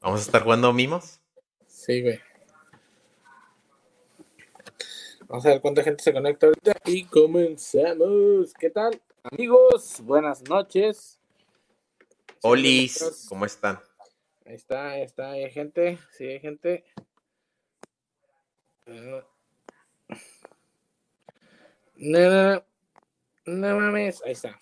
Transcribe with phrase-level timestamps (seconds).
[0.00, 1.20] ¿Vamos a estar jugando mimos?
[1.66, 2.20] Sí, güey.
[5.26, 8.52] Vamos a ver cuánta gente se conecta ahorita y comenzamos.
[8.54, 9.00] ¿Qué tal?
[9.22, 11.20] Amigos, buenas noches.
[12.42, 13.80] Olis, ¿cómo están?
[14.44, 16.84] Ahí está, ahí está, hay gente, sí, hay gente.
[21.96, 22.64] No,
[23.46, 24.58] no mames, ahí está.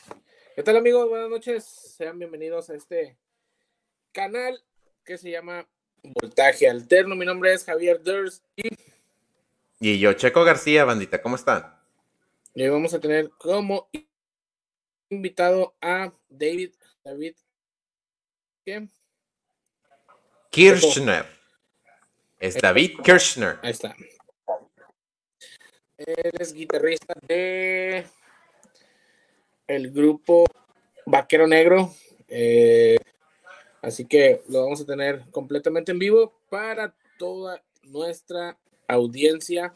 [0.55, 1.09] ¿Qué tal amigos?
[1.09, 3.17] Buenas noches, sean bienvenidos a este
[4.13, 4.63] canal
[5.11, 5.67] que se llama
[6.05, 7.17] Voltaje Alterno.
[7.17, 8.69] Mi nombre es Javier Durst y,
[9.81, 11.75] y yo, Checo García, bandita, ¿cómo están?
[12.55, 13.91] Y hoy vamos a tener como
[15.09, 17.35] invitado a David, David,
[18.65, 18.87] ¿qué?
[20.51, 21.27] Kirchner.
[22.39, 23.59] Es David Kirchner.
[23.63, 23.97] Ahí está.
[25.99, 28.07] Él es guitarrista de
[29.67, 30.45] el grupo
[31.05, 31.93] Vaquero Negro.
[32.29, 33.00] Eh,
[33.83, 39.75] así que lo vamos a tener completamente en vivo para toda nuestra audiencia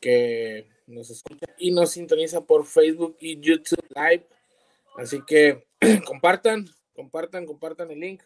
[0.00, 4.26] que nos escucha y nos sintoniza por Facebook y YouTube Live.
[4.96, 5.66] Así que
[6.06, 8.22] compartan, compartan, compartan el link,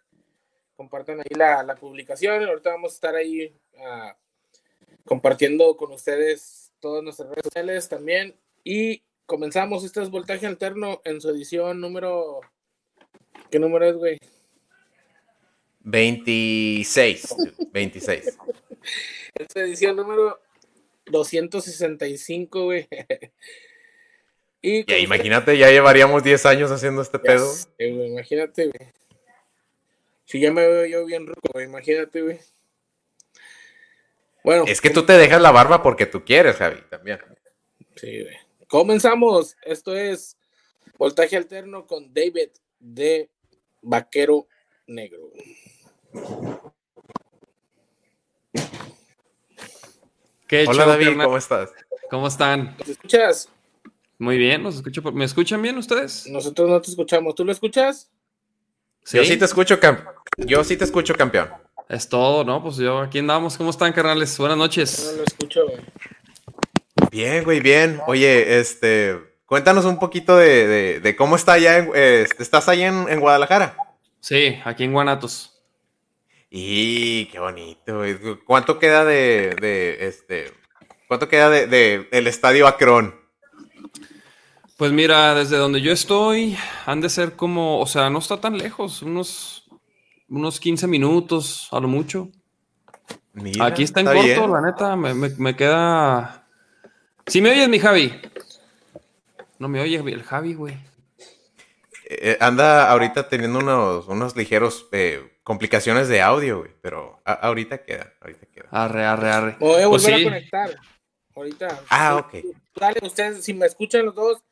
[0.77, 2.45] compartan ahí la, publicación.
[2.45, 4.13] Ahorita vamos a estar ahí uh,
[5.05, 8.35] compartiendo con ustedes todas nuestras redes sociales también.
[8.65, 9.85] Y comenzamos.
[9.85, 12.41] Este es Voltaje Alterno en su edición número.
[13.51, 14.19] ¿Qué número es, güey?
[15.91, 17.35] 26.
[17.73, 18.39] 26.
[19.35, 20.39] en su edición número
[21.07, 22.87] 265, güey.
[24.63, 27.51] y ya, imagínate, ya llevaríamos 10 años haciendo este pedo.
[27.51, 28.93] Sé, güey, imagínate, güey.
[30.27, 32.39] Si ya me veo yo bien rico, güey, imagínate, güey.
[34.45, 34.65] Bueno.
[34.67, 37.19] Es que tú te dejas la barba porque tú quieres, Javi, también.
[37.97, 38.37] Sí, güey.
[38.67, 39.57] Comenzamos.
[39.63, 40.37] Esto es
[40.99, 43.31] Voltaje Alterno con David de
[43.81, 44.47] Vaquero
[44.87, 45.31] Negro.
[50.47, 51.71] ¿Qué Hola David, ¿cómo estás?
[52.11, 52.77] ¿Cómo están?
[52.79, 53.51] ¿Te escuchas?
[54.19, 55.03] Muy bien, los escucho.
[55.13, 56.27] ¿Me escuchan bien ustedes?
[56.29, 57.35] Nosotros no te escuchamos.
[57.35, 58.11] ¿Tú lo escuchas?
[59.05, 59.19] ¿Sí?
[59.19, 60.09] Yo sí te escucho, campeón.
[60.39, 61.51] Yo sí te escucho, campeón.
[61.89, 62.63] Es todo, ¿no?
[62.63, 63.57] Pues yo aquí andamos.
[63.57, 64.37] ¿Cómo están, carnales?
[64.39, 65.11] Buenas noches.
[65.13, 65.85] No lo escucho, güey.
[67.11, 68.01] Bien, güey, bien.
[68.07, 71.79] Oye, este, cuéntanos un poquito de, de, de cómo está allá.
[71.79, 73.77] En, eh, ¿Estás ahí en, en, Guadalajara?
[74.21, 75.58] Sí, aquí en Guanatos.
[76.51, 78.01] Y qué bonito.
[78.47, 80.53] ¿Cuánto queda de, de este,
[81.07, 83.15] cuánto queda de, de el estadio Acron?
[84.77, 88.57] Pues mira, desde donde yo estoy, han de ser como, o sea, no está tan
[88.57, 89.69] lejos, unos,
[90.29, 92.29] unos 15 minutos a lo mucho.
[93.33, 94.53] Mira, Aquí está en está corto, bien.
[94.53, 96.49] la neta, me, me, me queda
[97.29, 98.11] ¿Sí me oyes, mi Javi?
[99.59, 100.79] No me oyes, el Javi, güey.
[102.09, 107.79] Eh, anda ahorita teniendo unos, unos ligeros eh, complicaciones de audio, güey, pero a, ahorita
[107.79, 108.69] queda, ahorita queda.
[108.71, 109.57] Arre, arre, arre.
[109.59, 110.13] Me voy a volver pues sí.
[110.13, 110.77] a conectar.
[111.35, 111.81] Ahorita.
[111.89, 112.35] Ah, ok.
[112.77, 114.43] Dale, ustedes, si me escuchan los dos,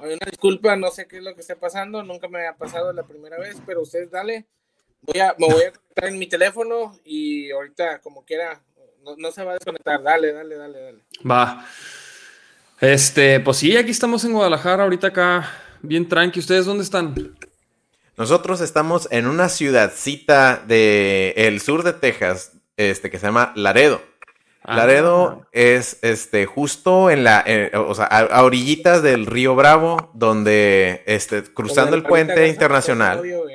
[0.00, 2.94] hay una disculpa, no sé qué es lo que está pasando, nunca me ha pasado
[2.94, 4.46] la primera vez, pero ustedes dale.
[5.02, 8.58] Voy a, me voy a conectar en mi teléfono y ahorita, como quiera,
[9.04, 10.02] no, no se va a desconectar.
[10.02, 10.98] Dale, dale, dale, dale.
[11.30, 11.66] Va.
[12.80, 16.40] Este, pues sí, aquí estamos en Guadalajara, ahorita acá, bien tranqui.
[16.40, 17.36] ¿Ustedes dónde están?
[18.16, 24.02] Nosotros estamos en una ciudadcita del el sur de Texas, este, que se llama Laredo.
[24.64, 24.76] Ah.
[24.76, 30.10] Laredo es este justo en la, eh, o sea, a, a, orillitas del río Bravo,
[30.14, 33.18] donde este, cruzando el puente internacional.
[33.18, 33.48] Audio, uh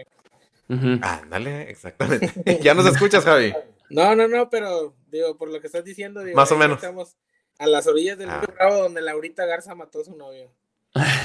[0.69, 1.00] -huh.
[1.01, 2.59] Ándale, exactamente.
[2.62, 3.53] ya nos escuchas, Javi.
[3.89, 6.78] No, no, no, pero digo, por lo que estás diciendo, digo, más o menos.
[6.78, 7.16] Estamos
[7.57, 8.41] a las orillas del ah.
[8.41, 10.51] río Bravo, donde Laurita Garza mató a su novio.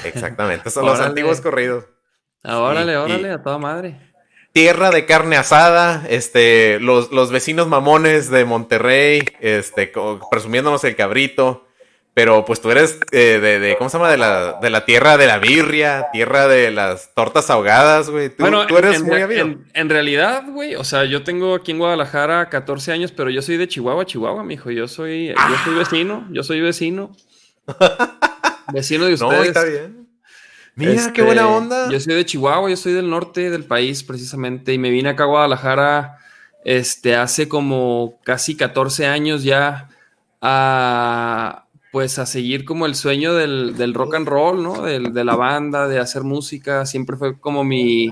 [0.04, 1.86] Exactamente, son los antiguos corridos.
[2.42, 3.96] Ah, órale, órale, a toda madre.
[4.52, 9.92] Tierra de carne asada, este, los, los vecinos mamones de Monterrey, este,
[10.30, 11.66] presumiéndonos el cabrito.
[12.14, 14.10] Pero pues tú eres eh, de, de, ¿cómo se llama?
[14.10, 18.28] De la, de la tierra de la birria, tierra de las tortas ahogadas, güey.
[18.28, 21.54] Tú, bueno, tú eres en, muy en, en, en, realidad, güey, o sea, yo tengo
[21.54, 24.70] aquí en Guadalajara 14 años, pero yo soy de Chihuahua, Chihuahua, mijo.
[24.70, 25.48] Yo soy, ah.
[25.48, 27.16] yo soy vecino, yo soy vecino.
[28.74, 29.32] vecino de ustedes.
[29.32, 30.01] No, está bien.
[30.74, 31.90] Mira, este, qué buena onda.
[31.90, 35.24] Yo soy de Chihuahua, yo soy del norte del país, precisamente, y me vine acá
[35.24, 36.18] a Guadalajara
[36.64, 39.88] este, hace como casi 14 años ya
[40.40, 44.80] a pues a seguir como el sueño del, del rock and roll, ¿no?
[44.80, 48.10] De, de, la banda, de hacer música, siempre fue como mi,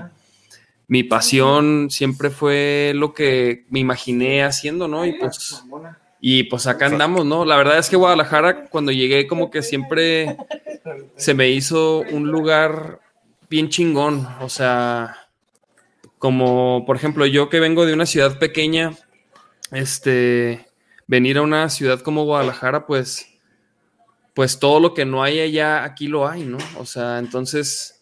[0.87, 5.03] mi pasión, siempre fue lo que me imaginé haciendo, ¿no?
[5.03, 5.63] Y pues,
[6.19, 7.43] y pues acá andamos, ¿no?
[7.43, 10.37] La verdad es que Guadalajara, cuando llegué, como que siempre
[11.15, 12.99] se me hizo un lugar
[13.49, 15.15] bien chingón, o sea,
[16.17, 18.93] como por ejemplo yo que vengo de una ciudad pequeña,
[19.71, 20.67] este,
[21.07, 23.27] venir a una ciudad como Guadalajara, pues,
[24.33, 26.57] pues todo lo que no hay allá, aquí lo hay, ¿no?
[26.77, 28.01] O sea, entonces,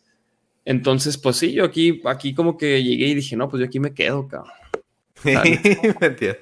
[0.65, 3.79] entonces, pues sí, yo aquí, aquí como que llegué y dije, no, pues yo aquí
[3.79, 4.58] me quedo, cabrón.
[5.99, 6.39] me entiendo.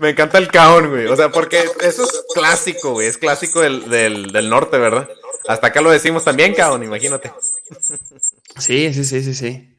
[0.00, 1.06] me encanta el caón, güey.
[1.06, 3.08] O sea, porque eso es clásico, güey.
[3.08, 5.08] Es clásico del, del, norte, ¿verdad?
[5.46, 7.32] Hasta acá lo decimos también, caón, imagínate.
[8.58, 9.78] Sí, sí, sí, sí, sí.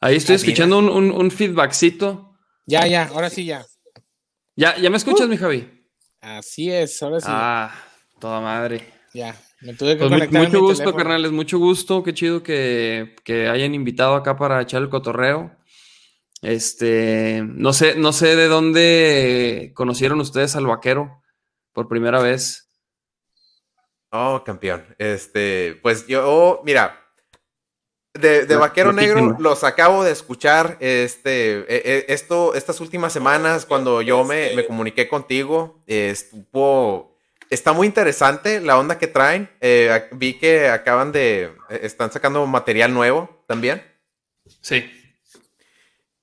[0.00, 2.36] Ahí estoy escuchando un, un, un feedbackcito.
[2.66, 3.64] Ya, ya, ahora sí ya.
[4.56, 5.68] ¿Ya, ya me escuchas, mi Javi?
[6.20, 7.26] Así es, ahora sí.
[7.28, 7.74] Ah,
[8.18, 8.86] toda madre.
[9.12, 12.02] Ya, me tuve que pues conectar Mucho gusto, carnales, mucho gusto.
[12.02, 15.50] Qué chido que, que, hayan invitado acá para echar el cotorreo.
[16.44, 21.22] Este, no sé, no sé de dónde conocieron ustedes al vaquero
[21.72, 22.70] por primera vez.
[24.10, 24.84] Oh, campeón.
[24.98, 27.04] Este, pues yo, mira,
[28.12, 34.02] de, Vaquero Negro los acabo de escuchar este, e, e, esto, estas últimas semanas cuando
[34.02, 35.82] yo me, comuniqué contigo.
[35.86, 37.18] estuvo,
[37.50, 39.50] está muy interesante la onda que traen.
[39.60, 43.82] Eh, vi que acaban de, e, están sacando material nuevo también.
[44.60, 44.84] Sí.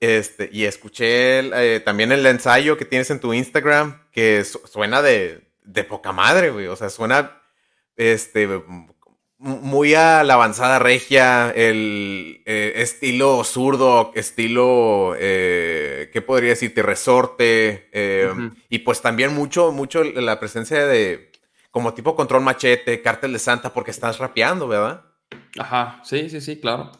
[0.01, 5.47] Este, y escuché eh, también el ensayo que tienes en tu Instagram, que suena de,
[5.63, 6.65] de poca madre, güey.
[6.65, 7.39] O sea, suena
[7.95, 8.49] este,
[9.37, 16.81] muy a la avanzada regia, el eh, estilo zurdo, estilo, eh, ¿qué podría decirte?
[16.81, 18.49] Resorte.
[18.69, 21.31] Y pues también mucho, mucho la presencia de,
[21.69, 25.05] como tipo control machete, cártel de santa, porque estás rapeando, ¿verdad?
[25.59, 26.91] Ajá, sí, sí, sí, claro.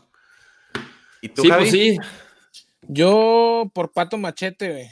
[1.20, 1.98] ¿Y tú, sí, pues sí.
[2.88, 4.90] Yo por Pato Machete, güey.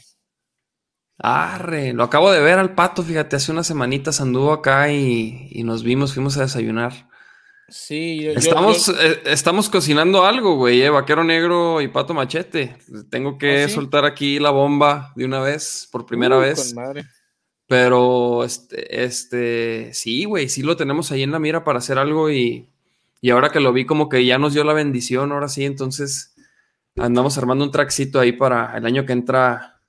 [1.22, 5.84] Arre, lo acabo de ver al Pato, fíjate, hace unas semanitas anduvo acá y, nos
[5.84, 7.10] vimos, fuimos a desayunar.
[7.68, 12.78] Sí, estamos, eh, estamos cocinando algo, güey, eh, vaquero negro y pato machete.
[13.12, 16.74] Tengo que ¿Ah, soltar aquí la bomba de una vez, por primera uh, vez.
[17.68, 22.32] Pero, este, este, sí, güey, sí lo tenemos ahí en la mira para hacer algo
[22.32, 22.72] y,
[23.22, 26.34] y ahora que lo vi como que ya nos dio la bendición, ahora sí, entonces
[27.00, 29.82] andamos armando un traxito ahí para el año que entra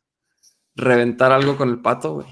[0.74, 2.26] reventar algo con el pato, güey.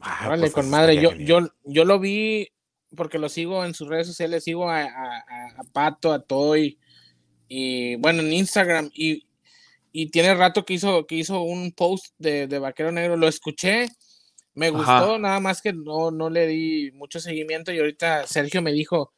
[0.00, 1.00] Ah, vale, pues con madre.
[1.00, 2.48] Yo, yo, yo lo vi
[2.96, 4.88] porque lo sigo en sus redes sociales, sigo a,
[5.72, 6.78] Pato, a Toy,
[7.48, 9.26] y bueno, en Instagram, y,
[10.10, 13.88] tiene rato que hizo, que hizo un post de, Vaquero Negro, lo escuché,
[14.54, 18.72] me gustó, nada más que no, no le di mucho seguimiento, y ahorita Sergio me
[18.72, 19.12] dijo,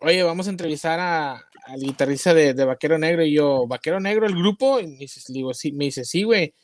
[0.00, 4.34] oye, vamos a entrevistar a, al guitarrista de, Vaquero Negro, y yo, ¿Vaquero Negro el
[4.34, 4.80] grupo?
[4.80, 6.54] Y me dice, digo, sí, me dice, sí, güey.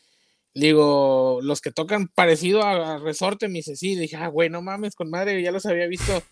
[0.54, 4.94] Digo, los que tocan parecido a, Resorte, me dice, sí, dije, ah, güey, no mames,
[4.94, 6.22] con madre, ya los había visto.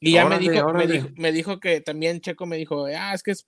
[0.00, 0.72] Y ya me, dijo,
[1.16, 3.46] me, dijo, que también Checo me dijo, ah, es que es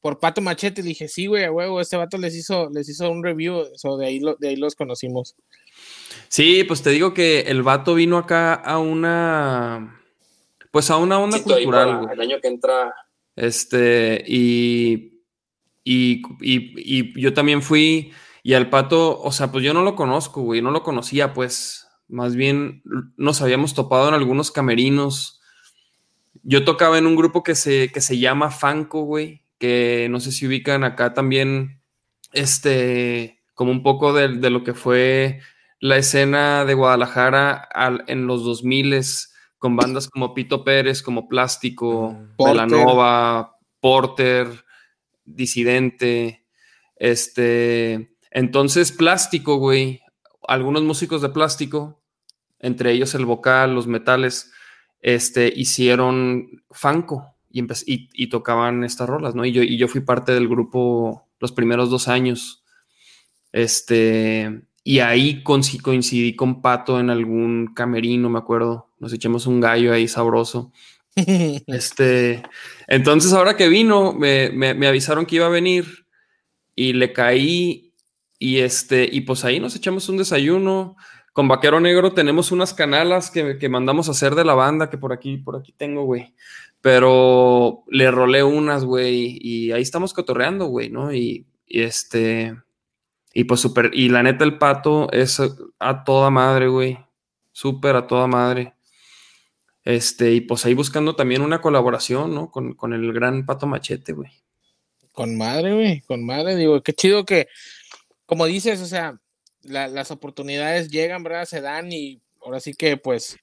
[0.00, 0.82] por Pato Machete.
[0.82, 3.96] Le dije, sí, güey, a huevo, este vato les hizo, les hizo un review, so
[3.96, 5.36] de ahí, de ahí los conocimos.
[6.28, 10.00] Sí, pues te digo que el vato vino acá a una,
[10.70, 12.08] pues a una onda cultural.
[12.12, 12.94] El año que entra.
[13.38, 15.22] Este, y,
[15.84, 18.12] y, y yo también fui
[18.42, 21.86] y al pato, o sea, pues yo no lo conozco, güey, no lo conocía, pues.
[22.08, 22.82] Más bien
[23.18, 25.42] nos habíamos topado en algunos camerinos.
[26.42, 30.32] Yo tocaba en un grupo que se, que se llama Fanco, güey, que no sé
[30.32, 31.82] si ubican acá también,
[32.32, 35.40] este, como un poco de, lo que fue
[35.80, 37.68] la escena de Guadalajara
[38.06, 38.94] en los 2000
[39.58, 42.42] con bandas como Pito Pérez, como Plástico, mm.
[42.42, 44.64] Velanova, Porter,
[45.24, 46.46] Disidente,
[46.96, 50.00] este, entonces, plástico, güey.
[50.46, 52.00] Algunos músicos de plástico,
[52.58, 54.52] entre ellos el vocal, los metales,
[55.00, 59.44] este, hicieron Fanco y, y, tocaban estas rolas, ¿no?
[59.44, 62.64] Y yo, y yo fui parte del grupo los primeros dos años.
[63.52, 68.87] Este, y ahí coincidí con Pato en algún camerino, me acuerdo.
[68.98, 70.72] Nos echamos un gallo ahí sabroso.
[71.16, 72.42] este,
[72.86, 76.06] entonces ahora que vino, me, me avisaron que iba a venir
[76.74, 77.88] y le caí
[78.38, 80.96] y este, y pues ahí nos echamos un desayuno.
[81.32, 85.12] Con Vaquero Negro tenemos unas canalas que, mandamos a hacer de la banda, que por
[85.12, 86.34] aquí, por aquí tengo, güey.
[86.80, 91.12] Pero le rolé unas, güey, y ahí estamos cotorreando, güey, ¿no?
[91.12, 92.56] Y, este,
[93.34, 95.40] y pues súper, y la neta el pato es
[95.78, 96.98] a toda madre, güey.
[97.52, 98.74] Súper a toda madre.
[99.88, 102.50] Este, y pues ahí buscando también una colaboración, ¿no?
[102.50, 104.30] Con, con el gran pato machete, güey.
[105.12, 107.48] Con madre, güey, con madre, digo, qué chido que
[108.28, 109.18] como dices, o sea,
[109.62, 111.46] las oportunidades llegan, ¿verdad?
[111.46, 113.38] Se dan y ahora sí que pues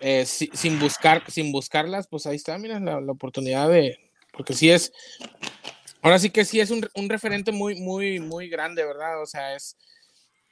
[0.00, 3.98] eh, sin buscar, sin buscarlas, pues ahí está, mira, la, oportunidad de,
[4.32, 4.90] porque sí es,
[6.00, 9.20] ahora sí que sí es un, referente muy, muy, muy grande, ¿verdad?
[9.20, 9.76] O sea, es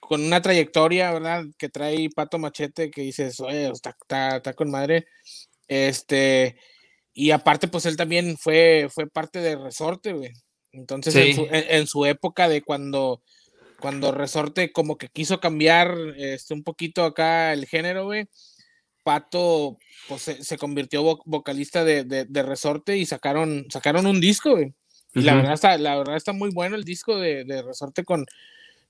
[0.06, 1.44] con una trayectoria, ¿verdad?
[1.58, 3.96] Que trae Pato Machete, que dices, oye, está,
[4.36, 5.06] está, con madre.
[5.66, 6.56] Este,
[7.12, 10.32] y aparte, pues él también fue, fue parte de Resorte, güey.
[10.70, 13.22] Entonces, en, su, época de cuando,
[13.80, 18.28] cuando Resorte como que quiso cambiar este, un poquito acá el género, güey,
[19.02, 24.74] Pato pues, se, convirtió vocalista de, Resorte y sacaron, sacaron un disco, güey.
[25.14, 28.26] Y la, verdad está, la verdad está muy bueno el disco de, Resorte con,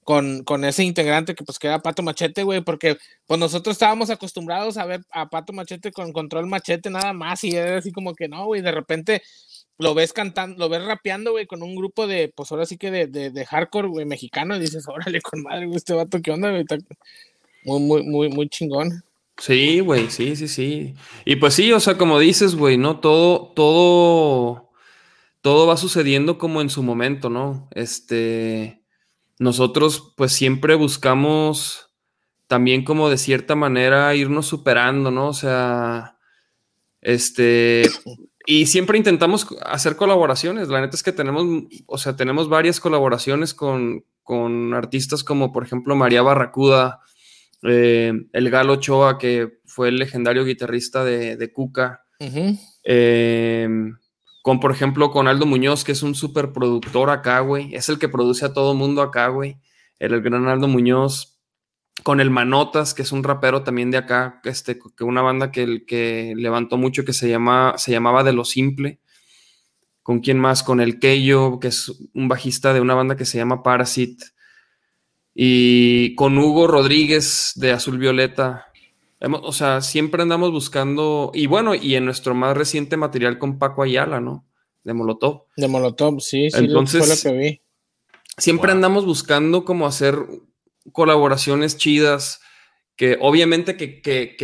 [0.06, 2.96] con, con, ese integrante que pues queda Pato Machete, güey, porque
[3.26, 7.56] pues nosotros estábamos acostumbrados a ver a Pato Machete con control machete nada más y
[7.56, 9.22] era así como que no, güey, de repente
[9.78, 12.92] lo ves cantando, lo ves rapeando, güey, con un grupo de, pues ahora sí que
[12.92, 16.52] de, de, hardcore, güey, mexicano, y dices, órale, con madre, güey, este vato, ¿qué onda,
[16.52, 16.64] güey?
[17.64, 19.02] muy, muy, muy, muy chingón.
[19.38, 20.94] Sí, güey, sí, sí, sí.
[21.24, 23.00] Y pues sí, o sea, como dices, güey, ¿no?
[23.00, 24.70] Todo, todo,
[25.42, 27.68] todo va sucediendo como en su momento, ¿no?
[27.72, 28.85] Este,
[29.38, 31.90] nosotros pues siempre buscamos
[32.46, 35.28] también como de cierta manera irnos superando, ¿no?
[35.28, 36.16] O sea,
[37.00, 37.82] este,
[38.46, 40.68] y siempre intentamos hacer colaboraciones.
[40.68, 41.44] La neta es que tenemos,
[41.86, 47.00] o sea, tenemos varias colaboraciones con, con artistas como, por ejemplo, María Barracuda,
[47.62, 52.04] eh, el Galo Ochoa, que fue el legendario guitarrista de, de Cuca.
[52.84, 53.68] Eh,
[54.46, 57.74] con, por ejemplo, con Aldo Muñoz, que es un super productor acá, güey.
[57.74, 59.58] Es el que produce a todo mundo acá, güey.
[59.98, 61.40] El, gran Aldo Muñoz
[62.04, 65.84] con el Manotas, que es un rapero también de acá, este, que una banda que,
[65.84, 67.36] que levantó mucho que se,
[67.76, 69.00] se llamaba De Lo Simple.
[70.04, 70.62] ¿Con quién más?
[70.62, 74.22] Con el Keyo, que es un bajista de una banda que se llama Parasit.
[75.34, 78.65] Y con Hugo Rodríguez de Azul Violeta.
[79.20, 81.30] O sea, siempre andamos buscando.
[81.34, 84.44] Y bueno, y en nuestro más reciente material con Paco Ayala, ¿no?
[84.84, 85.44] De Molotov.
[85.56, 87.60] De Molotov, sí, sí, Entonces, fue lo que vi.
[88.38, 90.16] Siempre andamos buscando como hacer
[90.92, 92.40] colaboraciones chidas
[92.96, 94.36] que obviamente que, que,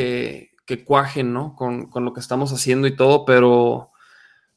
[0.67, 1.55] que, cuajen, ¿no?
[1.57, 3.91] Con, lo que estamos haciendo y todo, pero,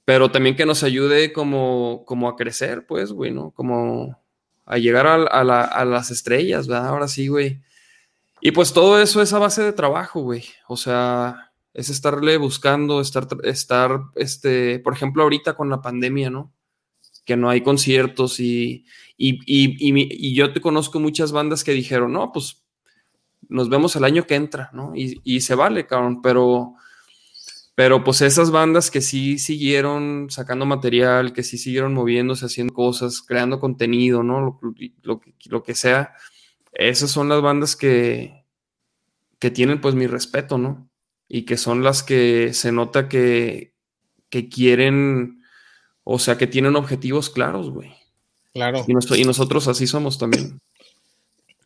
[0.05, 3.51] pero también que nos ayude como, como a crecer, pues, güey, ¿no?
[3.51, 4.17] Como
[4.65, 5.43] a llegar a,
[5.85, 6.87] las estrellas, ¿verdad?
[6.87, 7.61] Ahora sí, güey.
[8.41, 10.43] Y pues todo eso es a base de trabajo, güey.
[10.67, 16.53] O sea, es estarle buscando, estar, estar, este, por ejemplo, ahorita con la pandemia, ¿no?
[17.25, 18.85] Que no hay conciertos y,
[19.17, 22.63] y, yo te conozco muchas bandas que dijeron, no, pues
[23.49, 24.93] nos vemos el año que entra, ¿no?
[24.95, 26.75] Y, se vale, cabrón, pero,
[27.75, 33.21] pero pues esas bandas que sí siguieron sacando material, que sí siguieron moviéndose, haciendo cosas,
[33.21, 34.59] creando contenido, ¿no?
[35.03, 36.13] Lo, lo, que sea,
[36.75, 38.45] esas son las bandas que,
[39.39, 40.89] que tienen pues mi respeto, ¿no?
[41.27, 43.73] Y que son las que se nota que,
[44.29, 45.41] que quieren,
[46.03, 47.95] o sea, que tienen objetivos claros, güey.
[48.53, 48.85] Claro.
[48.87, 50.61] Y, nosotros así somos también.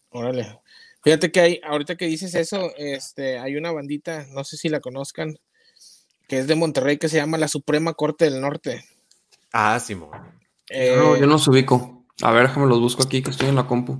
[0.09, 0.59] Órale.
[1.03, 4.79] Fíjate que hay, ahorita que dices eso, este, hay una bandita, no sé si la
[4.79, 5.37] conozcan,
[6.27, 8.83] que es de Monterrey, que se llama la Suprema Corte del Norte.
[9.51, 10.09] Ah, Simón.
[10.69, 12.05] Eh, no, yo no los ubico.
[12.21, 13.99] A ver, déjame los busco aquí, que estoy en la compu.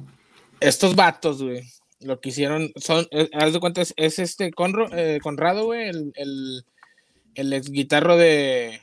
[0.62, 1.64] Estos vatos, güey,
[2.02, 6.66] lo que hicieron son, eh, haz de cuenta, es, este eh, Conrado, güey, el, el,
[7.36, 8.82] el ex guitarro de,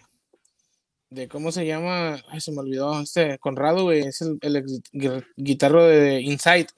[1.10, 4.64] de cómo se llama, ay, se me olvidó, este Conrado, güey, es el, el
[5.36, 6.68] guitarro de Inside.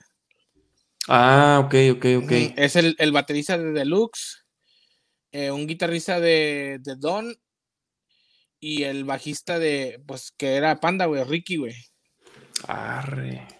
[1.09, 2.33] Ah, ok, ok, ok.
[2.57, 4.45] Es el, el baterista de Deluxe,
[5.33, 7.35] eh, un guitarrista de, de, Don
[8.61, 11.75] y el bajista de, pues, que era Panda, güey, Ricky, güey.
[12.67, 13.58] Arre.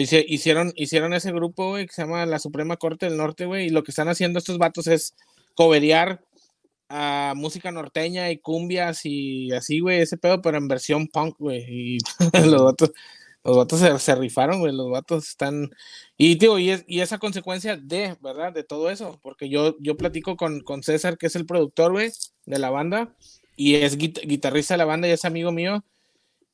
[0.00, 3.70] Hicieron, hicieron ese grupo, güey, que se llama la Suprema Corte del Norte, güey, y
[3.70, 5.14] lo que están haciendo estos vatos es
[5.54, 6.20] coveriar
[6.88, 11.64] a música norteña y cumbias y así, güey, ese pedo, pero en versión punk, güey.
[11.68, 11.98] Y
[12.46, 12.92] los vatos,
[13.44, 15.70] los vatos se, rifaron, güey, los vatos están...
[16.16, 18.52] Y digo, y, y, esa consecuencia de, ¿verdad?
[18.52, 22.10] De todo eso, porque yo, yo platico con, con César, que es el productor, güey,
[22.46, 23.14] de la banda,
[23.56, 25.84] y es guitarrista de la banda y es amigo mío,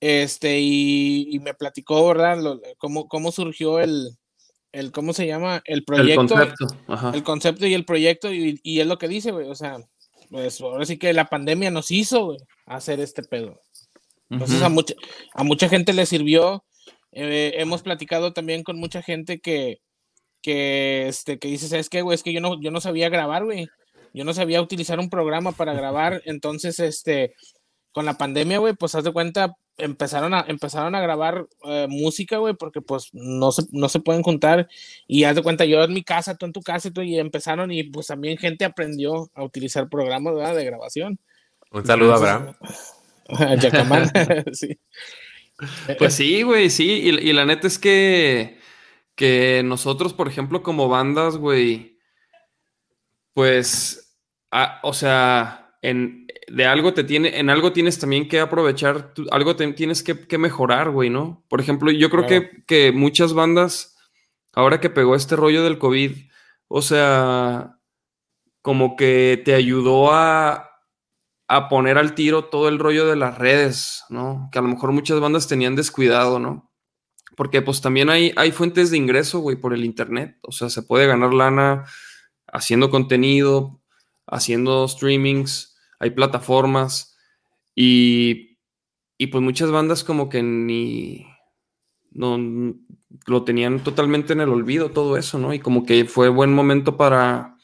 [0.01, 2.39] este, y, me platicó, ¿verdad?
[2.79, 4.17] cómo, cómo surgió el,
[4.73, 5.63] el, ¿cómo se llama?
[5.65, 6.23] El proyecto.
[6.23, 6.67] El concepto.
[7.15, 9.79] El concepto y el proyecto, y, y es lo que dice, güey, o sea,
[10.31, 12.37] pues ahora sí que la pandemia nos hizo
[12.67, 13.61] hacer este pedo.
[14.31, 14.95] Entonces a, mucha,
[15.33, 16.65] a mucha gente le sirvió.
[17.13, 19.81] Eh, hemos platicado también con mucha gente que,
[20.43, 22.15] que, este, que dice, ¿sabes qué, güey?
[22.15, 23.69] Es que yo no, yo no sabía grabar, güey.
[24.13, 26.23] Yo no sabía utilizar un programa para grabar.
[26.27, 27.35] Entonces, este,
[27.95, 32.39] con la pandemia, güey, pues haz de cuenta, empezaron a, empezaron a grabar eh, música,
[32.39, 34.69] güey, porque pues no se, no se pueden juntar.
[35.07, 37.71] Y haz de cuenta, yo en mi casa, tú en tu casa, tú, y empezaron,
[37.71, 41.21] y pues también gente aprendió a utilizar programas de grabación.
[41.71, 42.57] Un saludo a Abraham.
[43.29, 44.11] A Yacamán,
[44.53, 44.77] sí.
[45.97, 46.91] Pues sí, güey, sí.
[46.91, 48.59] Y, la neta es que,
[49.15, 52.01] que nosotros, por ejemplo, como bandas, güey,
[53.35, 54.19] pues,
[54.83, 60.03] o sea, en, de algo te tiene, en algo tienes también que aprovechar, algo tienes
[60.03, 61.45] que, mejorar, güey, ¿no?
[61.49, 63.97] Por ejemplo, yo creo que, que muchas bandas,
[64.53, 66.13] ahora que pegó este rollo del COVID,
[66.69, 67.79] o sea,
[68.63, 70.71] como que te ayudó a,
[71.49, 74.49] a poner al tiro todo el rollo de las redes, ¿no?
[74.51, 76.71] Que a lo mejor muchas bandas tenían descuidado, ¿no?
[77.37, 80.39] Porque pues también hay, hay fuentes de ingreso, güey, por el Internet.
[80.43, 81.85] O sea, se puede ganar lana
[82.47, 83.81] haciendo contenido,
[84.27, 85.74] haciendo streamings,
[86.05, 87.17] hay plataformas
[87.75, 88.59] y,
[89.17, 91.27] y pues muchas bandas como que ni
[92.11, 92.39] no
[93.27, 95.55] lo tenían totalmente en el olvido todo eso, ¿no?
[95.55, 97.57] Y como que fue buen momento para,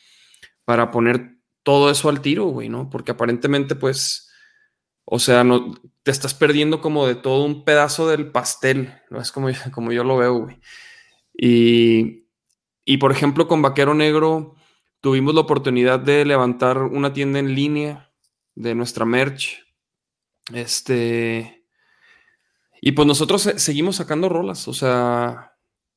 [0.64, 2.88] para poner todo eso al tiro, güey, ¿no?
[2.88, 4.32] Porque aparentemente, pues,
[5.04, 9.20] o sea, no, te estás perdiendo como de todo un pedazo del pastel, ¿no?
[9.20, 10.60] Es como, como yo lo veo, güey.
[11.34, 12.26] Y,
[12.86, 14.54] y, por ejemplo, con Vaquero Negro
[15.02, 18.09] tuvimos la oportunidad de levantar una tienda en línea
[18.60, 19.64] de nuestra merch.
[20.52, 21.64] Este.
[22.80, 25.52] Y pues nosotros seguimos sacando rolas, o sea,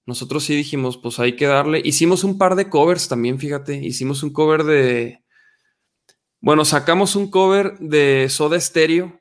[0.05, 1.81] nosotros sí dijimos, pues hay que darle.
[1.83, 3.75] Hicimos un par de covers también, fíjate.
[3.75, 5.23] Hicimos un cover de,
[6.41, 9.17] bueno, sacamos un cover de Soda Stereo,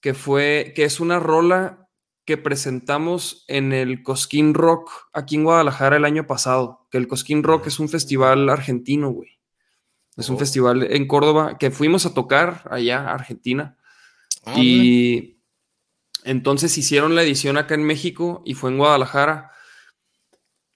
[0.00, 1.88] que fue, que es una rola
[2.24, 7.42] que presentamos en el Cosquín Rock aquí en Guadalajara el año pasado, que el Cosquín
[7.42, 9.39] Rock es un festival argentino, güey.
[10.20, 10.38] Es un oh.
[10.38, 13.76] festival en Córdoba que fuimos a tocar allá, Argentina.
[14.44, 15.40] Ah, y
[16.24, 19.50] entonces hicieron la edición acá en México y fue en Guadalajara.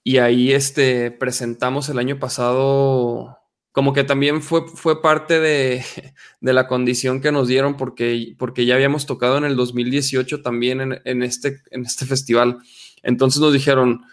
[0.03, 3.39] Y ahí este, presentamos el año pasado
[3.71, 5.83] como que también fue, fue parte de,
[6.39, 11.23] la condición que nos dieron porque, porque ya habíamos tocado en el 2018 también en,
[11.23, 12.59] este, en este festival.
[13.03, 14.05] Entonces nos dijeron,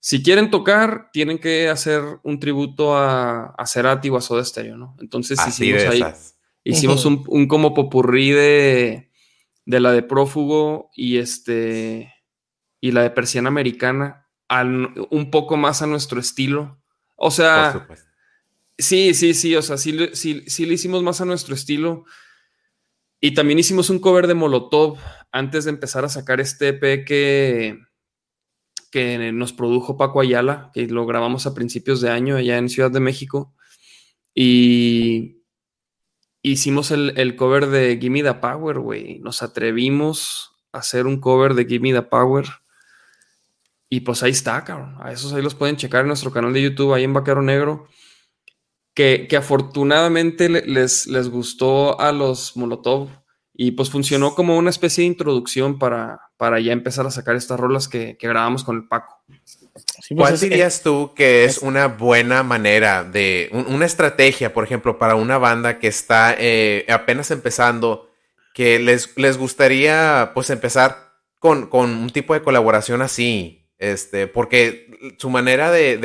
[0.00, 4.76] si quieren tocar, tienen que hacer un tributo a, a Cerati o a Soda Stereo,
[4.76, 4.96] ¿no?
[5.00, 6.02] Entonces hicimos ahí,
[6.64, 9.10] hicimos un, como popurrí de,
[9.64, 12.14] de la de Prófugo y este
[12.80, 14.28] y la de Persiana Americana,
[15.10, 16.80] un poco más a nuestro estilo.
[17.16, 17.88] O sea,
[18.78, 22.04] Sí, sí, sí, o sea, sí, sí, sí le hicimos más a nuestro estilo.
[23.20, 24.98] Y también hicimos un cover de Molotov
[25.32, 27.80] antes de empezar a sacar este EP que,
[28.90, 32.90] que nos produjo Paco Ayala, que lo grabamos a principios de año allá en Ciudad
[32.90, 33.54] de México.
[34.34, 35.42] Y
[36.42, 39.18] hicimos el, cover de Gimme the Power, güey.
[39.20, 42.46] Nos atrevimos a hacer un cover de Gimme the Power.
[43.90, 44.96] Y pues ahí está, cabrón.
[45.00, 47.88] A esos ahí los pueden checar en nuestro canal de YouTube, ahí en Vaquero Negro
[48.98, 53.08] que, afortunadamente les, les gustó a los Molotov
[53.60, 57.58] y pues funcionó como una especie de introducción para, para ya empezar a sacar estas
[57.58, 59.20] rolas que, grabamos con el Paco.
[59.26, 65.16] Pues ¿Cuál dirías tú que es, una buena manera de, una estrategia, por ejemplo, para
[65.16, 68.08] una banda que está eh, apenas empezando,
[68.54, 73.66] que les, les gustaría pues empezar con, un tipo de colaboración así?
[73.78, 75.98] Este, porque su manera de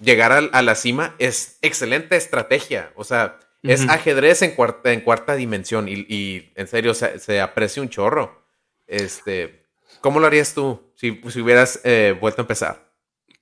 [0.00, 2.90] llegar a, la cima es excelente estrategia.
[2.96, 7.88] O sea, es ajedrez en cuarta, en cuarta dimensión y, en serio se, aprecia un
[7.88, 8.44] chorro.
[8.86, 9.66] Este,
[10.00, 12.92] ¿Cómo lo harías tú si, si hubieras eh, vuelto a empezar?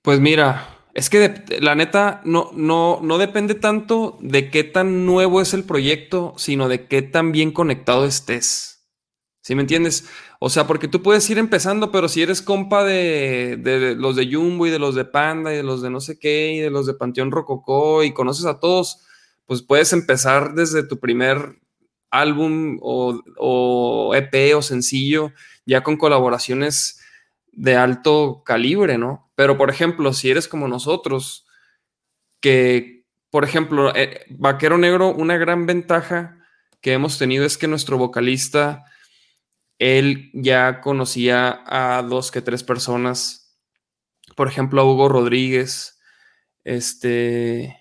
[0.02, 5.42] Pues mira, es que la neta no, no, no depende tanto de qué tan nuevo
[5.42, 8.76] es el proyecto, sino de qué tan bien conectado estés.
[9.42, 10.08] ¿Sí me entiendes?
[10.40, 14.66] O sea, porque tú puedes ir empezando, pero si eres compa de, los de Jumbo
[14.66, 16.86] y de los de Panda y de los de no sé qué y de los
[16.86, 19.05] de Panteón Rococó y conoces a todos,
[19.46, 21.60] pues puedes empezar desde tu primer
[22.10, 25.32] álbum o, o EP o sencillo,
[25.64, 27.00] ya con colaboraciones
[27.52, 29.30] de alto calibre, ¿no?
[29.34, 31.46] Pero, por ejemplo, si eres como nosotros,
[32.40, 36.38] que, por ejemplo, eh, Vaquero Negro, una gran ventaja
[36.80, 38.84] que hemos tenido es que nuestro vocalista
[39.78, 43.58] él ya conocía a dos que tres personas,
[44.34, 45.98] por ejemplo, a Hugo Rodríguez,
[46.64, 47.76] este,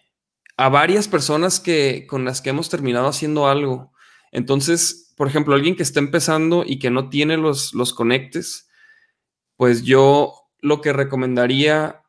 [0.57, 3.91] a varias personas que, con las que hemos terminado haciendo algo.
[4.31, 8.67] Entonces, por ejemplo, alguien que está empezando y que no tiene los, los conectes,
[9.57, 12.01] pues yo lo que recomendaría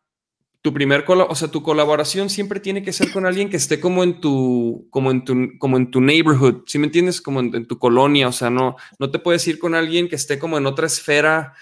[0.66, 4.02] tu primer o sea, tu colaboración siempre tiene que ser con alguien que esté como
[4.02, 7.20] en tu, como en tu, como en tu neighborhood, ¿sí me entiendes?
[7.20, 10.40] Como en, tu colonia, o sea, no, no te puedes ir con alguien que esté
[10.40, 11.54] como en otra esfera,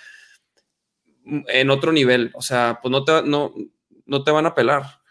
[1.27, 3.53] en otro nivel, o sea, pues no te, no,
[4.07, 5.04] no te van a pelar.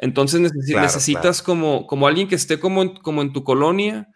[0.00, 4.08] Entonces necesitas Como, como alguien que esté como en, como en tu colonia,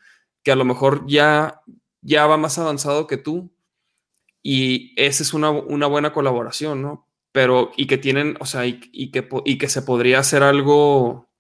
[0.43, 1.61] que a lo mejor ya,
[2.01, 3.55] ya va más avanzado que tú
[4.43, 7.09] y esa es una, buena colaboración, ¿no?
[7.33, 8.79] Pero, y que tienen, o sea, y,
[9.11, 11.31] que, y que se podría hacer algo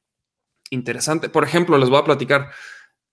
[0.70, 1.28] interesante.
[1.28, 2.50] Por ejemplo, les voy a platicar.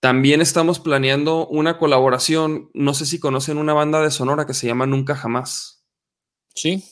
[0.00, 2.70] También estamos planeando una colaboración.
[2.74, 5.86] No sé si conocen una banda de Sonora que se llama Nunca Jamás.
[6.54, 6.84] Sí.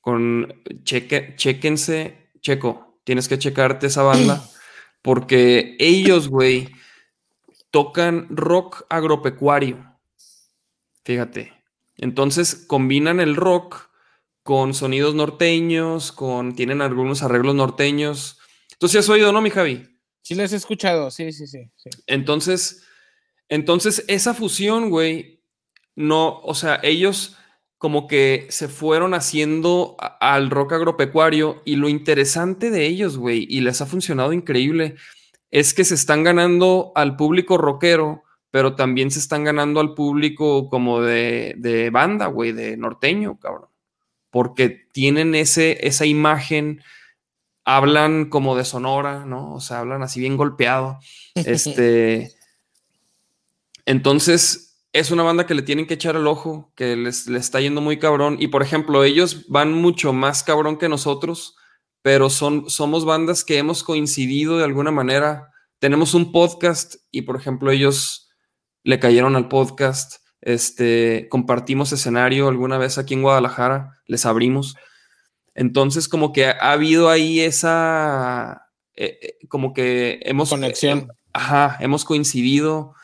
[0.00, 2.87] Con cheque, chequense, checo.
[3.08, 4.46] Tienes que checarte esa banda.
[5.00, 6.68] Porque ellos, güey,
[7.70, 9.98] tocan rock agropecuario.
[11.04, 11.54] Fíjate.
[11.96, 13.88] Entonces combinan el rock
[14.42, 18.40] con sonidos norteños, con tienen algunos arreglos norteños.
[18.72, 19.88] Entonces has oído, ¿no, mi Javi?
[20.20, 21.70] Sí, les he escuchado, sí, sí, sí.
[22.06, 22.84] Entonces,
[23.48, 25.42] entonces esa fusión, güey,
[25.96, 27.38] no, o sea, ellos
[27.78, 33.60] como que se fueron haciendo al rock agropecuario y lo interesante de ellos, güey, y
[33.60, 34.96] les ha funcionado increíble,
[35.50, 40.68] es que se están ganando al público rockero pero también se están ganando al público
[40.68, 43.68] como de, banda, güey, de norteño, cabrón.
[44.30, 46.82] Porque tienen ese, esa imagen,
[47.64, 49.54] hablan como de Sonora, ¿no?
[49.54, 50.98] O sea, hablan así bien golpeado.
[51.34, 52.32] Este.
[53.86, 54.67] entonces,
[54.98, 57.80] es una banda que le tienen que echar el ojo, que les, les, está yendo
[57.80, 58.36] muy cabrón.
[58.40, 61.56] Y por ejemplo, ellos van mucho más cabrón que nosotros,
[62.02, 65.50] pero son, somos bandas que hemos coincidido de alguna manera.
[65.78, 68.30] Tenemos un podcast y, por ejemplo, ellos
[68.82, 70.16] le cayeron al podcast.
[70.40, 74.76] Este, compartimos escenario alguna vez aquí en Guadalajara, les abrimos.
[75.54, 80.50] Entonces, como que ha habido ahí esa, eh, eh, como que hemos...
[80.50, 81.08] Conexión.
[81.32, 82.94] ajá, hemos coincidido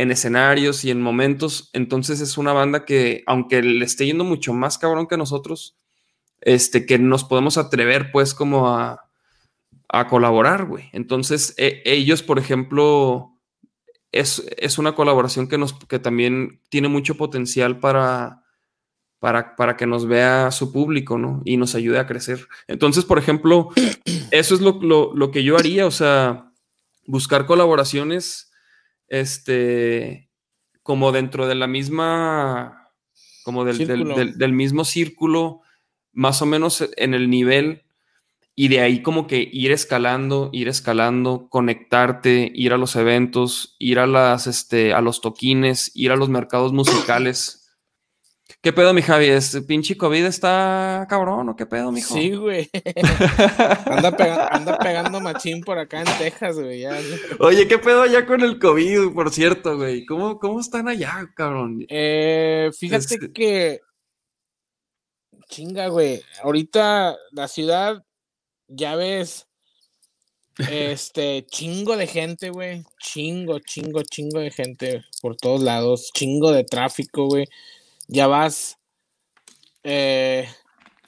[0.00, 1.70] en escenarios y en momentos.
[1.72, 5.76] Entonces es una banda que, aunque le esté yendo mucho más cabrón que nosotros,
[6.40, 9.10] este, que nos podemos atrever pues como a,
[9.88, 10.88] a colaborar, güey.
[10.92, 13.30] Entonces, e, ellos, por ejemplo,
[14.12, 18.42] es, una colaboración que, nos, que también tiene mucho potencial para,
[19.18, 21.42] para, para, que nos vea su público, ¿no?
[21.44, 22.46] Y nos ayude a crecer.
[22.66, 23.68] Entonces, por ejemplo,
[24.30, 26.52] eso es lo, que yo haría, o sea,
[27.06, 28.49] buscar colaboraciones,
[29.10, 30.30] este,
[30.82, 32.90] como dentro de la misma,
[33.44, 35.60] como del, del mismo círculo,
[36.12, 37.84] más o menos en el nivel
[38.62, 43.98] y de ahí como que ir escalando, ir escalando, conectarte, ir a los eventos, ir
[43.98, 47.59] a las, este, a los toquines, ir a los mercados musicales.
[48.60, 49.26] ¿Qué pedo, mi Javi?
[49.26, 52.14] ¿Este pinche COVID está cabrón o qué pedo, mijo?
[52.14, 52.68] Sí, güey.
[53.86, 56.84] anda, pegando machín por acá en Texas, güey.
[57.38, 60.04] Oye, ¿qué pedo allá con el COVID, por cierto, güey?
[60.06, 61.86] ¿Cómo, cómo están allá, cabrón?
[61.88, 63.80] Eh, fíjate que...
[65.48, 66.22] Chinga, güey.
[66.42, 68.04] Ahorita la ciudad
[68.68, 69.48] ya ves,
[70.70, 72.84] este, chingo de gente, güey.
[73.00, 76.10] Chingo, chingo, chingo de gente por todos lados.
[76.14, 77.46] Chingo de tráfico, güey.
[78.12, 78.76] Ya vas.
[79.84, 80.48] Eh,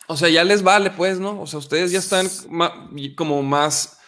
[0.06, 1.40] o sea, ya les vale, pues, ¿no?
[1.40, 2.28] O sea, ustedes ya están
[3.16, 3.98] como más,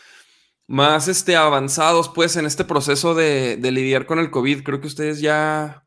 [0.69, 4.63] más este, avanzados, pues, en este proceso de, de lidiar con el COVID.
[4.63, 5.85] Creo que ustedes ya.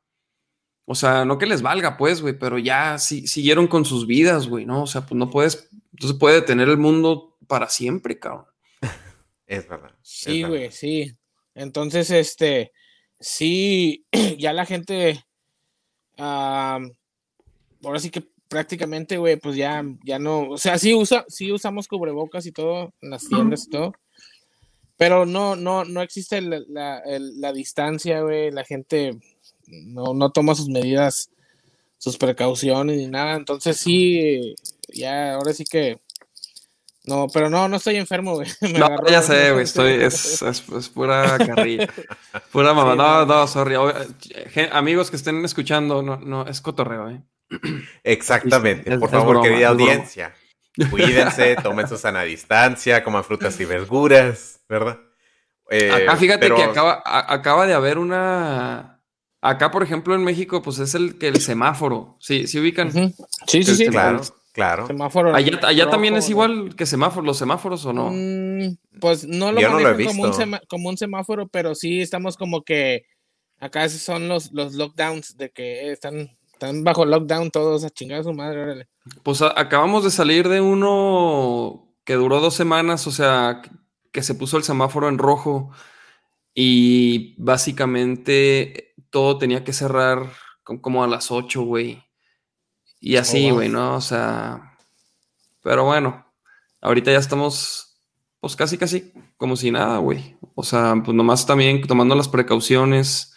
[0.86, 4.65] O sea, no que les valga, pues, güey, pero ya siguieron con sus vidas, güey,
[4.65, 4.84] ¿no?
[4.84, 5.70] O sea, pues no puedes.
[5.93, 8.48] Entonces puede tener el mundo para siempre, cabrón.
[9.48, 9.96] es verdad.
[10.02, 11.12] Sí, güey, sí.
[11.56, 12.74] Entonces, este,
[13.17, 14.06] sí,
[14.38, 15.26] ya la gente,
[17.88, 21.88] ahora sí que prácticamente, güey, pues ya, ya no, o sea, sí usa, sí usamos
[21.88, 23.93] cubrebocas y todo en las tiendas y todo,
[24.97, 29.19] pero no, no, no existe la, la distancia, güey, la gente
[29.67, 31.30] no, no toma sus medidas,
[31.97, 34.56] sus precauciones ni nada, entonces sí,
[34.93, 36.00] ya, ahora sí que
[37.08, 38.50] no, pero no, no estoy enfermo, güey.
[38.78, 41.88] no, ya sé, güey, estoy, es, es, pura carrilla.
[42.52, 42.95] pura mamá.
[42.95, 43.76] no, no, sorry.
[44.73, 47.21] Amigos que estén escuchando, no, no, es cotorreo, ¿eh?
[48.03, 48.97] Exactamente.
[48.97, 50.33] Por favor, querida audiencia,
[50.89, 54.99] cuídense, tomen su sana distancia, coman frutas y verduras, ¿verdad?
[55.69, 59.01] Eh, acá fíjate que acaba, acaba de haber una...
[59.41, 62.17] Acá, por ejemplo, en México, pues es el que el semáforo.
[62.19, 62.91] Sí, ¿sí ubican?
[62.91, 63.88] Sí, sí, sí.
[63.88, 64.21] Claro.
[64.57, 64.88] Claro.
[65.36, 68.10] allá, también es igual que semáforos, los semáforos o no?
[68.12, 69.69] Mm, pues no lo, Yo
[70.67, 73.05] Como, un semáforo, pero sí estamos como que
[73.60, 78.24] acá son los, los lockdowns de que están, están bajo lockdown todos a chingar a
[78.24, 78.88] su madre.
[79.22, 83.62] Pues acabamos de salir de uno que duró dos semanas, o sea,
[84.12, 85.70] que se puso el semáforo en rojo
[86.56, 90.32] y básicamente todo tenía que cerrar
[90.63, 92.04] como a las 8, güey.
[93.00, 93.96] Y oh, así, güey, ¿no?
[93.96, 94.76] O sea,
[95.62, 96.26] pero bueno,
[96.82, 98.02] ahorita ya estamos,
[98.39, 100.38] pues casi, casi como si nada, güey.
[100.56, 103.36] O sea, pues nomás también tomando las precauciones.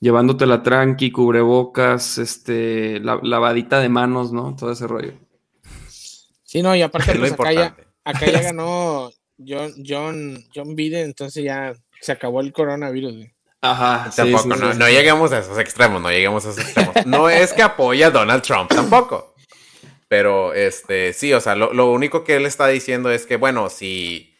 [0.00, 4.54] Llevándotela tranqui, cubrebocas, este, lavadita de manos, ¿no?
[4.56, 5.12] Todo ese rollo.
[6.44, 11.44] Sí, no, y aparte, pues, acá, ya, acá ya ganó John, John, John Biden, entonces
[11.44, 13.26] ya se acabó el coronavirus.
[13.60, 14.10] Ajá.
[14.14, 16.94] Tampoco, no, no lleguemos a esos extremos, no lleguemos a esos extremos.
[17.06, 19.34] no es que apoya a Donald Trump tampoco.
[20.06, 23.68] Pero, este, sí, o sea, lo, lo, único que él está diciendo es que, bueno,
[23.68, 24.34] si,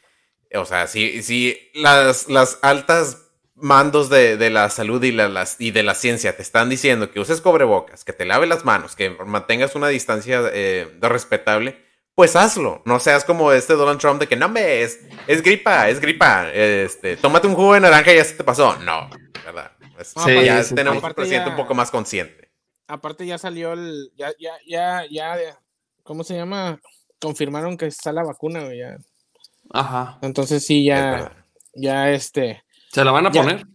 [0.55, 3.28] o sea, si, si las, las altas
[3.61, 7.11] mandos de, de la salud y, la, las, y de la ciencia te están diciendo
[7.11, 11.79] que uses cobrebocas, que te lave las manos, que mantengas una distancia eh, respetable,
[12.14, 12.83] pues hazlo.
[12.85, 16.51] No seas como este Donald Trump de que no me es, es gripa, es gripa.
[16.53, 18.77] Este, tómate un jugo de naranja y ya se te pasó.
[18.79, 19.09] No,
[19.44, 19.73] ¿verdad?
[20.03, 22.51] sí, ya tenemos un presidente un poco más consciente.
[22.87, 25.61] Aparte ya salió el, ya, ya, ya, ya,
[26.03, 26.81] ¿cómo se llama?
[27.21, 28.97] Confirmaron que está la vacuna, ya.
[29.71, 30.18] Ajá.
[30.23, 31.44] Entonces sí, ya,
[31.75, 32.62] ya este.
[32.92, 33.66] ¿Se la van a poner?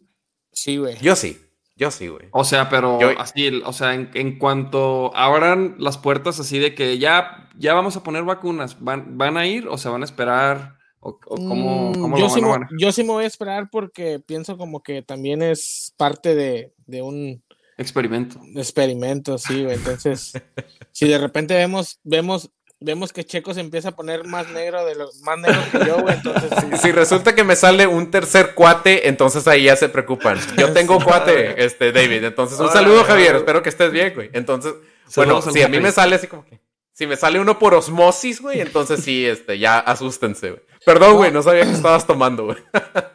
[0.52, 0.98] Sí, güey.
[1.00, 1.40] Yo sí.
[1.76, 2.28] Yo sí, güey.
[2.32, 7.50] O sea, pero así, o sea, en, cuanto abran las puertas así de que ya,
[7.58, 10.78] ya vamos a poner vacunas, ¿van, van a ir o se van a esperar?
[11.00, 12.42] ¿O, cómo, mm, yo, sí
[12.80, 17.02] yo sí me voy a esperar porque pienso como que también es parte de, de
[17.02, 17.44] un
[17.78, 18.40] experimento.
[18.56, 19.76] Experimento, sí, güey.
[19.76, 20.34] Entonces,
[20.92, 22.52] si de repente vemos, vemos
[22.84, 26.02] vemos que Checo se empieza a poner más negro de lo más negro que yo,
[26.02, 26.16] güey.
[26.16, 30.38] Entonces, Si resulta que me sale un tercer cuate, entonces ahí ya se preocupan.
[30.58, 32.24] Yo tengo cuate, este, David.
[32.26, 33.38] Entonces, un saludo, Javier.
[33.38, 34.30] Espero que estés bien, güey.
[34.34, 34.74] Entonces,
[35.16, 36.60] bueno, si a mí me sale así como que.
[36.92, 40.62] Si me sale uno por osmosis, güey, entonces sí, este, ya asústense, güey.
[40.86, 42.58] Perdón, güey, no sabía que estabas tomando, güey.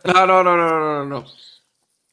[0.04, 1.24] No, no, no, no, no, no.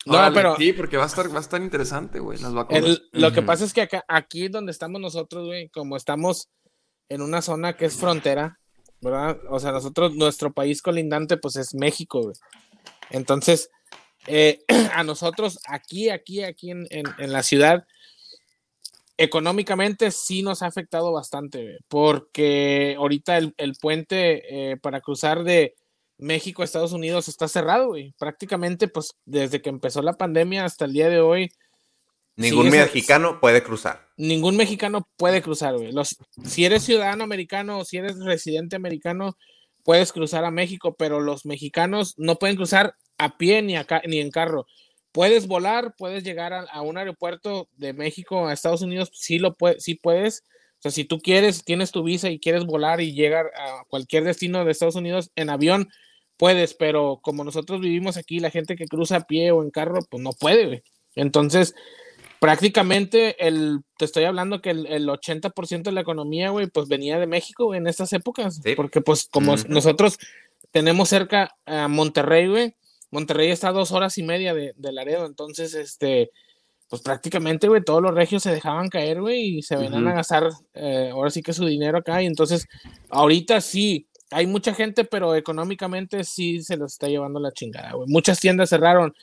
[0.06, 0.56] No, pero.
[0.58, 3.02] Sí, porque va a estar, va a estar interesante, güey, las vacunas.
[3.14, 6.50] lo que pasa es que acá, aquí donde estamos nosotros, güey, como estamos
[7.10, 8.60] en una zona que es frontera,
[9.02, 9.40] ¿verdad?
[9.50, 12.32] O sea, nosotros, nuestro país colindante, pues es México.
[13.10, 13.70] Entonces,
[14.28, 14.64] eh,
[14.94, 16.86] a nosotros aquí, aquí, aquí en,
[17.18, 17.86] la ciudad,
[19.18, 25.76] económicamente sí nos ha afectado bastante, porque ahorita el, puente eh, para cruzar de
[26.18, 28.14] México a Estados Unidos está cerrado, güey.
[28.18, 31.52] Prácticamente, pues desde que empezó la pandemia hasta el día de hoy,
[32.36, 34.08] Ningún mexicano puede cruzar.
[34.18, 35.92] Ningún mexicano puede cruzar, güey.
[35.92, 39.38] Los, si eres ciudadano americano o si eres residente americano,
[39.84, 44.20] puedes cruzar a México, pero los mexicanos no pueden cruzar a pie ni, acá, ni
[44.20, 44.68] en carro.
[45.14, 49.80] Puedes volar, puedes llegar a, un aeropuerto de México a Estados Unidos, sí, lo puede,
[49.80, 50.44] sí puedes.
[50.80, 54.26] O sea, si tú quieres, tienes tu visa y quieres volar y llegar a cualquier
[54.26, 55.90] destino de Estados Unidos en avión,
[56.36, 60.00] puedes, pero como nosotros vivimos aquí, la gente que cruza a pie o en carro,
[60.10, 60.84] pues no puede, güey.
[61.16, 61.76] Entonces,
[62.46, 67.18] prácticamente el, te estoy hablando que el, el 80% de la economía, güey, pues venía
[67.18, 70.20] de México en estas épocas, porque pues como nosotros
[70.70, 72.76] tenemos cerca a Monterrey, güey,
[73.10, 76.30] Monterrey está a dos horas y media de, de Laredo, entonces, este,
[76.88, 80.52] pues prácticamente, güey, todos los regios se dejaban caer, güey, y se venían a gastar,
[80.76, 82.68] eh, ahora sí que su dinero acá, y entonces,
[83.10, 88.08] ahorita sí, hay mucha gente, pero económicamente sí se los está llevando la chingada, güey.
[88.08, 89.16] Muchas tiendas cerraron,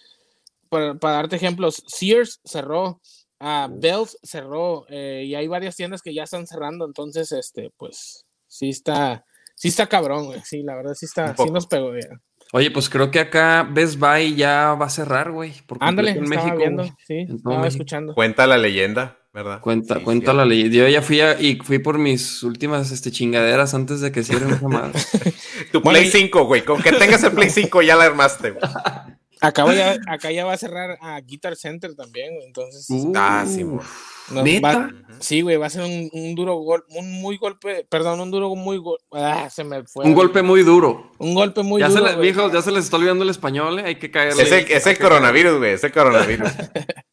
[0.72, 3.00] para, darte ejemplos, Sears cerró,
[3.40, 8.24] uh, Bells cerró, eh, y hay varias tiendas que ya están cerrando, entonces, este, pues,
[8.46, 12.08] sí está, sí está cabrón, güey, sí, la verdad sí está, sí nos pegó, ya.
[12.54, 15.54] Oye, pues creo que acá Best Buy ya va a cerrar, güey.
[15.80, 18.14] Ándale, en México, viendo, sí, estaba escuchando.
[18.14, 19.60] Cuenta la leyenda, ¿verdad?
[19.60, 20.76] Cuenta, cuenta la leyenda.
[20.76, 24.68] Yo ya fui y fui por mis últimas este, chingaderas antes de que cierren esa
[24.68, 25.00] madre.
[25.72, 26.62] tu Play 5, güey.
[26.62, 28.62] Con que tengas el Play 5 ya la armaste, güey.
[29.42, 32.86] Acá, ya, acá ya va a cerrar a Guitar Center también, entonces.
[33.16, 33.82] ah, sí, güey.
[35.18, 38.80] sí, güey, va a ser un, duro golpe, un muy golpe, perdón, un duro muy
[39.10, 40.04] ah, se me fue.
[40.04, 41.10] Un golpe muy duro.
[41.18, 42.06] Un golpe muy ya duro.
[42.22, 43.82] Se ya se les está olvidando el español, ¿eh?
[43.86, 44.32] hay que caer.
[44.38, 46.48] Es el, coronavirus, güey, es el coronavirus.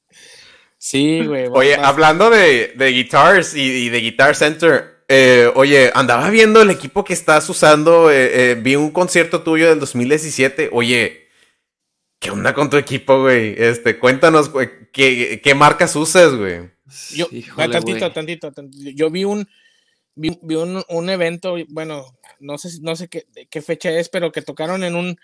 [0.78, 1.48] sí, güey.
[1.52, 7.04] Oye, hablando de, de guitars y, de Guitar Center, eh, oye, andaba viendo el equipo
[7.04, 11.19] que estás usando, eh, vi un concierto tuyo del 2017, oye
[12.20, 13.56] ¿Qué onda con tu equipo, güey?
[13.58, 16.70] Este, cuéntanos, güey, ¿qué, qué marcas usas, güey?
[17.12, 19.48] Yo, tantito, tantito, tantito, Yo vi un,
[20.16, 22.06] vi, un, un, evento, bueno,
[22.40, 25.18] no sé, no sé qué, qué, fecha es, pero que tocaron en un,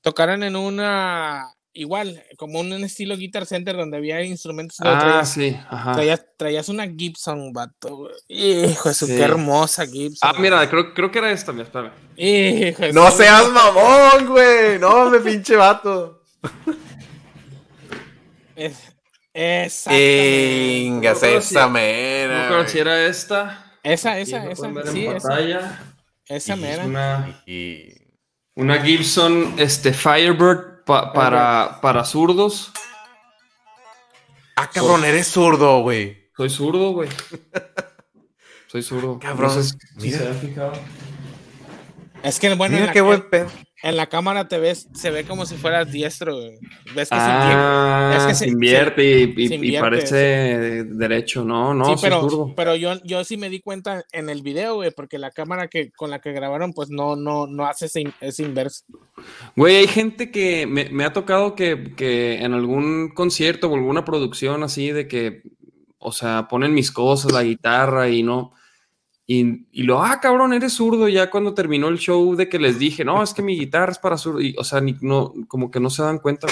[0.00, 4.76] tocaron en una, igual, como un estilo Guitar Center donde había instrumentos.
[4.80, 5.96] Ah, sí, ajá.
[6.36, 8.10] Traías, una Gibson, vato.
[8.28, 10.30] Hijo, eso, qué hermosa Gibson.
[10.30, 11.92] Ah, mira, creo, creo que era esta, mira, espérame.
[12.16, 14.78] Hijo, no seas mamón, güey.
[14.78, 16.17] No, me pinche vato.
[18.56, 18.94] es,
[19.32, 19.90] esa.
[19.94, 22.44] esa mera.
[22.44, 23.78] No conociera esta.
[23.82, 24.70] Esa, esa, esa.
[24.90, 25.80] Sí, esa.
[26.26, 26.84] Esa mera.
[26.84, 27.42] Una,
[28.54, 32.72] una Gibson este, Firebird para, para zurdos.
[34.56, 36.30] Ah, cabrón, eres zurdo, güey.
[36.36, 37.08] Soy zurdo, güey.
[38.66, 39.18] Soy zurdo.
[39.18, 39.56] Cabrón.
[39.56, 40.18] No sé si Mira.
[40.18, 40.72] se fijado.
[42.28, 43.50] Es que bueno, en la, qué buen en- pedo.
[43.82, 46.58] en la cámara te ves, se ve como si fueras diestro, güey.
[46.94, 51.44] Ves que Ah, es que se se- invierte y, y- se y invierte, parece derecho,
[51.44, 52.52] no, no, sí, pero, zurdo.
[52.56, 55.90] pero yo, yo sí me di cuenta en el video, güey, porque la cámara que
[55.92, 57.86] con la que grabaron, pues no, no, no hace
[58.20, 58.84] ese inverso.
[59.56, 64.04] Güey, hay gente que me, me ha tocado que, que en algún concierto o alguna
[64.04, 65.42] producción así de que,
[65.98, 68.52] o sea, ponen mis cosas, la guitarra y no.
[69.30, 71.06] Y, y lo, ah, cabrón, eres zurdo.
[71.06, 73.98] Ya cuando terminó el show de que les dije, no, es que mi guitarra es
[73.98, 74.40] para zurdo.
[74.40, 76.48] Y, o sea, ni, no, como que no se dan cuenta.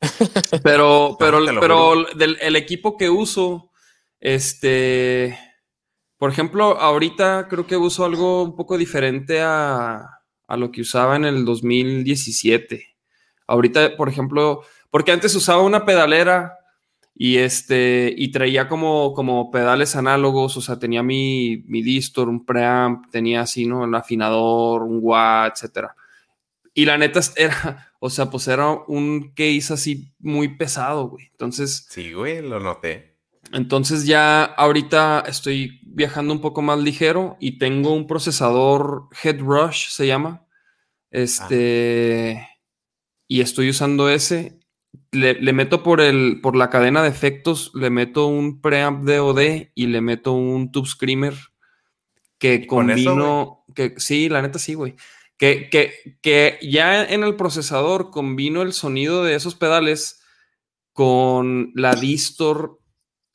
[0.64, 3.70] Pero, pero, pero del el equipo que uso,
[4.18, 5.38] este,
[6.16, 11.14] por ejemplo, ahorita creo que uso algo un poco diferente a, a lo que usaba
[11.14, 12.96] en el 2017.
[13.46, 16.58] Ahorita, por ejemplo, porque antes usaba una pedalera
[17.14, 22.44] y este y traía como, como pedales análogos, o sea, tenía mi, mi distor, un
[22.44, 23.84] preamp, tenía así, ¿no?
[23.84, 25.94] El afinador, un wah, etcétera.
[26.74, 31.26] Y la neta era, o sea, pues era un case así muy pesado, güey.
[31.32, 33.18] Entonces, Sí, güey, lo noté.
[33.52, 40.06] entonces ya ahorita estoy viajando un poco más ligero y tengo un procesador Headrush, se
[40.06, 40.46] llama.
[41.10, 42.48] Este.
[43.28, 44.58] Y estoy usando ese.
[45.12, 49.68] Le, le meto por el, por la cadena de efectos, le meto un preamp DOD
[49.74, 51.34] y le meto un Tube Screamer
[52.38, 53.64] que eso, combino.
[53.74, 54.96] que, sí, la neta sí, güey.
[55.36, 60.22] Que, que, que ya en el procesador combino el sonido de esos pedales
[60.92, 62.80] con la distor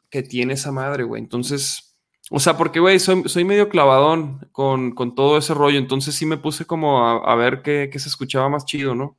[0.09, 1.21] que tiene esa madre, güey.
[1.21, 1.97] Entonces,
[2.29, 5.77] o sea, porque, güey, soy, soy medio clavadón con, con todo ese rollo.
[5.79, 9.17] Entonces sí me puse como a, a ver qué, qué se escuchaba más chido, ¿no?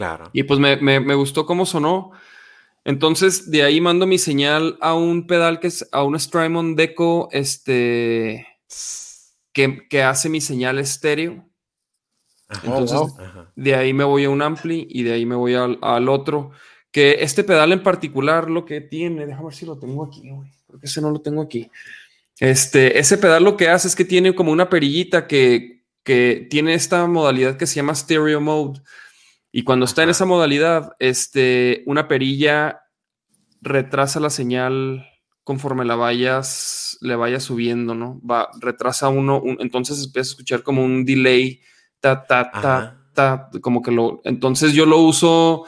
[0.00, 0.30] Claro.
[0.32, 2.12] Y pues me, me, me gustó cómo sonó.
[2.86, 7.28] Entonces, de ahí mando mi señal a un pedal que es a un Strymon Deco,
[7.32, 8.46] este,
[9.52, 11.46] que, que hace mi señal estéreo.
[12.48, 12.66] Ajá.
[12.66, 13.16] Entonces, wow.
[13.20, 13.52] Ajá.
[13.54, 16.52] de ahí me voy a un ampli y de ahí me voy al, al otro.
[16.90, 20.50] Que este pedal en particular lo que tiene, déjame ver si lo tengo aquí, güey.
[20.66, 21.70] Porque ese no lo tengo aquí.
[22.38, 26.72] Este, ese pedal lo que hace es que tiene como una perillita que, que tiene
[26.72, 28.80] esta modalidad que se llama stereo mode.
[29.52, 32.82] Y cuando está en esa modalidad, este, una perilla
[33.60, 35.06] retrasa la señal
[35.42, 38.20] conforme la vayas, le vayas subiendo, ¿no?
[38.28, 41.60] Va, retrasa uno, un- entonces empieza a escuchar como un delay,
[41.98, 43.10] ta, ta, ta, Ajá.
[43.14, 45.64] ta, como que lo, entonces yo lo uso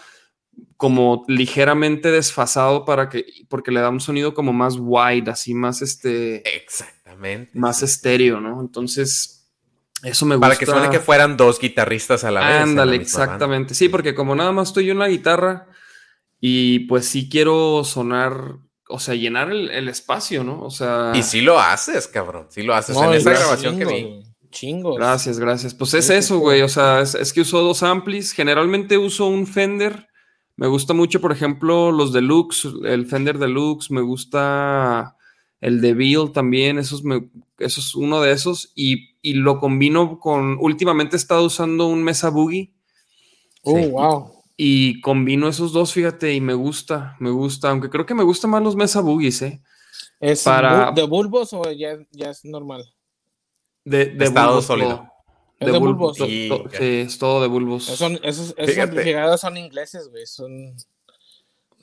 [0.76, 5.82] como ligeramente desfasado para que, porque le da un sonido como más wide, así más
[5.82, 7.58] este, Exactamente.
[7.58, 8.60] más estéreo, ¿no?
[8.60, 9.41] Entonces,
[10.02, 10.48] eso me gusta.
[10.48, 12.62] Para que suene que fueran dos guitarristas a la vez.
[12.62, 13.02] Ándale, banda.
[13.02, 13.74] exactamente.
[13.74, 15.68] Sí, porque como nada más estoy yo en la guitarra
[16.40, 18.56] y pues sí quiero sonar,
[18.88, 20.60] o sea, llenar el, el espacio, ¿no?
[20.62, 22.48] O sea, Y sí lo haces, cabrón.
[22.50, 22.96] Sí lo haces.
[22.96, 24.22] No, en esa grabación que vi.
[24.50, 24.96] Chingos.
[24.96, 25.72] gracias, gracias.
[25.72, 26.62] Pues es eso, güey.
[26.62, 28.32] O sea, es, es que uso dos amplis.
[28.32, 30.08] Generalmente uso un Fender.
[30.56, 33.90] Me gusta mucho, por ejemplo, los Deluxe, el Fender Deluxe.
[33.90, 35.16] Me gusta
[35.60, 36.78] el DeVille también.
[36.78, 37.30] Esos me,
[37.64, 38.72] eso es uno de esos.
[38.74, 40.56] Y, y lo combino con.
[40.60, 42.72] Últimamente he estado usando un Mesa Boogie.
[43.64, 43.86] Sí.
[43.90, 44.32] wow.
[44.56, 48.50] Y combino esos dos, fíjate, y me gusta, me gusta, aunque creo que me gustan
[48.50, 49.62] más los Mesa Boogies, ¿eh?
[50.20, 52.84] ¿Es Para- de bulbos o ya, ya es normal?
[53.84, 54.88] De, de Estado bulbos sólido.
[54.96, 55.08] todo.
[55.58, 56.16] ¿Es de bulbos?
[56.16, 56.78] to- Sí, to- ya.
[56.78, 57.84] sí, es todo de bulbos.
[57.84, 60.26] Son, esos esos amplificadores son ingleses, güey.
[60.26, 60.76] Son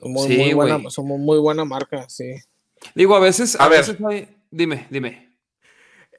[0.01, 2.35] muy, Sí, muy buena, son muy, muy buena marca, sí.
[2.95, 3.79] Digo, a veces, A a, ver.
[3.79, 5.28] veces hay- Dime, dime.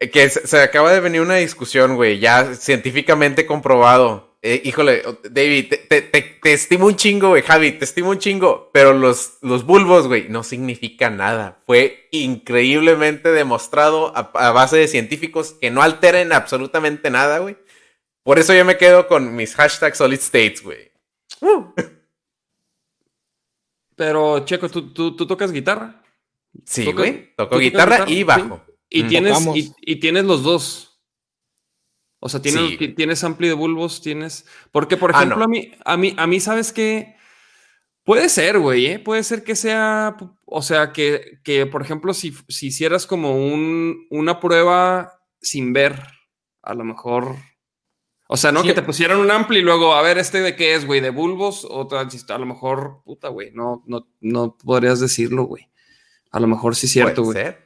[0.00, 4.28] Eh, Que se, se acaba de venir una discusión, güey, ya científicamente comprobado.
[4.42, 8.18] Eh, híjole, David, te, te- te- te estimo un chingo, güey, Javi, te estimo un
[8.18, 11.60] chingo, pero los, los bulbos, güey, no significa nada.
[11.66, 17.58] Fue increíblemente demostrado a, a base de científicos que no alteren absolutamente nada, güey.
[18.22, 20.90] Por eso yo me quedo con mis hashtags solid states, güey.
[21.42, 21.66] Uh.
[23.96, 26.02] Pero, Checo, ¿tú, tú, tú tocas guitarra?
[26.64, 28.38] Sí, ¿Toca- güey, toco guitarra guitarra?
[28.38, 28.69] y Sí.
[28.90, 29.08] Y, Mm.
[29.08, 31.00] tienes, y, y tienes los dos.
[32.18, 32.88] O sea, tienes, Sí.
[32.88, 34.44] tienes ampli de bulbos, tienes.
[34.72, 35.44] Porque, por Ah, ejemplo, no.
[35.44, 37.16] a mí, a mí, a mí, ¿sabes qué?
[38.04, 38.98] Puede ser, güey, ¿eh?
[38.98, 40.16] Puede ser que sea.
[40.44, 46.02] O sea, que, que por ejemplo, si, si hicieras como un, una prueba sin ver,
[46.62, 47.36] a lo mejor.
[48.26, 48.68] O sea, no Sí.
[48.68, 51.00] que te pusieran un ampli y luego, a ver, ¿este de qué es, güey?
[51.00, 51.64] ¿De bulbos?
[51.68, 55.68] O a lo mejor, puta, güey, no, no, no podrías decirlo, güey.
[56.30, 57.56] A lo mejor sí es cierto, Puede güey.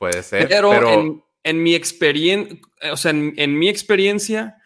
[0.00, 0.48] Puede ser.
[0.48, 2.58] Pero, Pero, en, en mi experiencia,
[2.90, 4.56] o sea, en, en mi experiencia,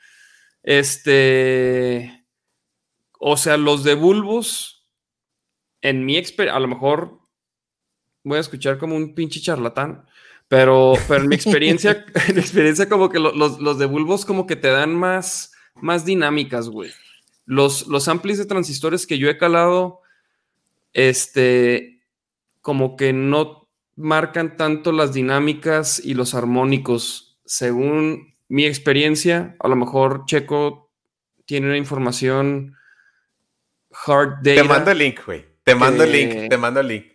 [0.62, 2.24] este,
[3.18, 4.86] o sea, los de bulbos,
[5.82, 7.18] en mi experiencia, a lo mejor
[8.22, 10.06] voy a escuchar como un pinche charlatán,
[10.46, 14.46] pero, pero en mi experiencia, en mi experiencia como que los, los, de bulbos como
[14.46, 16.92] que te dan más, más dinámicas, güey.
[17.44, 20.00] Los, los amplis de transistores que yo he calado,
[20.92, 22.04] este,
[22.60, 23.63] como que no
[23.96, 27.38] marcan tanto las dinámicas y los armónicos.
[27.44, 30.92] Según mi experiencia, a lo mejor Checo
[31.46, 32.76] tiene una información
[34.06, 34.62] hard data.
[34.62, 35.44] Te mando el link, güey.
[35.64, 37.13] Te mando el link, te mando el link.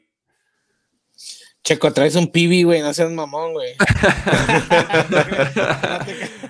[1.70, 3.76] Checo, traes un pibi, güey, no seas mamón, güey.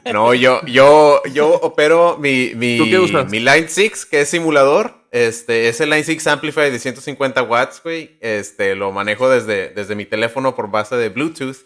[0.13, 4.93] no, yo, yo, yo opero mi, mi, mi Line 6, que es simulador.
[5.11, 8.17] Este, es el Line 6 Amplifier de 150 watts, güey.
[8.21, 11.65] Este, lo manejo desde, desde mi teléfono por base de Bluetooth.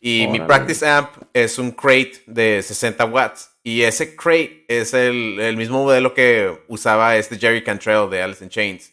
[0.00, 3.50] Y mi Practice Amp es un crate de 60 watts.
[3.64, 8.44] Y ese crate es el, el mismo modelo que usaba este Jerry Cantrell de Alice
[8.44, 8.92] in Chains.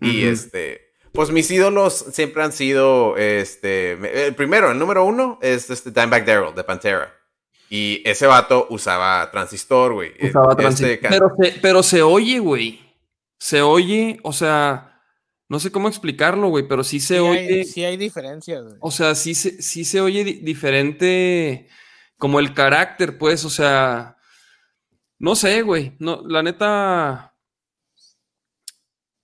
[0.00, 5.70] Y este pues mis ídolos siempre han sido, este, el primero, el número uno es
[5.70, 7.14] este Dimebag Daryl de Pantera.
[7.68, 10.12] Y ese vato usaba transistor, güey.
[10.20, 11.34] Usaba este transistor.
[11.62, 12.80] Pero se, oye, güey.
[13.38, 14.90] Se oye, o sea,
[15.48, 17.64] no sé cómo explicarlo, güey, pero sí se oye.
[17.64, 18.76] sí hay diferencias, güey.
[18.80, 21.68] O sea, sí se, sí se oye diferente,
[22.18, 24.16] como el carácter, pues, o sea,
[25.18, 25.96] no sé, güey.
[25.98, 27.29] No, la neta,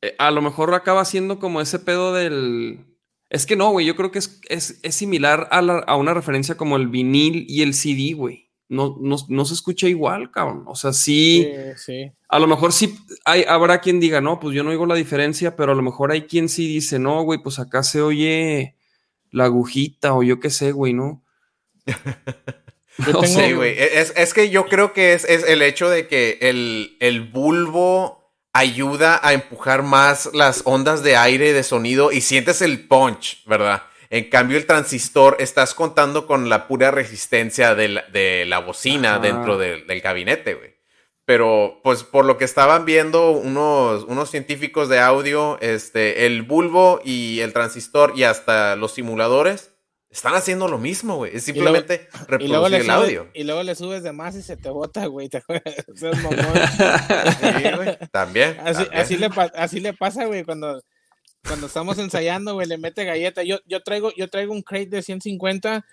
[0.07, 2.87] eh, a lo mejor acaba siendo como ese pedo del...
[3.29, 6.87] Es que no, güey, yo creo que es, es, similar a, una referencia como el
[6.87, 8.53] vinil y el CD, güey.
[8.69, 10.63] No, no, se escucha igual, cabrón.
[10.67, 14.63] O sea, sí, sí, A lo mejor sí hay, habrá quien diga, no, pues yo
[14.63, 17.59] no oigo la diferencia, pero a lo mejor hay quien sí dice, no, güey, pues
[17.59, 18.77] acá se oye
[19.31, 21.25] la agujita o yo qué sé, güey, ¿no?
[23.13, 23.77] no sé, güey.
[23.77, 28.26] Es, es, que yo creo que es, es el hecho de que el, el bulbo
[28.59, 33.83] ayuda a empujar más las ondas de aire, de sonido y sientes el punch, ¿verdad?
[34.09, 40.01] En cambio, el transistor, estás contando con la pura resistencia de la, bocina dentro del
[40.01, 40.77] gabinete, güey.
[41.27, 47.01] Pero, pues, por lo que estaban viendo unos, unos científicos de audio, este, el bulbo
[47.05, 49.76] y el transistor y hasta los simuladores
[50.17, 51.37] están haciendo lo mismo, güey.
[51.37, 53.29] Es simplemente reproducir el audio.
[53.35, 55.29] Y luego le subes de más y se te bota, güey.
[55.29, 55.41] Te
[55.95, 56.07] sí,
[57.77, 57.99] güey.
[58.11, 58.57] También.
[58.61, 60.83] Así, le, así le pasa, güey, cuando,
[61.47, 63.43] cuando estamos ensayando, güey, le mete galleta.
[63.43, 65.85] Yo, yo, traigo, yo traigo un crate de 150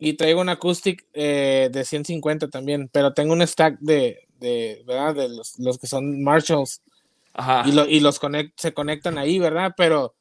[0.00, 5.14] y traigo un acoustic eh, de 150 también, pero tengo un stack de, de ¿verdad?
[5.14, 6.82] De los, los que son Marshalls.
[7.32, 7.62] Ajá.
[7.64, 9.74] Y, lo, y los conect, se conectan ahí, ¿verdad?
[9.76, 10.16] Pero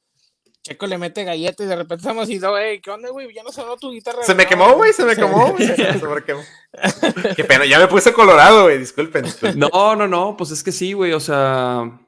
[0.67, 3.33] Checo le mete galleta y de repente estamos y hey, ¿qué onda, güey?
[3.33, 4.21] Ya no sonó tu guitarra.
[4.23, 5.65] Se me quemó, güey, se me quemó, güey.
[7.37, 10.91] Qué pena, ya me puse colorado, güey, disculpen, No, no, no, pues es que sí,
[10.91, 12.01] güey, o sea.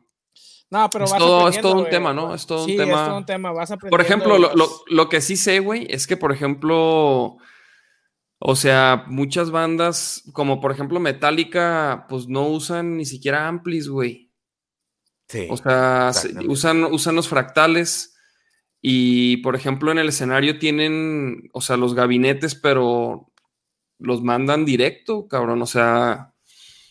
[0.72, 2.36] No, pero es, todo, es todo un tema, ¿no?
[2.36, 3.02] Es todo un tema.
[3.02, 6.06] Es todo un tema, vas Por ejemplo, lo, lo, lo, que sí sé, güey, es
[6.06, 7.38] que, por ejemplo,
[8.40, 14.32] o sea, muchas bandas, como por ejemplo Metallica, pues no usan ni siquiera amplis, güey.
[15.30, 15.48] Sí.
[15.50, 16.12] O sea,
[16.48, 18.19] usan, usan los fractales
[18.82, 23.30] y, por ejemplo, en el escenario tienen, o sea, los gabinetes, pero
[24.00, 25.62] los mandan directo, cabrón.
[25.62, 26.34] O sea,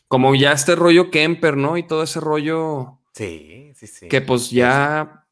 [0.07, 1.79] como ya este rollo Kemper, ¿no?
[1.79, 2.99] Y todo ese rollo.
[3.15, 4.09] Sí, sí, sí.
[4.09, 5.27] Que pues ya,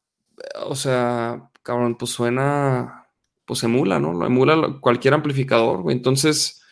[0.65, 3.07] o sea, cabrón, pues suena,
[3.45, 4.13] pues emula, ¿no?
[4.13, 5.95] Lo emula cualquier amplificador, güey.
[5.95, 6.63] Entonces,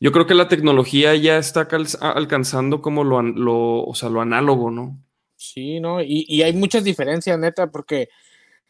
[0.00, 1.68] yo creo que la tecnología ya está
[2.00, 5.00] alcanzando como lo, lo, o sea, lo análogo, ¿no?
[5.36, 6.02] Sí, ¿no?
[6.02, 8.08] Y, y hay muchas diferencias, neta, porque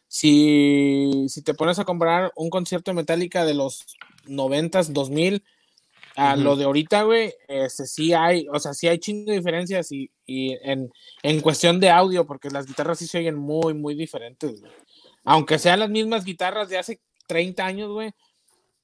[0.09, 3.97] si, si te pones a comparar un concierto de Metallica de los
[4.27, 5.45] 90s, 2000
[6.17, 9.93] a lo de ahorita, güey, este, sí hay, o sea, sí hay chingo de diferencias
[9.93, 10.91] y, y en,
[11.23, 14.63] en, cuestión de audio, porque las guitarras sí se oyen muy, muy diferentes,
[15.25, 18.13] Aunque sean las mismas guitarras de hace 30 años, güey,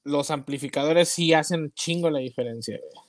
[0.05, 3.07] los amplificadores sí hacen chingo la diferencia, güey.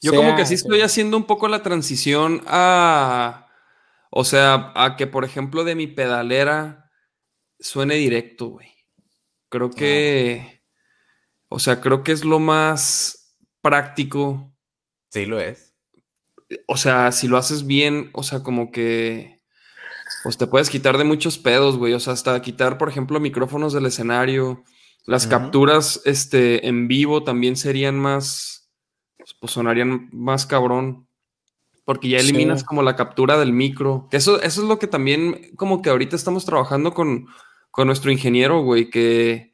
[0.00, 3.48] Yo como que sí estoy haciendo un poco la transición a,
[4.10, 6.87] o sea, a que, por ejemplo, de mi pedalera
[7.58, 8.68] suene directo, güey.
[9.48, 10.62] Creo que,
[11.48, 14.52] o sea, creo que es lo más práctico.
[15.10, 15.74] Sí, lo es.
[16.66, 19.40] O sea, si lo haces bien, o sea, como que,
[20.22, 21.94] pues te puedes quitar de muchos pedos, güey.
[21.94, 24.64] O sea, hasta quitar, por ejemplo, micrófonos del escenario.
[25.06, 28.70] Las capturas, este, en vivo también serían más,
[29.40, 31.08] pues sonarían más cabrón
[31.88, 34.08] porque ya eliminas como la captura del micro.
[34.12, 37.28] Eso, eso es lo que también como que ahorita estamos trabajando con,
[37.78, 39.52] con nuestro ingeniero, güey, que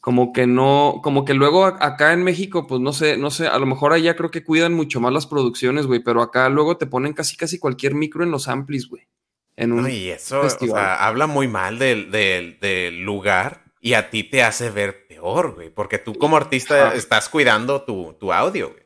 [0.00, 3.56] como que no, como que luego acá en México, pues no sé, no sé, a
[3.60, 6.86] lo mejor allá creo que cuidan mucho más las producciones, güey, pero acá luego te
[6.86, 9.06] ponen casi casi cualquier micro en los amplis, güey.
[9.54, 14.24] En un y eso, o sea, habla muy mal del, del, lugar y a ti
[14.24, 18.82] te hace ver peor, güey, porque tú como artista estás cuidando tu, tu audio, güey.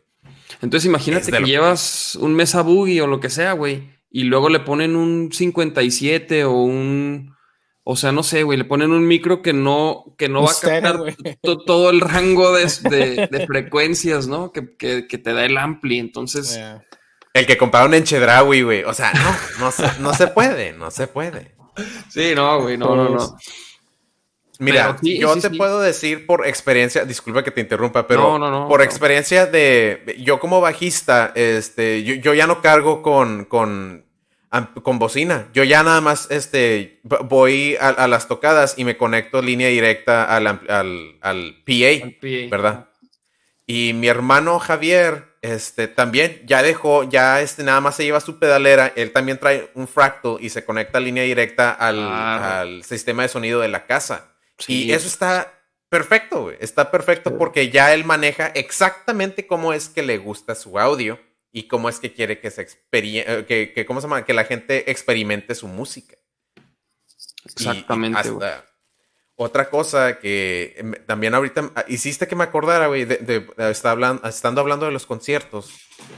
[0.60, 4.60] Entonces imagínate que llevas un Mesa Boogie o lo que sea, güey, y luego le
[4.60, 7.33] ponen un 57 o un...
[7.86, 10.54] O sea, no sé, güey, le ponen un micro que no, que no va a
[10.54, 11.00] captar
[11.66, 12.64] todo el rango de,
[13.30, 14.52] de, frecuencias, ¿no?
[14.52, 15.98] Que, que, que, te da el ampli.
[15.98, 16.58] Entonces,
[17.34, 18.84] el que compraron en Chedraui, güey.
[18.84, 21.54] O sea, no, no se, no se puede, no se puede.
[22.08, 23.36] Sí, no, güey, no, no, no.
[24.60, 30.16] Mira, yo te puedo decir por experiencia, disculpa que te interrumpa, pero por experiencia de
[30.20, 34.03] yo como bajista, este, yo, ya no cargo con, con,
[34.82, 35.48] con bocina.
[35.52, 40.46] Yo ya nada más este, voy a, las tocadas y me conecto línea directa al,
[40.46, 42.08] al, al PA,
[42.50, 42.88] ¿verdad?
[43.66, 48.38] Y mi hermano Javier, este, también ya dejó, ya este, nada más se lleva su
[48.38, 53.60] pedalera, él también trae un fractal y se conecta línea directa al, sistema de sonido
[53.60, 54.34] de la casa.
[54.68, 55.52] Y eso está
[55.88, 56.52] perfecto.
[56.60, 61.18] Está perfecto porque ya él maneja exactamente cómo es que le gusta su audio
[61.54, 64.24] y cómo es que quiere que se eh, que, ¿cómo se llama?
[64.24, 66.16] Que la gente experimente su música.
[67.44, 68.28] Exactamente.
[69.36, 73.46] Otra cosa que em, también ahorita ah, hiciste que me acordara, güey, de,
[73.84, 75.72] hablando, estando hablando de los conciertos,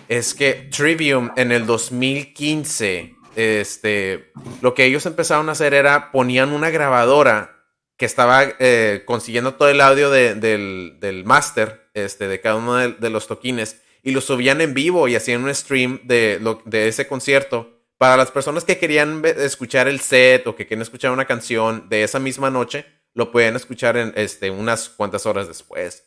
[0.08, 4.32] es que Trivium en el 2015, este,
[4.62, 7.66] lo que ellos empezaron a hacer era ponían una grabadora
[7.98, 13.10] que estaba eh, consiguiendo todo el audio del, del máster, este, de cada uno de,
[13.10, 17.82] los toquines, y lo subían en vivo y hacían un stream de, de ese concierto.
[17.98, 22.04] Para las personas que querían escuchar el set o que querían escuchar una canción de
[22.04, 26.04] esa misma noche, lo pueden escuchar en este, unas cuantas horas después.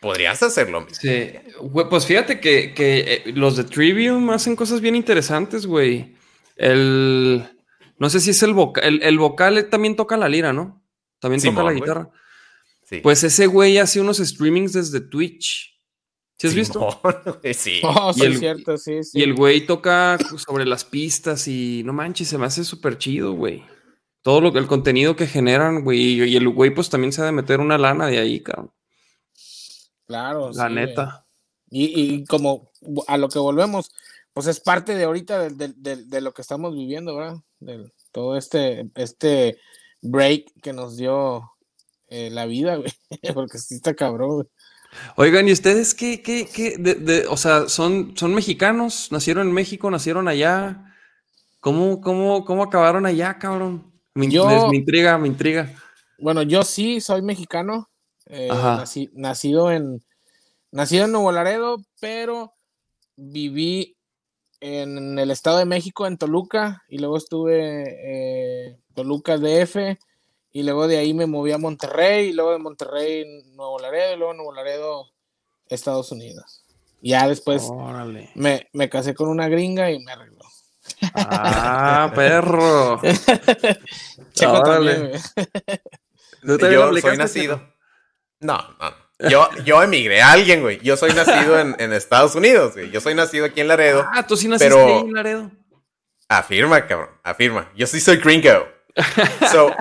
[0.00, 0.86] Podrías hacerlo.
[0.92, 1.32] Sí,
[1.90, 6.16] pues fíjate que, eh, los de Trivium hacen cosas bien interesantes, güey.
[6.56, 7.46] El.
[7.98, 9.02] No sé si es el vocal.
[9.02, 10.82] El, vocal también toca la lira, ¿no?
[11.18, 12.08] También toca la guitarra.
[12.88, 13.00] Sí.
[13.00, 15.71] Pues ese güey hace unos streamings desde Twitch.
[16.42, 17.00] ¿Sí has visto?
[17.54, 17.80] sí.
[17.84, 19.18] Oh, sí, cierto, sí, sí.
[19.18, 23.32] Y el güey toca sobre las pistas y no manches, se me hace súper chido,
[23.32, 23.64] güey
[24.22, 26.22] todo lo, el contenido que generan, güey.
[26.22, 28.72] Y el güey, pues también se ha de meter una lana de ahí, cabrón.
[30.06, 30.50] Claro.
[30.52, 31.26] La neta.
[31.68, 32.70] Y, como
[33.08, 33.90] a lo que volvemos,
[34.32, 37.38] pues es parte de ahorita de, lo que estamos viviendo, ¿verdad?
[37.60, 39.58] De todo este, este
[40.02, 41.50] break que nos dio
[42.08, 42.92] eh, la vida, güey.
[43.34, 44.46] Porque sí está cabrón, güey.
[45.16, 49.10] Oigan, ¿y ustedes qué, qué, qué, de, o sea, son, son mexicanos?
[49.10, 49.90] ¿Nacieron en México?
[49.90, 50.94] ¿Nacieron allá?
[51.60, 53.92] ¿Cómo, cómo, cómo acabaron allá, cabrón?
[54.14, 55.72] Me, yo, me intriga, me intriga.
[56.18, 57.88] Bueno, yo sí soy mexicano.
[58.26, 58.48] Eh,
[59.14, 60.02] nacido en
[60.70, 62.54] nacido en Nuevo Laredo, pero
[63.16, 63.96] viví
[64.60, 69.98] en el Estado de México, en Toluca, y luego estuve eh, Toluca DF,
[70.52, 74.18] y luego de ahí me moví a Monterrey, y luego de Monterrey Nuevo Laredo, y
[74.18, 75.10] luego Nuevo Laredo,
[75.66, 76.64] Estados Unidos.
[77.00, 77.68] Ya después
[78.34, 80.44] me, me, casé con una gringa y me arregló.
[81.14, 83.00] Ah, perro.
[84.34, 84.64] yo
[87.00, 87.60] soy nacido.
[88.40, 89.02] No, no.
[89.28, 90.80] Yo, yo emigré a alguien, güey.
[90.80, 92.90] Yo soy nacido en, en, Estados Unidos, güey.
[92.90, 94.04] Yo soy nacido aquí en Laredo.
[94.12, 95.00] Ah, tú sí naciste pero...
[95.00, 95.50] en Laredo.
[96.28, 97.10] Afirma, cabrón.
[97.22, 97.70] Afirma.
[97.76, 98.66] Yo sí soy gringo.
[99.50, 99.74] So,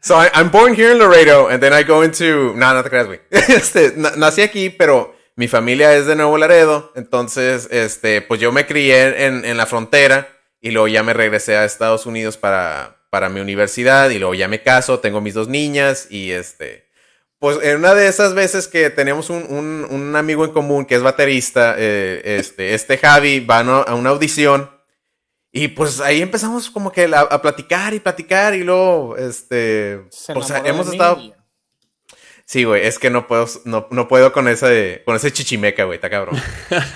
[0.00, 2.54] so I'm born here in Laredo and then I go into.
[2.56, 3.20] No, no te creas, güey.
[3.30, 8.66] Este, nací aquí, pero mi familia es de Nuevo Laredo, entonces, este, pues yo me
[8.66, 10.28] crié en, la frontera
[10.60, 14.48] y luego ya me regresé a Estados Unidos para, para mi universidad y luego ya
[14.48, 16.88] me caso, tengo mis dos niñas y este,
[17.38, 21.76] pues en una de esas veces que tenemos un, amigo en común que es baterista,
[21.78, 24.68] eh, este, este Javi va a una audición
[25.52, 30.92] y pues ahí empezamos como que a, platicar y platicar y luego, este, pues hemos
[30.92, 31.34] estado...
[32.44, 35.96] Sí, güey, es que no puedo, no, no puedo con ese, con ese chichimeca, güey,
[35.96, 36.40] está cabrón.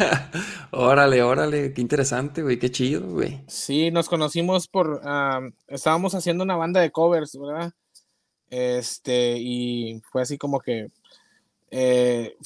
[0.71, 3.45] órale, órale, qué interesante, güey, qué chido, güey.
[3.49, 5.03] Sí, nos conocimos por,
[5.69, 7.73] estábamos haciendo una banda de covers, ¿verdad?
[8.49, 10.89] Este, y fue así como que
[11.75, 12.37] eh,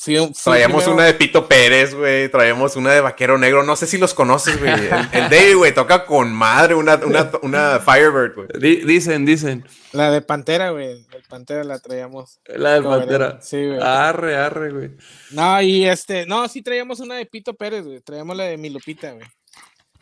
[0.44, 2.28] traíamos una de Pito Pérez, güey.
[2.28, 3.64] Traíamos una de Vaquero Negro.
[3.64, 4.72] No sé si los conoces, güey.
[5.12, 7.00] El, David, güey, toca con madre una,
[7.42, 8.84] una, Firebird, güey.
[8.84, 9.66] dicen, dicen.
[9.90, 11.04] La de Pantera, güey.
[11.12, 12.38] El Pantera la traíamos.
[12.46, 13.40] La de Pantera.
[13.42, 13.80] Sí, güey.
[13.82, 14.90] Arre, arre, güey.
[15.32, 18.00] No, y este, no, sí traíamos una de Pito Pérez, güey.
[18.02, 19.26] Traíamos la de Milupita, güey.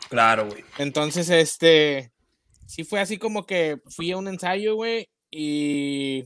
[0.07, 0.63] Claro, güey.
[0.77, 2.11] Entonces, este,
[2.67, 6.25] sí fue así como que fui a un ensayo, güey, y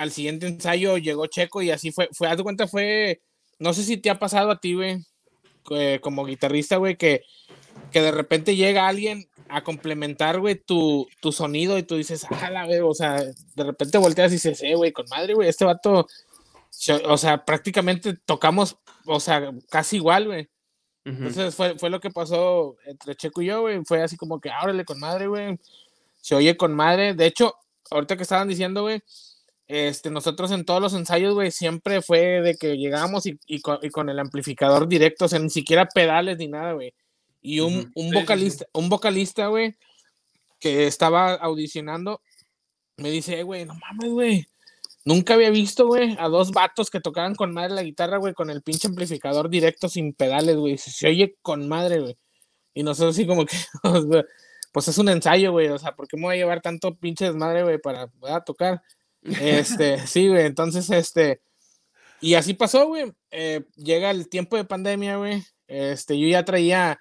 [0.00, 3.20] al siguiente ensayo llegó Checo y así fue, fue, haz de cuenta, fue,
[3.58, 5.04] no sé si te ha pasado a ti, güey,
[6.00, 7.22] como guitarrista, güey, que,
[7.92, 12.64] que de repente llega alguien a complementar, güey, tu, tu sonido y tú dices, ah,
[12.64, 16.06] güey, o sea, de repente volteas y dices, eh, güey, con madre, güey, este vato,
[17.04, 20.48] o sea, prácticamente tocamos, o sea, casi igual, güey.
[21.04, 24.50] Entonces fue, fue, lo que pasó entre Checo y yo, güey, fue así como que,
[24.50, 25.58] ábrele con madre, güey,
[26.22, 27.12] se oye con madre.
[27.12, 27.54] De hecho,
[27.90, 29.02] ahorita que estaban diciendo, güey,
[29.70, 33.78] este, nosotros en todos los ensayos, güey, siempre fue de que llegábamos y, y, con,
[33.82, 36.92] y, con, el amplificador directo, o sea, ni siquiera pedales ni nada, güey.
[37.40, 39.76] Y un, un vocalista, un vocalista, güey,
[40.58, 42.20] que estaba audicionando,
[42.96, 44.46] me dice, eh, güey, no mames, güey.
[45.04, 48.50] Nunca había visto, güey, a dos vatos que tocaban con madre la guitarra, güey, con
[48.50, 50.78] el pinche amplificador directo sin pedales, güey.
[50.78, 52.18] Se, oye con madre, güey.
[52.74, 53.56] Y nosotros así como que,
[54.72, 55.68] pues es un ensayo, güey.
[55.68, 58.82] O sea, ¿por qué me voy a llevar tanto pinche desmadre, güey, para poder tocar?
[59.22, 60.46] Este, sí, güey.
[60.46, 61.40] Entonces, este,
[62.20, 63.12] y así pasó, güey.
[63.30, 65.44] Eh, llega el tiempo de pandemia, güey.
[65.66, 66.98] Este, yo ya traía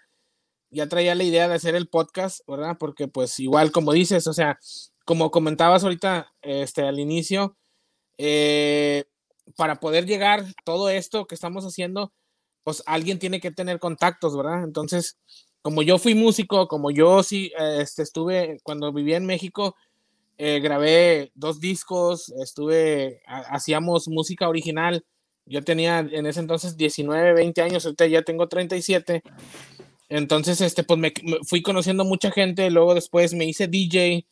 [0.72, 2.78] ya traía la idea de hacer el podcast, ¿verdad?
[2.80, 4.60] Porque pues igual como dices, o sea,
[5.06, 7.58] como comentabas ahorita este, al inicio,
[8.18, 9.06] eh,
[9.56, 12.14] para poder llegar todo esto que estamos haciendo,
[12.64, 14.64] pues alguien tiene que tener contactos, ¿verdad?
[14.64, 15.18] Entonces,
[15.62, 19.76] como yo fui músico, como yo sí este, estuve, cuando vivía en México,
[20.42, 25.06] eh, grabé dos discos, estuve, hacíamos música original.
[25.46, 29.22] Yo tenía en ese entonces 19, 20 años, ahorita ya tengo 37.
[30.08, 31.12] Entonces, este, pues me,
[31.46, 34.26] fui conociendo mucha gente, luego después me hice DJ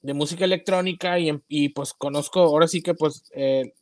[0.00, 3.72] de música electrónica y, y pues conozco, ahora sí que pues eh,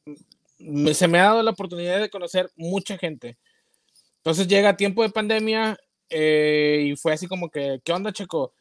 [0.92, 3.38] se me ha dado la oportunidad de conocer mucha gente.
[4.18, 5.78] Entonces llega tiempo de pandemia
[6.10, 8.52] eh, y fue así como que, ¿qué onda, Checo?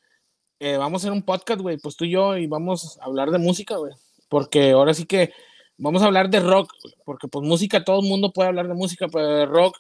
[0.60, 3.32] Eh, vamos a hacer un podcast, güey, pues tú y yo, y vamos a hablar
[3.32, 3.94] de música, güey.
[4.28, 5.32] Porque ahora sí que
[5.78, 6.72] vamos a hablar de rock,
[7.06, 9.78] porque pues música, todo el mundo puede hablar de música, pero de rock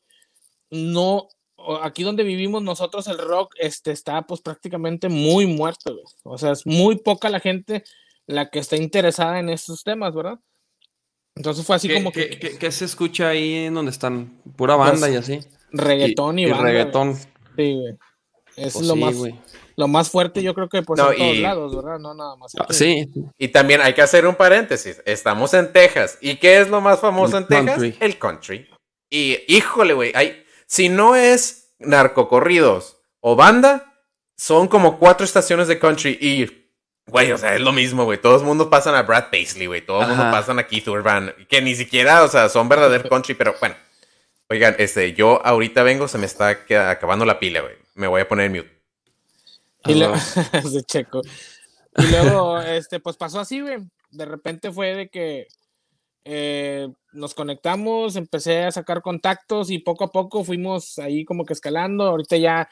[0.71, 1.27] no
[1.83, 6.05] aquí donde vivimos nosotros el rock este, está pues prácticamente muy muerto, güey.
[6.23, 7.83] O sea, es muy poca la gente
[8.27, 10.39] la que está interesada en estos temas, ¿verdad?
[11.35, 12.57] Entonces fue así como que...
[12.59, 14.41] ¿qué, se escucha ahí en donde están?
[14.55, 15.47] Pura banda pues, y así.
[15.71, 17.15] Reggaetón y, y, reggaetón.
[17.15, 17.97] Sí, güey.
[18.55, 19.15] Es pues lo, más,
[19.79, 21.99] lo más fuerte yo creo que por todos lados, ¿verdad?
[21.99, 22.51] No nada más.
[22.59, 23.09] Ah, sí.
[23.37, 25.01] Y también hay que hacer un paréntesis.
[25.05, 26.17] Estamos en Texas.
[26.19, 27.81] ¿Y qué es lo más famoso en Texas?
[28.01, 28.67] El country.
[29.09, 34.03] Y híjole, güey, hay si no es narcocorridos o banda,
[34.35, 36.71] son como cuatro estaciones de country y,
[37.07, 38.19] güey, o sea, es lo mismo, güey.
[38.19, 39.79] Todos el mundo pasan a Brad Paisley, güey.
[39.79, 43.33] Todos el mundo pasan a Keith Urban, que ni siquiera, o sea, son verdadero country,
[43.33, 43.75] pero bueno.
[44.49, 46.49] Oigan, este, yo ahorita vengo, se me está
[46.89, 47.75] acabando la pila, güey.
[47.95, 48.78] Me voy a poner mute.
[49.85, 50.15] Y luego,
[50.87, 51.21] checo.
[51.97, 53.77] Y luego, este, pues pasó así, güey.
[54.11, 55.47] De repente fue de que
[56.25, 61.53] eh, nos conectamos, empecé a sacar contactos y poco a poco fuimos ahí como que
[61.53, 62.05] escalando.
[62.05, 62.69] Ahorita ya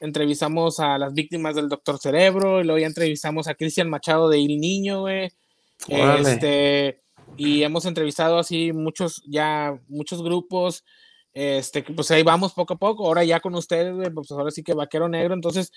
[0.00, 4.38] entrevistamos a las víctimas del Doctor Cerebro y luego ya entrevistamos a Cristian Machado de
[4.38, 5.30] Il Niño, güey.
[5.88, 7.02] Este,
[7.36, 10.84] y hemos entrevistado así muchos, ya muchos grupos.
[11.32, 13.06] Este, pues ahí vamos poco a poco.
[13.06, 15.34] Ahora ya con ustedes, pues ahora sí que Vaquero Negro.
[15.34, 15.70] Entonces,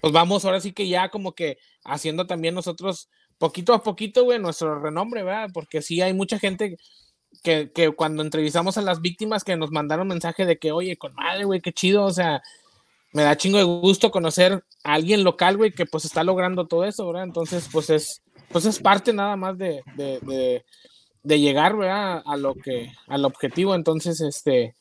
[0.00, 4.38] pues vamos ahora sí que ya como que haciendo también nosotros poquito a poquito, güey,
[4.38, 5.50] nuestro renombre, ¿verdad?
[5.52, 6.76] Porque sí hay mucha gente
[7.42, 11.14] que, que, cuando entrevistamos a las víctimas que nos mandaron mensaje de que, oye, con
[11.14, 12.42] madre, güey, qué chido, o sea,
[13.12, 16.84] me da chingo de gusto conocer a alguien local, güey, que pues está logrando todo
[16.84, 17.24] eso, ¿verdad?
[17.24, 20.64] Entonces, pues es, pues es parte nada más de, de, de,
[21.22, 22.22] de llegar, ¿verdad?
[22.26, 24.74] A lo que, al objetivo, entonces, este,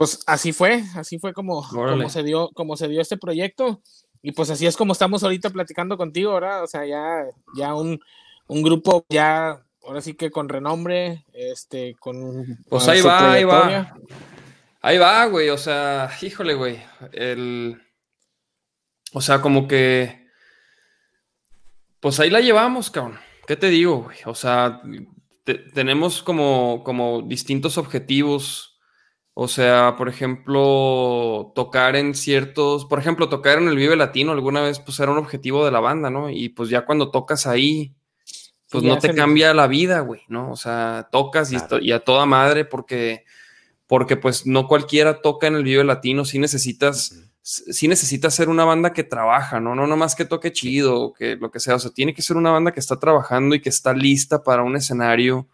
[0.00, 3.82] pues así fue, así fue como, como se dio, como se dio este proyecto.
[4.22, 6.64] Y pues así es como estamos ahorita platicando contigo, ¿verdad?
[6.64, 8.00] O sea, ya, ya un,
[8.46, 12.46] un grupo ya, ahora sí que con renombre, este, con...
[12.70, 13.94] Pues ahí va, ahí va.
[14.80, 16.82] Ahí va, güey, o sea, híjole, güey.
[17.12, 17.82] El...
[19.12, 20.28] O sea, como que...
[22.00, 23.18] Pues ahí la llevamos, cabrón.
[23.46, 24.16] ¿Qué te digo, güey?
[24.24, 24.80] O sea,
[25.74, 28.69] tenemos como, como distintos objetivos
[29.42, 34.60] o sea, por ejemplo, tocar en ciertos, por ejemplo, tocar en el Vive Latino alguna
[34.60, 36.28] vez, pues era un objetivo de la banda, ¿no?
[36.28, 37.94] Y pues ya cuando tocas ahí,
[38.70, 40.52] pues no te cambia la vida, güey, ¿no?
[40.52, 43.24] O sea, tocas y, a toda madre porque,
[43.86, 48.66] porque pues no cualquiera toca en el Vive Latino, sí necesitas, sí necesitas ser una
[48.66, 49.74] banda que trabaja, ¿no?
[49.74, 52.50] No nomás que toque chido, que lo que sea, o sea, tiene que ser una
[52.50, 55.48] banda que está trabajando y que está lista para un escenario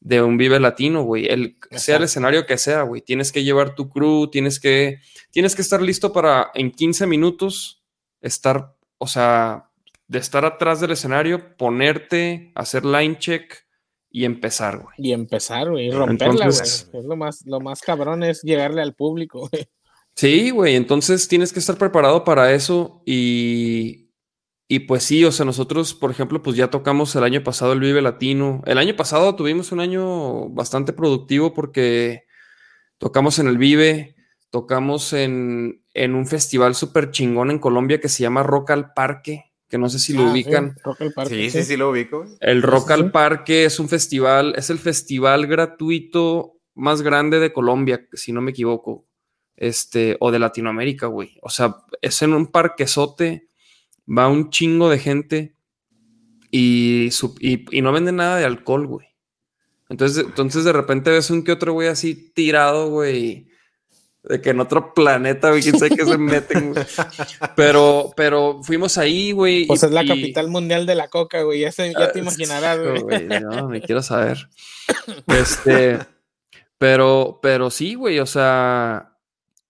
[0.00, 1.26] de un Vive Latino, güey.
[1.26, 3.02] El, sea el escenario que sea, güey.
[3.02, 7.84] Tienes que llevar tu crew, tienes que, tienes que estar listo para en 15 minutos
[8.20, 9.70] estar, o sea,
[10.06, 13.52] de estar atrás del escenario, ponerte, hacer line check
[14.10, 14.94] y empezar, güey.
[14.98, 16.60] Y empezar, güey, y romperla, güey.
[16.60, 19.68] Es lo más, lo más cabrón es llegarle al público, güey.
[20.14, 24.07] Sí, güey, entonces tienes que estar preparado para eso y,
[24.70, 27.80] y pues sí, o sea, nosotros, por ejemplo, pues ya tocamos el año pasado el
[27.80, 28.62] Vive Latino.
[28.66, 32.24] El año pasado tuvimos un año bastante productivo porque
[32.98, 34.14] tocamos en el Vive,
[34.50, 39.52] tocamos en, en un festival súper chingón en Colombia que se llama Rock al Parque,
[39.70, 40.76] que no sé si lo ah, ubican.
[41.26, 42.26] Sí, sí, sí, lo ubico.
[42.40, 48.06] El Rock al Parque es un festival, es el festival gratuito más grande de Colombia,
[48.12, 49.06] si no me equivoco,
[49.56, 51.38] este, o de Latinoamérica, güey.
[51.42, 53.47] O sea, es en un parquezote,
[54.08, 55.54] va un chingo de gente
[56.50, 59.06] y, y, no vende nada de alcohol, güey.
[59.88, 63.48] Entonces, entonces de repente ves un que otro güey así tirado, güey
[64.28, 66.84] de que en otro planeta, güey, quién sabe qué se meten, güey.
[67.56, 69.66] Pero, pero fuimos ahí, güey.
[69.66, 71.60] Pues es la capital mundial de la coca, güey.
[71.60, 73.26] Ya, te ah, imaginarás, güey.
[73.40, 74.48] No, me quiero saber.
[75.26, 75.98] Este,
[76.78, 79.18] pero, pero sí, güey, o sea,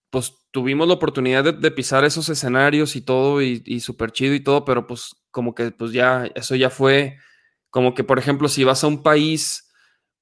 [0.09, 4.39] pues tuvimos la oportunidad de, pisar esos escenarios y todo, y, y súper chido y
[4.39, 7.17] todo, pero pues como que, pues ya, eso ya fue,
[7.69, 9.71] como que, por ejemplo, si vas a un país,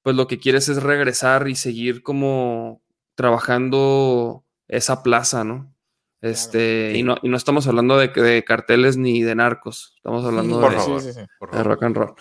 [0.02, 2.82] pues lo que quieres es regresar y seguir como
[3.14, 5.74] trabajando esa plaza, ¿no?
[6.20, 11.26] Este, y, no, y no estamos hablando de, carteles ni de narcos, estamos hablando de,
[11.62, 12.14] rock and roll.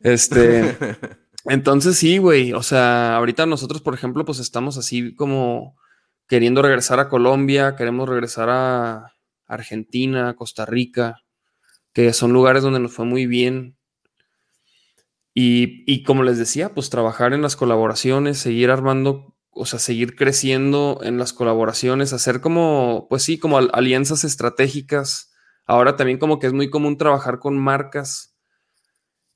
[0.00, 0.76] Este,
[1.46, 5.76] entonces sí, güey, o sea, ahorita nosotros, por ejemplo, pues estamos así como
[6.30, 9.16] queriendo regresar a Colombia, queremos regresar a
[9.46, 11.16] Argentina, Costa Rica,
[11.92, 13.76] que son lugares donde nos fue muy bien.
[15.34, 20.16] Y, y como les decía, pues trabajar en las colaboraciones, seguir armando o sea, seguir
[20.16, 25.32] creciendo en las colaboraciones, hacer como, pues sí, como alianzas estratégicas.
[25.66, 28.36] Ahora también como que es muy común trabajar con marcas.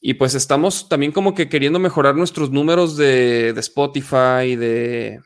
[0.00, 5.20] Y pues estamos también como que queriendo mejorar nuestros números de, Spotify, de,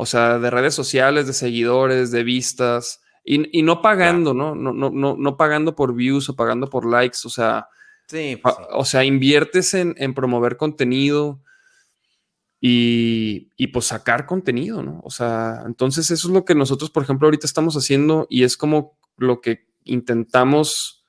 [0.00, 3.00] o sea, de redes sociales, de seguidores, de vistas.
[3.24, 4.54] Y, no pagando, ¿no?
[4.54, 4.90] No, ¿no?
[4.90, 7.18] no, no, pagando por views o pagando por likes.
[7.24, 7.66] O sea,
[8.06, 11.42] sí, pues o sea, inviertes en, en promover contenido
[12.60, 15.00] y, pues sacar contenido, ¿no?
[15.02, 18.56] O sea, entonces eso es lo que nosotros, por ejemplo, ahorita estamos haciendo y es
[18.56, 21.04] como lo que intentamos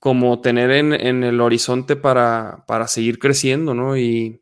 [0.00, 3.96] como tener en, el horizonte para, para, seguir creciendo, ¿no?
[3.96, 4.41] Y,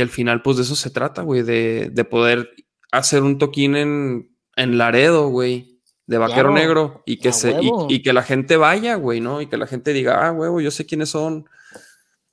[0.00, 2.50] al final, pues de eso se trata, güey, de, poder
[2.90, 7.56] hacer un toquín en, en Laredo, güey, de Vaquero Negro y que, se,
[7.88, 9.40] y, que la gente vaya, güey, ¿no?
[9.40, 11.46] Y que la gente diga, ah, huevo, yo sé quiénes son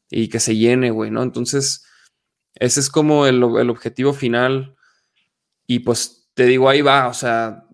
[0.10, 1.24] y que se llene, güey, ¿no?
[1.24, 1.86] Entonces
[2.56, 4.76] ese es como el, objetivo final.
[5.66, 7.66] Y pues te digo, ahí va, o sea,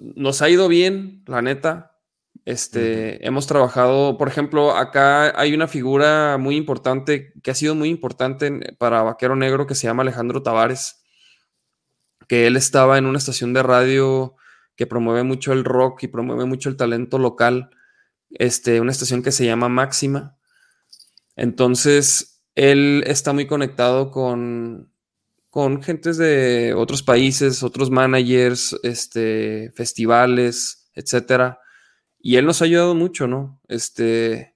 [0.00, 1.91] nos ha ido bien, la neta.
[2.44, 7.88] Este, hemos trabajado, por ejemplo, acá hay una figura muy importante que ha sido muy
[7.88, 11.04] importante para Vaquero Negro que se llama Alejandro Tavares,
[12.26, 14.34] que él estaba en una estación de radio
[14.74, 17.70] que promueve mucho el rock y promueve mucho el talento local,
[18.30, 20.36] este, una estación que se llama Máxima.
[21.36, 24.90] Entonces, él está muy conectado con,
[25.48, 31.61] con gentes de otros países, otros managers, este, festivales, etcétera.
[32.22, 33.60] Y él nos ha ayudado mucho, ¿no?
[33.68, 34.54] Este,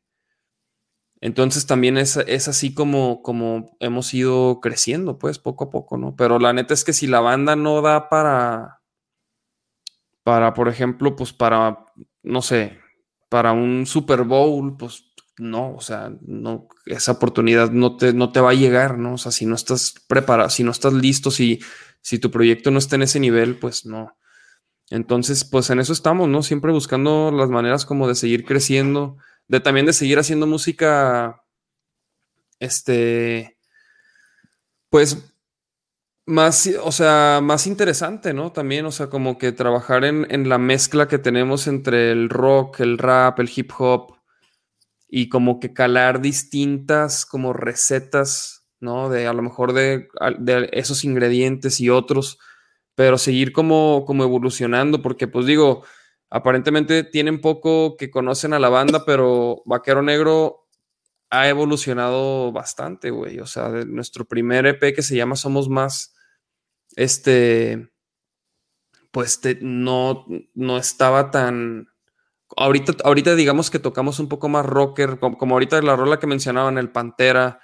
[1.20, 6.14] entonces también es, es, así como, como hemos ido creciendo, pues, poco a poco, ¿no?
[6.14, 8.82] Pero la neta es que si la banda no da para,
[10.22, 11.86] para, por ejemplo, pues para,
[12.22, 12.78] no sé,
[13.28, 15.04] para un Super Bowl, pues
[15.38, 19.14] no, o sea, no, esa oportunidad no te, no te va a llegar, ¿no?
[19.14, 21.60] O sea, si no estás preparado, si no estás listo, si,
[22.00, 24.16] si tu proyecto no está en ese nivel, pues no.
[24.90, 26.42] Entonces, pues en eso estamos, ¿no?
[26.42, 29.16] Siempre buscando las maneras como de seguir creciendo,
[29.48, 31.42] de también de seguir haciendo música,
[32.60, 33.58] este,
[34.90, 35.32] pues
[36.26, 38.52] más, o sea, más interesante, ¿no?
[38.52, 42.80] También, o sea, como que trabajar en, en la mezcla que tenemos entre el rock,
[42.80, 44.16] el rap, el hip hop,
[45.08, 49.08] y como que calar distintas como recetas, ¿no?
[49.08, 50.08] De a lo mejor de,
[50.72, 52.38] esos ingredientes y otros,
[52.96, 55.84] pero seguir como, como evolucionando, porque pues digo,
[56.30, 60.66] aparentemente tienen poco que conocen a la banda, pero Vaquero Negro
[61.30, 63.38] ha evolucionado bastante, güey.
[63.38, 66.14] O sea, de nuestro primer EP que se llama Somos Más,
[66.96, 67.90] este,
[69.10, 70.24] pues no,
[70.54, 71.88] no estaba tan,
[72.56, 76.78] ahorita, ahorita digamos que tocamos un poco más rocker, como, ahorita la rola que mencionaban,
[76.78, 77.60] el Pantera,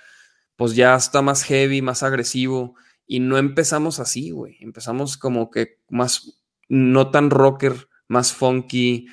[0.56, 2.74] pues ya está más heavy, más agresivo.
[3.12, 4.56] Y no empezamos así, güey.
[4.60, 9.06] Empezamos como que más, no tan rocker, más funky,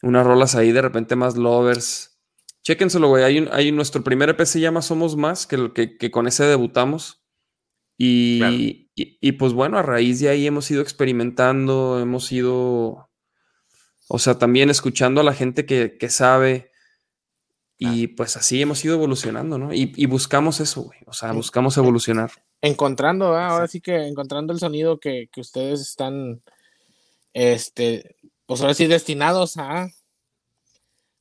[0.00, 2.18] unas rolas ahí de repente más lovers.
[2.62, 3.24] Chéquenselo, güey.
[3.24, 7.22] Hay, hay nuestro primer EP se llama Somos Más, que, que, que con ese debutamos.
[7.98, 13.10] Y, y, pues bueno, a raíz de ahí hemos ido experimentando, hemos ido,
[14.08, 16.72] o sea, también escuchando a la gente que, que sabe.
[17.76, 19.74] Y pues así hemos ido evolucionando, ¿no?
[19.74, 21.00] Y, y buscamos eso, güey.
[21.04, 22.30] O sea, buscamos evolucionar.
[22.62, 26.42] Encontrando, ahora sí que encontrando el sonido que, que ustedes están,
[27.32, 29.88] este, pues ahora sí destinados a,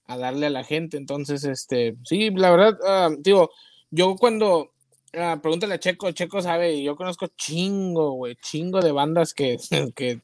[0.06, 0.98] a darle a la gente.
[0.98, 3.52] Entonces, este, sí, la verdad, ah, digo,
[3.92, 4.72] yo cuando,
[5.14, 9.58] ah, pregúntale a Checo, Checo sabe, yo conozco chingo, güey, chingo de bandas que,
[9.96, 10.22] que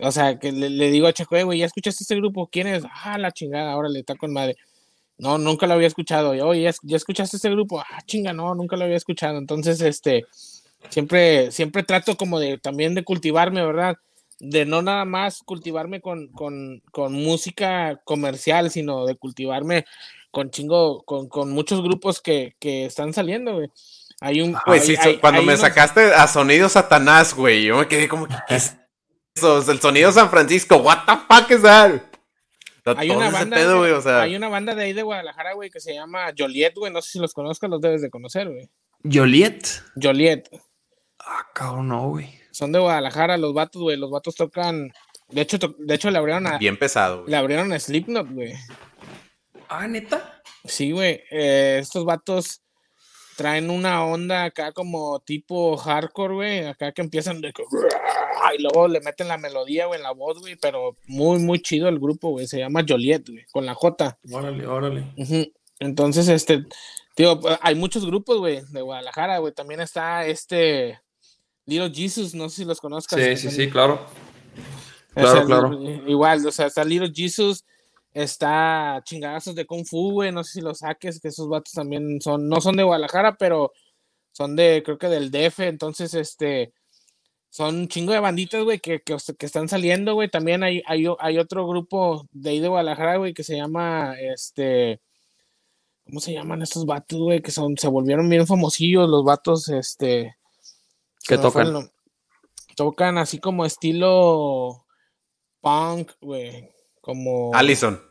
[0.00, 2.48] o sea, que le, digo a Checo, eh, güey, ¿ya escuchaste este grupo?
[2.48, 2.84] ¿Quién es?
[3.04, 4.56] Ah, la chingada, ahora le está con madre.
[5.18, 6.34] No, nunca lo había escuchado.
[6.34, 7.80] Yo, oye, ¿ya, escuchaste este grupo?
[7.80, 9.38] Ah, chinga, no, nunca lo había escuchado.
[9.38, 10.26] Entonces, este,
[10.88, 13.96] siempre, siempre trato como de también de cultivarme, ¿verdad?
[14.38, 19.84] De no nada más cultivarme con, con, con música comercial, sino de cultivarme
[20.30, 23.70] con chingo, con, con muchos grupos que, que están saliendo, güey.
[24.20, 24.56] Hay un.
[24.64, 28.76] Pues sí, cuando me sacaste a Sonido Satanás, güey, yo me quedé como, ¿qué es
[29.36, 29.70] eso?
[29.70, 32.07] El sonido San Francisco, ¿what the fuck is that?
[32.96, 36.74] Hay una, banda, hay una banda de ahí de Guadalajara, güey, que se llama Joliet,
[36.74, 36.92] güey.
[36.92, 38.68] No sé si los conozcas, los debes de conocer, güey.
[39.04, 39.66] ¿Joliet?
[40.00, 40.48] Joliet.
[41.18, 42.38] Ah, cabrón, no, güey.
[42.50, 43.96] Son de Guadalajara, los vatos, güey.
[43.96, 44.92] Los vatos tocan.
[45.28, 46.58] De hecho, de hecho le abrieron a.
[46.58, 47.30] Bien pesado, güey.
[47.30, 48.54] Le abrieron a Slipknot, güey.
[49.68, 50.42] Ah, neta.
[50.64, 51.22] Sí, güey.
[51.30, 52.62] Eh, estos vatos
[53.38, 56.66] traen una onda acá como tipo hardcore, güey.
[56.66, 57.52] Acá que empiezan de
[58.58, 61.88] y luego le meten la melodía, güey, en la voz, güey, pero muy, muy chido
[61.88, 64.18] el grupo, güey, se llama Joliet, güey, con la J.
[64.32, 65.04] Órale, órale.
[65.78, 66.64] Entonces, este,
[67.16, 70.98] digo, hay muchos grupos, güey, de Guadalajara, güey, también está este
[71.66, 73.20] Little Jesus, no sé si los conozcas.
[73.20, 74.04] Sí, sí, sí, claro.
[75.14, 75.82] Claro, claro.
[76.08, 77.64] Igual, o sea, está Little Jesus,
[78.22, 82.20] está chingadazos de Kung Fu, güey, no sé si los saques, que esos vatos también
[82.20, 83.72] son, no son de Guadalajara, pero
[84.32, 86.72] son de, creo que del DF, entonces, este,
[87.50, 89.16] son un chingo de banditas, güey, que, que,
[89.46, 90.28] están saliendo, güey.
[90.28, 95.00] También hay, hay, hay, otro grupo de ahí de Guadalajara, güey, que se llama, este,
[96.04, 97.40] ¿cómo se llaman estos vatos, güey?
[97.40, 100.36] Que son, se volvieron bien famosillos los vatos, este.
[101.26, 101.90] Que tocan.
[102.76, 104.86] tocan así como estilo
[105.60, 106.70] punk, güey.
[107.00, 107.50] Como.
[107.54, 108.07] Allison.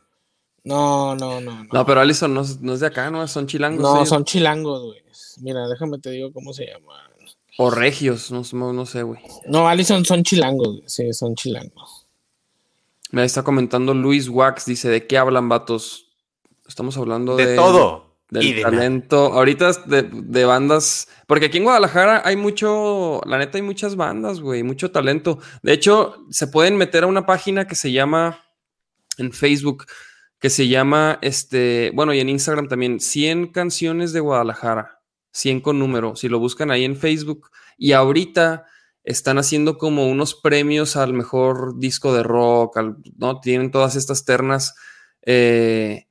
[0.68, 1.86] No, no, no, no.
[1.86, 3.26] pero Allison no, no, es de acá, ¿no?
[3.28, 3.82] Son chilangos.
[3.82, 5.02] No, son chilangos, güey.
[5.40, 6.94] Mira, déjame te digo cómo se llama.
[7.58, 9.22] O regios, no, no sé, güey.
[9.48, 12.06] No, Allison son chilangos, sí, son chilangos.
[13.12, 16.10] Me está comentando Luis Wax, dice, ¿de qué hablan, vatos?
[16.68, 17.46] Estamos hablando de...
[17.46, 18.08] De todo.
[18.30, 19.34] Del talento.
[19.34, 21.08] Ahorita de, de, bandas.
[21.28, 23.22] Porque aquí en Guadalajara hay mucho.
[23.26, 24.64] La neta, hay muchas bandas, güey.
[24.64, 25.40] Mucho talento.
[25.64, 28.44] De hecho, se pueden meter a una página que se llama.
[29.18, 29.86] En Facebook.
[30.40, 31.20] Que se llama.
[31.22, 31.92] Este.
[31.94, 33.00] Bueno, y en Instagram también.
[33.00, 35.02] 100 canciones de Guadalajara.
[35.32, 37.50] 100 con número, si lo buscan ahí en Facebook.
[37.78, 38.66] Y ahorita
[39.04, 42.78] están haciendo como unos premios al mejor disco de rock,
[43.18, 43.40] ¿no?
[43.40, 44.76] Tienen todas estas ternas.
[45.22, 46.08] Eh,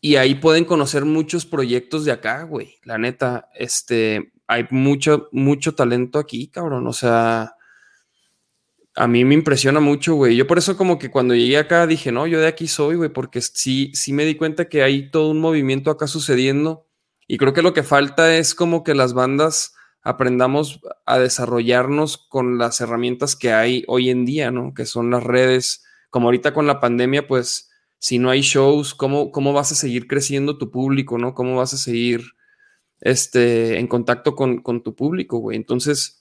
[0.00, 2.76] y ahí pueden conocer muchos proyectos de acá, güey.
[2.84, 6.86] La neta, este, hay mucho, mucho talento aquí, cabrón.
[6.86, 7.54] O sea,
[9.00, 10.36] a mí me impresiona mucho, güey.
[10.36, 13.08] Yo por eso como que cuando llegué acá dije, no, yo de aquí soy, güey,
[13.08, 16.86] porque sí, sí me di cuenta que hay todo un movimiento acá sucediendo
[17.26, 19.72] y creo que lo que falta es como que las bandas
[20.02, 24.74] aprendamos a desarrollarnos con las herramientas que hay hoy en día, ¿no?
[24.74, 25.82] Que son las redes.
[26.10, 30.08] Como ahorita con la pandemia, pues si no hay shows, ¿cómo, cómo vas a seguir
[30.08, 31.32] creciendo tu público, ¿no?
[31.32, 32.32] ¿Cómo vas a seguir
[33.00, 35.56] este, en contacto con, tu público, güey?
[35.56, 36.19] Entonces,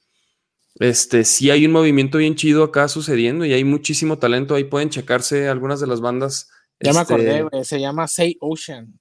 [0.80, 4.55] este, sí hay un movimiento bien chido acá sucediendo y hay muchísimo talento.
[4.55, 6.49] Ahí pueden checarse algunas de las bandas.
[6.80, 8.97] Ya me acordé, este se llama Say Ocean.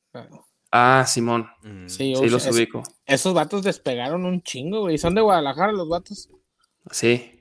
[0.72, 1.48] Ah, Simón.
[1.62, 1.86] Mm.
[1.86, 2.82] Sí, los ubico.
[3.06, 4.98] esos vatos despegaron un chingo, güey.
[4.98, 6.28] Son de Guadalajara los vatos.
[6.90, 7.40] Sí.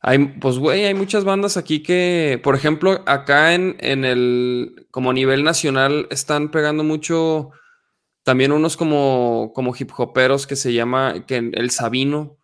[0.00, 5.12] Hay, pues, güey, hay muchas bandas aquí que, por ejemplo, acá en, en el, como
[5.12, 7.50] nivel nacional, están pegando mucho
[8.22, 12.38] también unos como, como hip hoperos que se llama, que el Sabino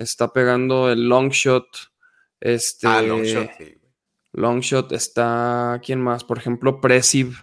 [0.00, 1.66] está pegando el Long Shot.
[2.40, 3.80] Este, ah, Long Shot, sí.
[4.32, 6.24] Long Shot está, ¿quién más?
[6.24, 7.36] Por ejemplo, Presive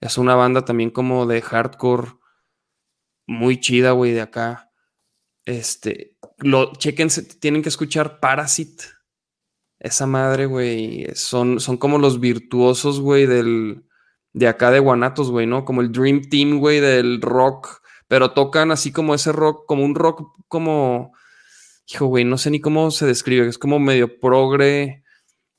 [0.00, 2.12] es una banda también como de hardcore
[3.26, 4.70] muy chida, güey, de acá.
[5.44, 8.84] Este, lo, chequense, tienen que escuchar Parasite.
[9.80, 13.84] Esa madre, güey, son, son como los virtuosos, güey, del,
[14.32, 15.64] de acá de Guanatos, güey, ¿no?
[15.64, 19.94] Como el Dream Team, güey, del rock, pero tocan así como ese rock, como un
[19.94, 21.12] rock como,
[21.88, 25.04] hijo, güey, no sé ni cómo se describe, es como medio progre,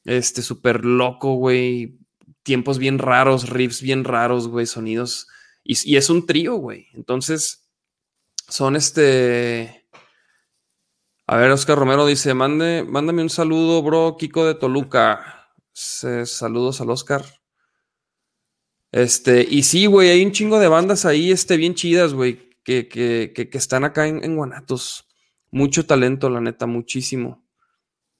[0.06, 2.00] este, súper loco, güey,
[2.44, 5.28] tiempos bien raros, riffs bien raros, güey, sonidos.
[5.64, 6.88] Y, es un trío, güey.
[6.94, 7.70] Entonces,
[8.48, 9.88] son este.
[11.28, 15.52] A ver, Oscar Romero dice, Mande, mándame un saludo, bro, Kiko de Toluca.
[15.74, 17.24] saludos al Oscar.
[18.92, 22.88] Este, y sí, güey, hay un chingo de bandas ahí, este, bien chidas, güey, que,
[22.88, 25.09] que, que, están acá en, Guanatos.
[25.52, 27.44] Mucho talento, la neta, muchísimo.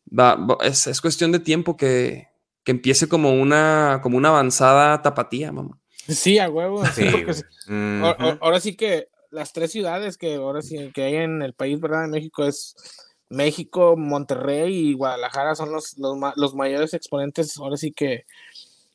[0.08, 2.28] Va, es, cuestión de tiempo que,
[2.64, 5.80] que, empiece como una, como una avanzada tapatía, mamá.
[6.08, 6.84] Sí, a huevo.
[6.88, 7.06] Sí,
[8.42, 12.06] ahora sí que las tres ciudades que ahora sí que hay en el país, ¿verdad?
[12.06, 12.76] En México es
[13.30, 18.26] México, Monterrey y Guadalajara son los, los, mayores exponentes, ahora sí que,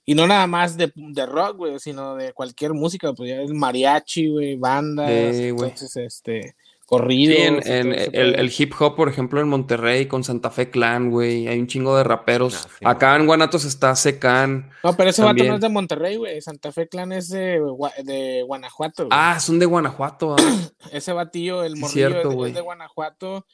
[0.04, 3.50] y no nada más de, de rock, güey, sino de cualquier música, pues ya es
[3.50, 6.56] mariachi, güey, bandas, entonces, este,
[6.86, 7.64] corridos.
[7.66, 11.66] en, el, hip hop, por ejemplo, en Monterrey con Santa Fe Clan, güey, hay un
[11.66, 12.68] chingo de raperos.
[12.82, 14.70] Ah, Acá en Guanatos está Secan.
[14.82, 16.40] No, pero ese vato no es de Monterrey, güey.
[16.40, 17.60] Santa Fe Clan es de,
[18.04, 19.08] de Guanajuato.
[19.10, 20.36] Ah, son de Guanajuato.
[20.38, 20.70] Ah.
[20.92, 23.46] ese batillo, el morrillo es, de Guanajuato.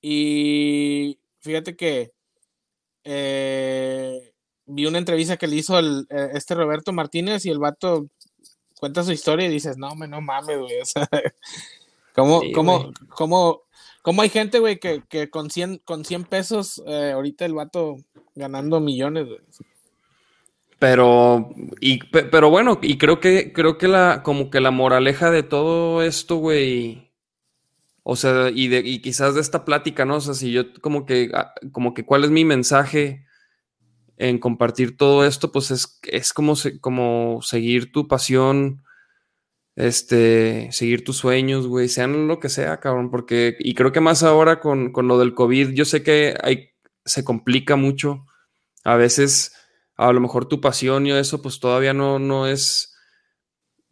[0.00, 2.12] Y fíjate que
[3.04, 4.32] eh,
[4.66, 8.06] vi una entrevista que le hizo el, eh, este Roberto Martínez y el vato
[8.78, 10.80] cuenta su historia y dices, no, me no mames, güey.
[10.82, 11.08] O sea,
[12.14, 13.62] ¿Cómo, cómo, cómo,
[14.02, 17.96] cómo, hay gente, güey, que, que, con 100, con 100 pesos, eh, ahorita el vato
[18.34, 19.40] ganando millones, güey?
[20.78, 21.50] Pero,
[21.80, 26.02] y, pero bueno, y creo que, creo que la, como que la moraleja de todo
[26.02, 27.12] esto, güey,
[28.02, 30.16] o sea, y, de, y quizás de esta plática, ¿no?
[30.16, 33.24] O sea, si yo como que, ah, como que cuál es mi mensaje
[34.16, 38.82] en compartir todo esto, pues es, es como, como seguir tu pasión,
[39.76, 44.22] este, seguir tus sueños, güey, sean lo que sea, cabrón, porque, y creo que más
[44.22, 46.70] ahora con, lo del COVID, yo sé que hay,
[47.04, 48.26] se complica mucho,
[48.84, 49.52] a veces,
[49.96, 52.94] a lo mejor tu pasión y eso, pues todavía no, no es,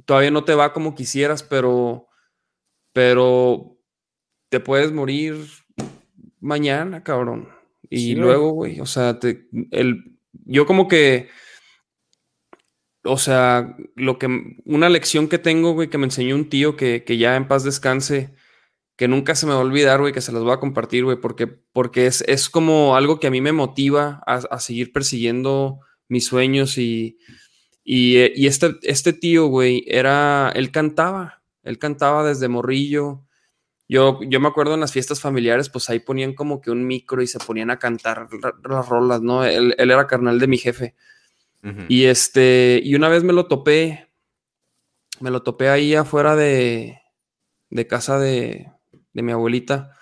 [0.04, 2.08] todavía no te va como quisieras, pero,
[2.92, 3.78] pero
[4.48, 5.36] te puedes morir
[6.40, 7.48] mañana, cabrón.
[7.88, 9.18] Y luego, güey, o sea,
[9.72, 11.28] el, yo como que
[13.04, 17.04] o sea, lo que, una lección que tengo, güey, que me enseñó un tío que,
[17.18, 18.34] ya en paz descanse,
[18.96, 21.16] que nunca se me va a olvidar, güey, que se las voy a compartir, güey,
[21.18, 26.26] porque, porque es, es, como algo que a mí me motiva a, seguir persiguiendo mis
[26.26, 27.18] sueños y,
[27.84, 33.24] y, eh, este, este tío, güey, era, él cantaba, él cantaba desde morrillo.
[33.88, 37.22] Yo, yo me acuerdo en las fiestas familiares, pues ahí ponían como que un micro
[37.22, 38.28] y se ponían a cantar
[38.68, 39.44] las rolas, ¿no?
[39.44, 40.94] Él, él era carnal de mi jefe.
[41.88, 44.08] Y este, y una vez me lo topé,
[45.20, 46.98] me lo topé ahí afuera de,
[47.68, 48.70] de casa de,
[49.12, 49.92] de, mi abuelita.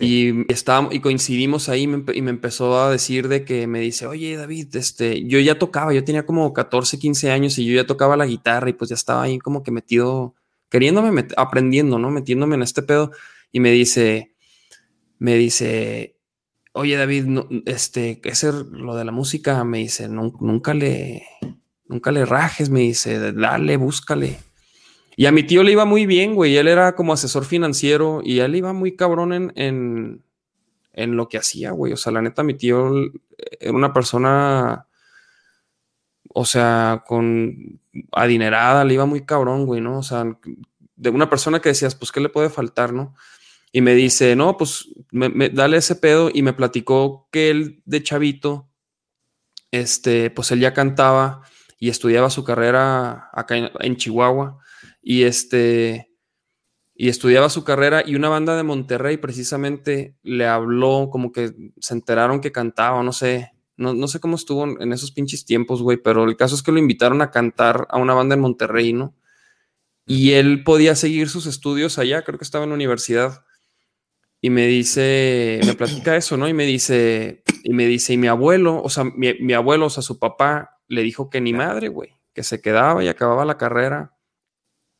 [0.00, 4.36] Y, estábamos, y coincidimos ahí y me empezó a decir de que me dice, oye
[4.36, 8.16] David, este, yo ya tocaba, yo tenía como 14, 15 años y yo ya tocaba
[8.16, 10.34] la guitarra y pues ya estaba ahí como que metido,
[10.68, 12.10] queriéndome, aprendiendo, ¿no?
[12.10, 13.12] Metiéndome en este pedo.
[13.52, 14.34] Y me dice,
[15.18, 16.11] me dice,
[16.72, 17.26] oye David,
[17.66, 21.26] este, ese, lo de la música, me dice, nunca le,
[21.86, 24.38] nunca le rajes, me dice, dale, búscale.
[25.16, 28.40] Y a mi tío le iba muy bien, güey, él era como asesor financiero y
[28.40, 30.22] él iba muy cabrón en, en,
[30.94, 31.92] en lo que hacía, güey.
[31.92, 32.92] O sea, la neta, mi tío
[33.60, 34.86] era una persona,
[36.28, 37.80] o sea, con
[38.12, 39.98] adinerada, le iba muy cabrón, güey, ¿no?
[39.98, 40.24] O sea,
[40.96, 43.14] de una persona que decías, pues, ¿qué le puede faltar, no?
[43.72, 48.02] Y me dice, no, pues me, dale ese pedo y me platicó que él de
[48.02, 48.68] chavito,
[49.70, 51.40] este, pues él ya cantaba
[51.78, 54.58] y estudiaba su carrera acá en, Chihuahua
[55.02, 56.10] y este,
[56.94, 61.94] y estudiaba su carrera y una banda de Monterrey precisamente le habló como que se
[61.94, 65.96] enteraron que cantaba, no sé, no, no sé cómo estuvo en esos pinches tiempos, güey,
[65.96, 69.16] pero el caso es que lo invitaron a cantar a una banda en Monterrey, ¿no?
[70.06, 73.44] Y él podía seguir sus estudios allá, creo que estaba en la universidad
[74.44, 76.48] y me dice, me platica eso, ¿no?
[76.48, 80.02] Y me dice, y me dice, y mi abuelo, o sea, mi, abuelo, o sea,
[80.02, 84.16] su papá le dijo que ni madre, güey, que se quedaba y acababa la carrera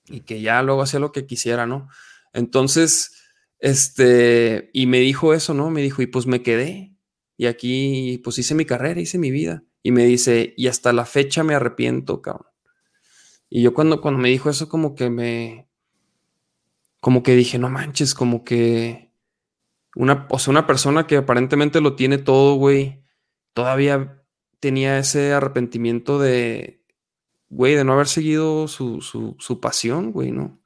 [0.06, 1.88] y que ya luego hacía lo que quisiera, ¿no?
[2.32, 3.20] Entonces,
[3.58, 5.70] este, y me dijo eso, ¿no?
[5.70, 6.94] Me dijo, y pues me quedé
[7.36, 9.64] y aquí, pues hice mi carrera, hice mi vida.
[9.82, 12.46] Y me dice, y hasta la fecha me arrepiento, cabrón.
[13.50, 15.68] Y yo cuando, cuando me dijo eso, como que me,
[17.00, 19.11] como que dije, no manches, como que
[19.94, 23.02] una, o sea, una persona que aparentemente lo tiene todo, güey,
[23.52, 24.22] todavía
[24.60, 26.84] tenía ese arrepentimiento de,
[27.48, 30.60] güey, de no haber seguido su, su, pasión, güey, ¿no?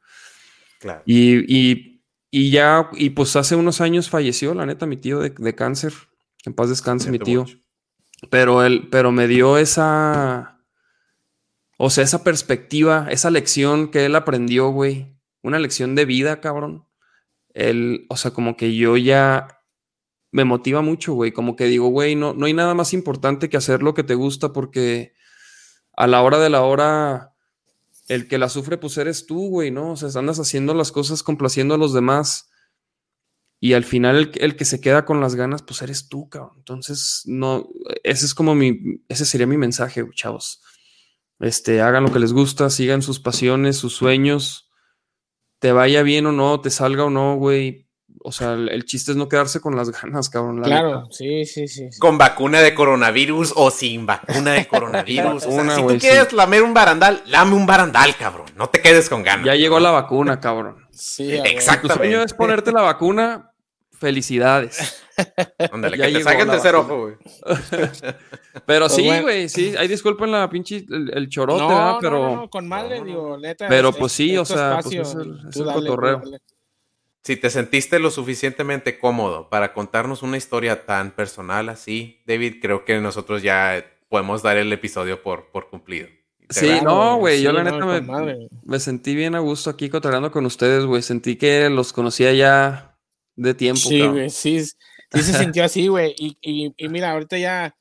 [0.79, 1.03] Claro.
[1.07, 2.01] Y,
[2.31, 5.95] ya, y pues hace unos años falleció, la neta, mi tío de, cáncer.
[6.45, 7.47] En paz descanse, mi tío.
[8.31, 10.61] Pero él, pero me dio esa,
[11.79, 15.17] o sea, esa perspectiva, esa lección que él aprendió, güey.
[15.43, 16.86] Una lección de vida, cabrón
[18.09, 19.63] o sea, como que yo ya
[20.31, 21.33] me motiva mucho, güey.
[21.33, 24.15] Como que digo, güey, no, no hay nada más importante que hacer lo que te
[24.15, 25.15] gusta porque
[25.97, 27.35] a la hora de la hora,
[28.09, 29.93] el que la sufre, pues eres tú, güey, ¿no?
[29.93, 32.51] O sea, andas haciendo las cosas complaciendo a los demás.
[33.59, 36.53] Y al final el, el, que se queda con las ganas, pues eres tú, cabrón.
[36.59, 37.69] Entonces, no,
[38.03, 40.63] ese es como mi, ese sería mi mensaje, chavos.
[41.41, 44.66] Este, hagan lo que les gusta, sigan sus pasiones, sus sueños,
[45.59, 47.87] te vaya bien o no, te salga o no, güey.
[48.23, 50.63] O sea, el, chiste es no quedarse con las ganas, cabrón.
[50.63, 55.47] claro, sí, sí, sí, Con vacuna de coronavirus o sin vacuna de coronavirus.
[55.47, 58.47] o sea, si tú quieres lamer un barandal, lame un barandal, cabrón.
[58.57, 59.47] No te quedes con ganas.
[59.47, 60.87] Ya llegó la vacuna, cabrón.
[60.91, 61.89] Sí, exacto.
[61.89, 63.53] Tu sueño es ponerte la vacuna.
[63.99, 65.03] Felicidades.
[65.73, 67.15] Ándale, que te saquen de cero ojo, güey.
[68.67, 69.75] pero pues sí, güey, sí.
[69.79, 72.37] Ahí disculpen la pinche el, chorote, no, Pero.
[72.37, 73.69] No, con madre, digo, neta.
[73.69, 76.23] Pero pues sí, o sea, pues es el, es cotorreo.
[77.23, 82.85] Si te sentiste lo suficientemente cómodo para contarnos una historia tan personal así, David, creo
[82.85, 86.07] que nosotros ya podemos dar el episodio por, por cumplido.
[86.49, 90.47] Sí, no, güey, yo la neta me, me, sentí bien a gusto aquí cotorreando con
[90.47, 91.03] ustedes, güey.
[91.03, 92.96] Sentí que los conocía ya
[93.37, 93.81] de tiempo.
[93.81, 96.15] Sí, güey, sí, sí se sintió así, güey.
[96.19, 97.77] Y, y, y, mira, ahorita ya,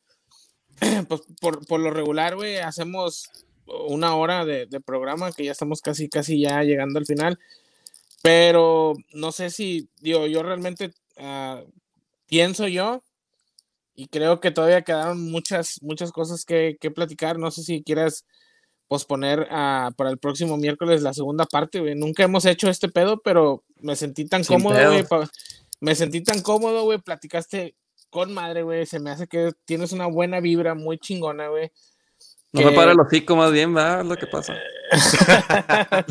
[1.08, 3.30] pues por, por lo regular, güey, hacemos
[3.66, 7.40] una hora de, de, programa que ya estamos casi, casi ya llegando al final.
[8.22, 11.64] Pero no sé si, digo, yo realmente uh,
[12.28, 13.04] pienso yo
[13.96, 17.40] y creo que todavía quedaron muchas, muchas cosas que, que platicar.
[17.40, 18.26] No sé si quieras
[18.88, 21.96] posponer uh, para el próximo miércoles la segunda parte, güey.
[21.96, 25.06] Nunca hemos hecho este pedo, pero me sentí tan cómodo, güey.
[25.80, 27.00] Me sentí tan cómodo, güey.
[27.00, 27.76] Platicaste
[28.10, 28.86] con madre, güey.
[28.86, 31.72] Se me hace que tienes una buena vibra, muy chingona, güey.
[32.52, 34.06] No me para el hocico más bien, ¿verdad?
[34.06, 34.56] Lo que pasa.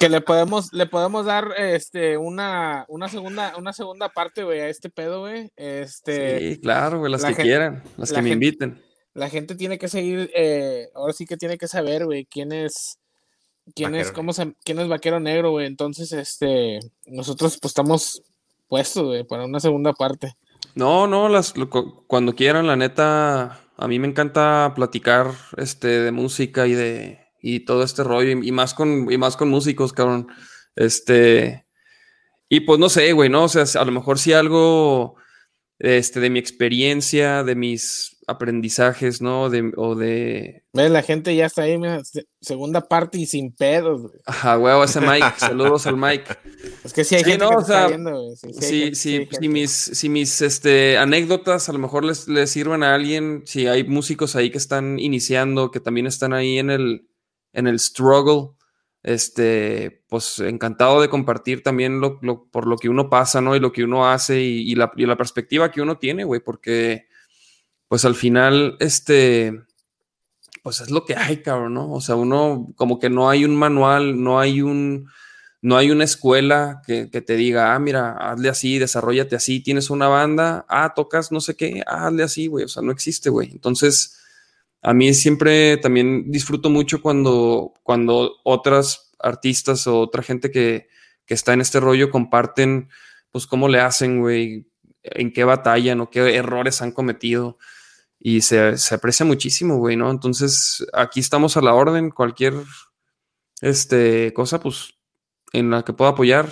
[0.00, 4.68] que le podemos, le podemos dar este una, una segunda, una segunda parte, güey, a
[4.68, 5.52] este pedo, güey.
[5.54, 8.82] Este, sí, claro, güey, las que quieran, las que me inviten
[9.14, 12.98] la gente tiene que seguir, eh, ahora sí que tiene que saber, güey, quién es,
[13.74, 15.66] quién es, cómo se, quién es Vaquero Negro, güey.
[15.66, 18.22] Entonces, este, nosotros pues estamos
[18.68, 20.34] puestos, güey, para una segunda parte.
[20.74, 21.54] No, no, las,
[22.06, 27.60] cuando quieran, la neta, a mí me encanta platicar, este, de música y de, y
[27.60, 30.28] todo este rollo, y, más con, y más con músicos, cabrón.
[30.74, 31.66] Este,
[32.48, 33.44] y pues no sé, güey, ¿no?
[33.44, 35.16] O sea, a lo mejor si algo,
[35.78, 39.50] este, de mi experiencia, de mis aprendizajes, ¿no?
[39.50, 40.64] De, o de...
[40.72, 42.02] La gente ya está ahí, mira,
[42.40, 44.12] segunda parte y sin pedos.
[44.26, 46.24] Ajá, huevo, ese Mike, saludos al Mike.
[46.84, 50.98] Es que sí hay gente que está viendo, Sí, sí, si mis, si mis este,
[50.98, 54.98] anécdotas a lo mejor les, les sirven a alguien, si hay músicos ahí que están
[54.98, 57.08] iniciando, que también están ahí en el,
[57.52, 58.50] en el struggle,
[59.02, 62.20] este, pues encantado de compartir también lo,
[62.50, 63.54] por lo que uno pasa, ¿no?
[63.54, 66.40] Y lo que uno hace y, y, la, y la perspectiva que uno tiene, güey,
[66.40, 67.06] porque
[67.88, 69.64] pues al final, este,
[70.64, 71.92] pues es lo que hay, cabrón, ¿no?
[71.92, 75.10] O sea, uno como que no hay un manual, no hay un,
[75.60, 80.08] no hay una escuela que, te diga, ah, mira, hazle así, desarrollate así, tienes una
[80.08, 83.50] banda, ah, tocas no sé qué, ah, hazle así, güey, o sea, no existe, güey.
[83.52, 84.18] Entonces,
[84.82, 90.88] a mí siempre también disfruto mucho cuando, cuando otras artistas o otra gente que,
[91.26, 92.88] que está en este rollo comparten,
[93.30, 94.66] pues, cómo le hacen, güey,
[95.02, 97.58] en qué batallan o qué errores han cometido
[98.26, 100.10] y se, aprecia muchísimo, güey, ¿no?
[100.10, 102.54] Entonces, aquí estamos a la orden, cualquier
[103.60, 104.94] este, cosa, pues,
[105.52, 106.48] en la que pueda apoyar,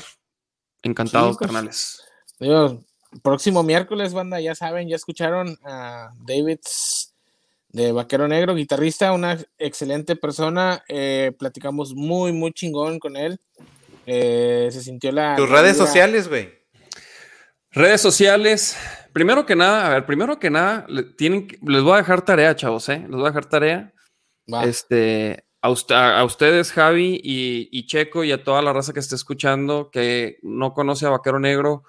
[0.83, 2.03] encantados, pues, carnales.
[3.23, 6.59] próximo miércoles, banda, ya saben, ya escucharon a David
[7.71, 13.41] de Vaquero Negro, guitarrista, una excelente persona, eh, platicamos muy, muy chingón con él.
[14.05, 15.37] Eh, se sintió la...
[15.37, 16.62] Tus redes sociales, güey.
[17.75, 18.77] Redes sociales,
[19.15, 20.87] primero que nada, a ver, primero que nada,
[21.17, 22.99] tienen, les voy a dejar tarea, chavos, ¿eh?
[23.01, 23.95] Les voy a dejar tarea.
[24.65, 25.69] Este, a,
[26.19, 30.75] a, ustedes, Javi y, Checo, y a toda la raza que esté escuchando, que no
[30.75, 31.85] conoce a Vaquero Negro,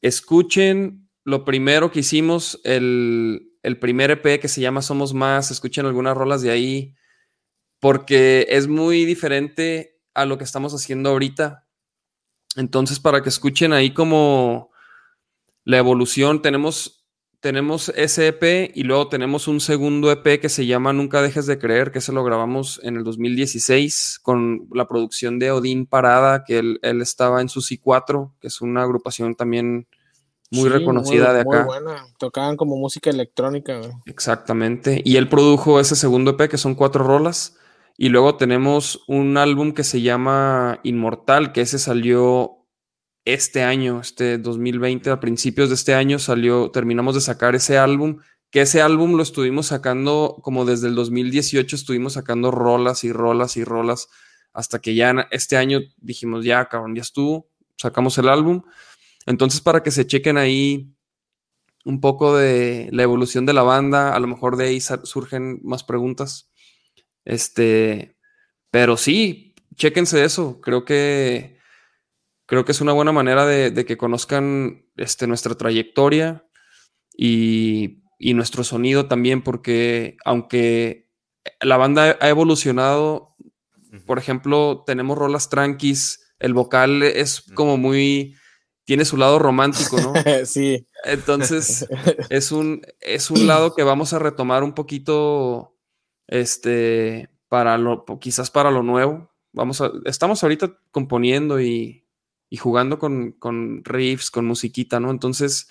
[0.00, 5.84] escuchen lo primero que hicimos, el, el primer EP que se llama Somos Más, escuchen
[5.84, 6.94] algunas rolas de ahí,
[7.78, 11.66] porque es muy diferente a lo que estamos haciendo ahorita.
[12.56, 14.72] Entonces, para que escuchen ahí como
[15.64, 17.06] la evolución, tenemos,
[17.40, 21.58] tenemos ese EP y luego tenemos un segundo EP que se llama Nunca dejes de
[21.58, 26.58] creer, que se lo grabamos en el 2016 con la producción de Odín Parada, que
[26.58, 29.86] él, estaba en su C4, que es una agrupación también
[30.50, 31.64] muy reconocida de acá.
[31.64, 32.06] Muy buena.
[32.18, 33.80] Tocaban como música electrónica.
[34.06, 35.00] Exactamente.
[35.04, 37.56] Y él produjo ese segundo EP, que son cuatro rolas.
[37.96, 42.63] Y luego tenemos un álbum que se llama Inmortal, que ese salió
[43.24, 48.18] este año, este 2020, a principios de este año salió, terminamos de sacar ese álbum,
[48.50, 53.56] que ese álbum lo estuvimos sacando como desde el 2018, estuvimos sacando rolas y rolas
[53.56, 54.08] y rolas,
[54.52, 58.62] hasta que ya este año dijimos, ya, cabrón, ya estuvo, sacamos el álbum.
[59.26, 60.94] Entonces, para que se chequen ahí
[61.84, 65.82] un poco de la evolución de la banda, a lo mejor de ahí surgen más
[65.82, 66.50] preguntas.
[67.24, 68.16] Este,
[68.70, 71.58] pero sí, chéquense eso, creo que
[72.46, 76.46] creo que es una buena manera de, que conozcan este, nuestra trayectoria
[77.16, 81.10] y, nuestro sonido también, porque aunque
[81.60, 83.36] la banda ha evolucionado,
[84.06, 88.34] por ejemplo, tenemos rolas tranquis, el vocal es como muy,
[88.84, 90.12] tiene su lado romántico, ¿no?
[90.46, 90.86] sí.
[91.04, 91.86] Entonces,
[92.30, 95.76] es un, es un lado que vamos a retomar un poquito,
[96.26, 99.30] este, para lo, quizás para lo nuevo.
[99.52, 102.03] Vamos a, estamos ahorita componiendo y,
[102.54, 105.10] y jugando con, con riffs, con musiquita, ¿no?
[105.10, 105.66] Entonces,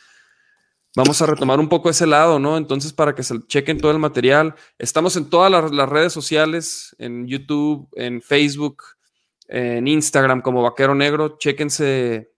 [0.97, 2.57] vamos a retomar un poco ese lado, ¿no?
[2.57, 7.25] Entonces, para que se chequen todo el material, estamos en todas las, redes sociales, en
[7.25, 8.83] YouTube, en Facebook,
[9.47, 12.33] en Instagram como Vaquero Negro, chéquense,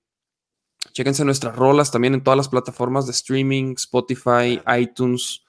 [0.93, 5.41] chéquense nuestras rolas también en todas las plataformas de streaming, Spotify, iTunes.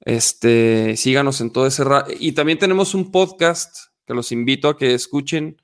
[0.00, 1.84] Este, síganos en todo ese
[2.18, 3.76] y también tenemos un podcast
[4.06, 5.60] que los invito a que escuchen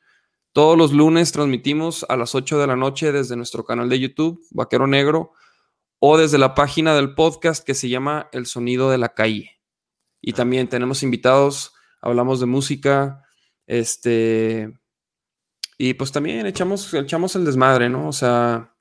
[0.54, 4.40] todos los lunes transmitimos a las 8 de la noche desde nuestro canal de YouTube,
[4.52, 5.32] Vaquero Negro,
[5.98, 9.60] o desde la página del podcast que se llama El Sonido de la Calle.
[10.22, 13.24] Y también tenemos invitados, hablamos de música,
[13.66, 14.72] este,
[15.76, 18.06] y pues también echamos, echamos el desmadre, ¿no?
[18.06, 18.76] O sea,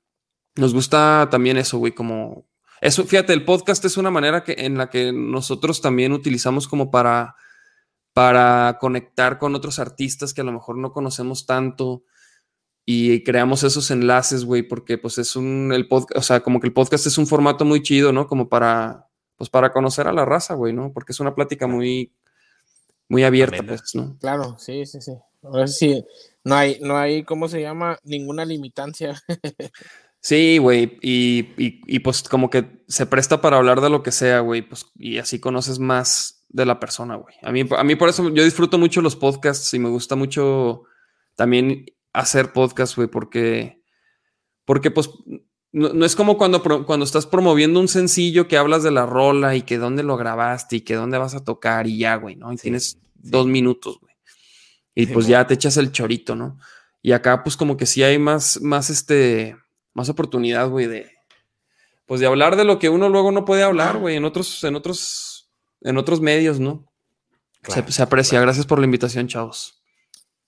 [0.54, 2.46] nos gusta también eso, güey, como...
[2.80, 6.92] Eso, fíjate, el podcast es una manera que, en la que nosotros también utilizamos como
[6.92, 7.34] para
[8.14, 12.04] para conectar con otros artistas que a lo mejor no conocemos tanto
[12.86, 16.68] y creamos esos enlaces, güey, porque pues es un, el podcast, o sea, como que
[16.68, 18.28] el podcast es un formato muy chido, ¿no?
[18.28, 20.92] Como para, pues para conocer a la raza, güey, ¿no?
[20.92, 22.12] Porque es una plática muy,
[23.08, 24.16] muy abierta, pues, ¿no?
[24.20, 25.12] Claro, sí, sí, sí.
[25.42, 26.04] Ahora sí,
[26.44, 27.98] no hay, no hay, ¿cómo se llama?
[28.04, 29.20] Ninguna limitancia.
[30.20, 34.12] sí, güey, y, y, y, pues como que se presta para hablar de lo que
[34.12, 37.34] sea, güey, pues, y así conoces más de la persona, güey.
[37.42, 40.84] A mí, a mí por eso yo disfruto mucho los podcasts y me gusta mucho
[41.34, 43.82] también hacer podcasts, güey, porque,
[44.64, 45.10] porque pues
[45.72, 49.62] no, es como cuando, cuando estás promoviendo un sencillo que hablas de la rola y
[49.62, 52.52] que dónde lo grabaste y que dónde vas a tocar y ya, güey, ¿no?
[52.52, 54.14] Y tienes dos minutos, güey.
[54.94, 56.56] Y pues ya te echas el chorito, ¿no?
[57.02, 59.56] Y acá pues como que sí hay más, más este,
[59.92, 61.10] más oportunidad, güey, de,
[62.06, 64.76] pues de hablar de lo que uno luego no puede hablar, güey, en otros, en
[64.76, 65.33] otros
[65.84, 66.84] en otros medios, ¿no?
[67.68, 68.40] se, aprecia.
[68.40, 69.80] Gracias por la invitación, chavos.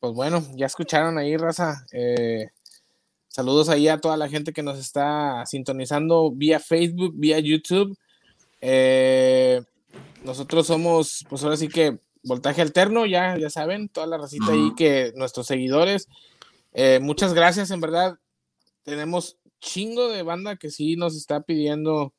[0.01, 1.87] Pues bueno, ya escucharon ahí, raza.
[1.93, 2.49] Eh,
[3.29, 7.97] saludos ahí a toda la gente que nos está sintonizando vía Facebook, vía YouTube.
[8.61, 9.63] Eh,
[10.25, 14.73] nosotros somos, pues ahora sí que voltaje alterno, ya, ya saben, toda la racita ahí
[14.77, 16.09] que nuestros seguidores.
[16.73, 18.19] Eh, muchas gracias, en verdad.
[18.83, 22.13] Tenemos chingo de banda que sí nos está pidiendo,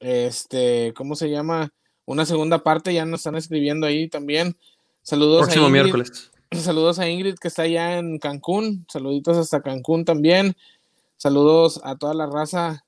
[0.00, 1.72] este, ¿cómo se llama?
[2.06, 4.56] Una segunda parte, ya nos están escribiendo ahí también.
[5.02, 5.82] Saludos Próximo a Ingrid.
[5.82, 6.30] miércoles.
[6.52, 8.86] Saludos a Ingrid que está allá en Cancún.
[8.88, 10.56] Saluditos hasta Cancún también.
[11.16, 12.84] Saludos a toda la raza.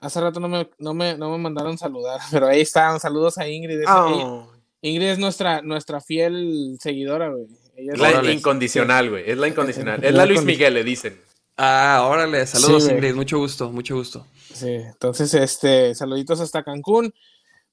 [0.00, 2.98] Hace rato no me, no me, no me mandaron saludar, pero ahí están.
[2.98, 3.84] Saludos a Ingrid.
[3.86, 4.50] Oh.
[4.80, 7.46] Ingrid es nuestra, nuestra fiel seguidora, güey.
[7.76, 9.30] es la incondicional, güey.
[9.30, 10.02] Es la incondicional.
[10.02, 11.20] Es la Luis Miguel, le dicen.
[11.56, 12.46] Ah, órale.
[12.46, 13.14] Saludos, Ingrid.
[13.14, 14.26] Mucho gusto, mucho gusto.
[14.52, 17.14] Sí, entonces, este, saluditos hasta Cancún.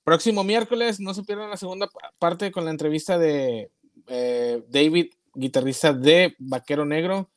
[0.10, 1.88] Próximo miércoles, no se pierdan la segunda
[2.18, 3.70] parte con la entrevista de
[4.08, 7.30] eh, David, guitarrista de Vaquero Negro.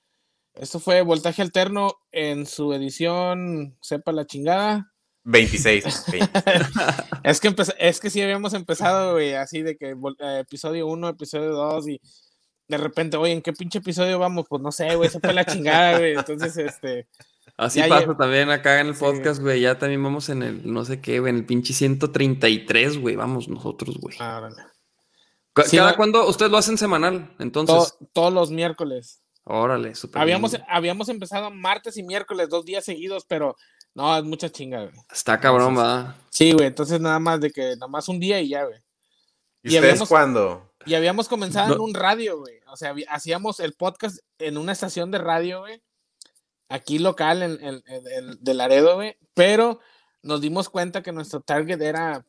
[0.54, 4.90] Esto fue Voltaje Alterno en su edición, sepa la chingada.
[5.24, 5.84] 26.
[7.24, 11.88] es, que es que sí habíamos empezado, así de que eh, episodio 1, episodio 2
[11.88, 12.00] y
[12.68, 14.46] de repente, oye, ¿en qué pinche episodio vamos?
[14.48, 16.14] Pues no sé, güey, sepa la chingada, güey.
[16.14, 17.06] Entonces, este,
[17.56, 19.60] Así pasa también acá en el podcast, güey.
[19.60, 23.16] Ya también vamos en el, no sé qué, güey, en el pinche 133, güey.
[23.16, 24.16] Vamos nosotros, güey.
[24.20, 24.48] Ah,
[25.52, 26.26] ¿Cada cuándo?
[26.26, 27.96] Ustedes lo hacen semanal, entonces.
[28.12, 29.22] todos los miércoles.
[29.44, 33.56] Órale, súper habíamos, habíamos empezado martes y miércoles, dos días seguidos, pero
[33.92, 34.94] no, es mucha chinga, güey.
[35.12, 36.16] Está cabrón, va.
[36.30, 38.78] Sí, güey, entonces nada más de que nada más un día y ya, güey.
[39.64, 40.72] ¿Y, ustedes cuándo?
[40.86, 42.60] Y habíamos comenzado en un radio, güey.
[42.68, 45.82] O sea, hacíamos el podcast en una estación de radio, güey
[46.72, 47.82] aquí local en,
[48.40, 49.80] de Laredo, güey, pero
[50.22, 52.24] nos dimos cuenta que nuestro target era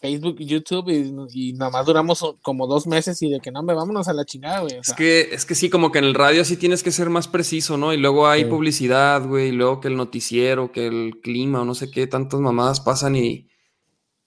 [0.00, 3.74] Facebook y YouTube y, y nomás duramos como dos meses y de que no, me
[3.74, 4.78] vámonos a la chingada, güey.
[4.80, 7.28] es, que, es que sí, como que en el radio sí tienes que ser más
[7.28, 7.92] preciso, ¿no?
[7.92, 11.74] Y luego hay publicidad, güey, y luego que el noticiero, que el clima, o no
[11.74, 13.48] sé qué, tantas mamadas pasan y,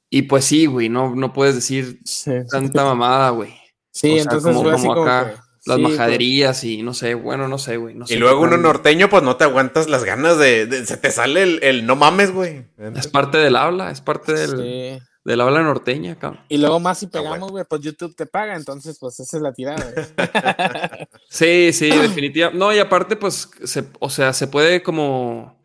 [0.10, 2.00] y pues sí, güey, no, no puedes decir
[2.50, 3.54] tanta mamada, güey.
[3.92, 5.98] Sí, entonces como, acá las pues.
[5.98, 7.96] majaderías y no sé, bueno, no sé, güey.
[8.08, 11.86] y luego uno norteño, pues no te aguantas las ganas de, se te sale el,
[11.88, 12.66] no mames, güey.
[12.96, 16.44] Es parte del habla, es parte del, del habla norteña, cabrón.
[16.50, 19.54] Y luego más si pegamos, güey, pues YouTube te paga, entonces pues esa es la
[19.54, 19.92] tirada.
[21.30, 22.60] sí, sí, definitivamente.
[22.60, 25.56] No, y aparte, pues, se, o sea, se puede como...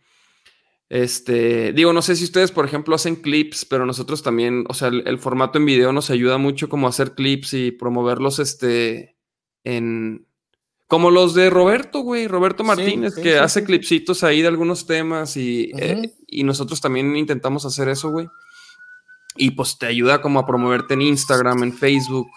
[0.89, 4.89] Este, digo, no sé si ustedes, por ejemplo, hacen clips, pero nosotros también, o sea,
[4.89, 9.20] el, el formato en video nos ayuda mucho como a hacer clips y promoverlos, este,
[9.65, 10.27] en...
[10.87, 15.71] Como los de Roberto, güey, Roberto Martínez, que hace clipsitos ahí de algunos temas y,
[15.79, 18.29] eh, y nosotros también intentamos hacer eso, güey.
[19.37, 22.29] Y pues te ayuda como a promoverte en Instagram, en Facebook,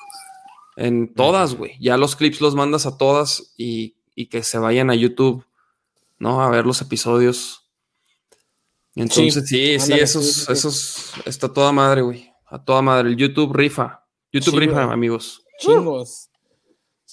[0.75, 1.77] en todas, güey.
[1.79, 5.45] Ya los clips los mandas a todas y, y, que se vayan a YouTube,
[6.19, 6.43] ¿no?
[6.43, 7.67] A ver los episodios.
[8.95, 12.31] Entonces, sí, sí, esos, esos, está toda madre, güey.
[12.45, 13.09] A toda madre.
[13.09, 14.05] El YouTube rifa.
[14.31, 15.43] YouTube rifa, amigos.
[15.59, 16.29] Chingos.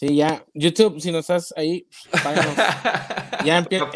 [0.00, 0.46] Sí, ya.
[0.54, 1.86] YouTube, si no estás ahí,
[2.22, 2.54] páganos.
[3.44, 3.86] Ya, empieza,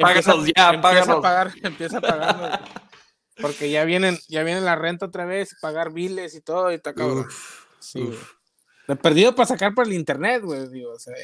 [0.57, 2.65] ya, empieza a pagar, empieza a pagar.
[3.39, 6.95] Porque ya vienen, ya viene la renta otra vez, pagar biles y todo, y está
[6.95, 7.27] cabrón.
[7.79, 8.11] sí.
[8.89, 11.15] He perdido para sacar por el internet, güey, digo, o sea,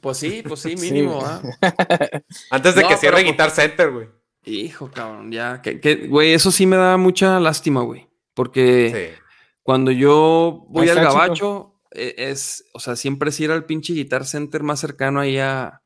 [0.00, 1.40] Pues sí, pues sí, mínimo, ¿ah?
[2.50, 4.08] Antes de que cierre Guitar Center, güey.
[4.44, 5.62] Hijo, cabrón, ya.
[5.62, 8.08] Que, güey, eso sí me da mucha lástima, güey.
[8.34, 9.16] Porque
[9.62, 14.62] cuando yo voy al gabacho, es, o sea, siempre es ir al pinche Guitar Center
[14.62, 15.82] más cercano ahí a,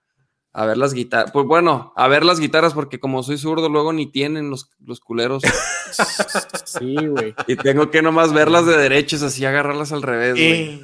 [0.54, 1.32] ver las guitarras.
[1.32, 5.00] Pues bueno, a ver las guitarras, porque como soy zurdo, luego ni tienen los, los
[5.00, 5.42] culeros.
[6.64, 7.34] Sí, güey.
[7.48, 10.82] Y tengo que nomás verlas de derechos, así agarrarlas al revés, güey.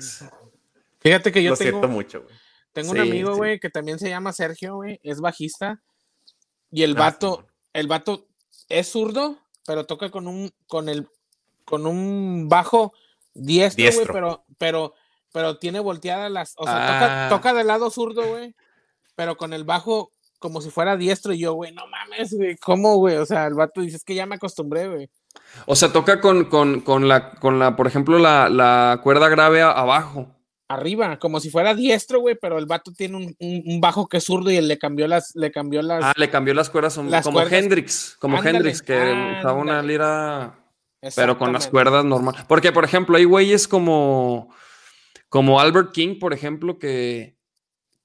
[0.98, 1.70] Fíjate que yo Lo tengo.
[1.70, 2.34] Siento mucho, güey.
[2.72, 4.98] Tengo un amigo, güey, que también se llama Sergio, güey.
[5.02, 5.80] Es bajista.
[6.70, 8.26] Y el ah, vato, el vato
[8.68, 11.08] es zurdo, pero toca con un, con el,
[11.64, 12.92] con un bajo
[13.32, 14.94] diestro, güey, pero, pero
[15.36, 16.54] pero tiene volteadas las.
[16.56, 17.52] O sea, toca, ah.
[17.52, 18.54] del lado zurdo, güey.
[19.16, 21.34] Pero con el bajo como si fuera diestro.
[21.34, 22.56] Y yo, güey, no mames, güey.
[22.56, 23.16] ¿Cómo, güey?
[23.16, 25.10] O sea, el vato dice, es que ya me acostumbré, güey.
[25.66, 30.34] O sea, toca con, con, la, con la, por ejemplo, la, cuerda grave abajo.
[30.68, 34.50] Arriba, como si fuera diestro, güey, pero el vato tiene un, bajo que es zurdo
[34.50, 36.02] y él le cambió las, le cambió las.
[36.02, 40.58] Ah, le cambió las cuerdas, como Hendrix, como Hendrix, que usaba una lira,
[41.14, 42.40] pero con las cuerdas normales.
[42.48, 44.48] Porque, por ejemplo, hay güeyes como
[45.36, 47.36] como Albert King, por ejemplo, que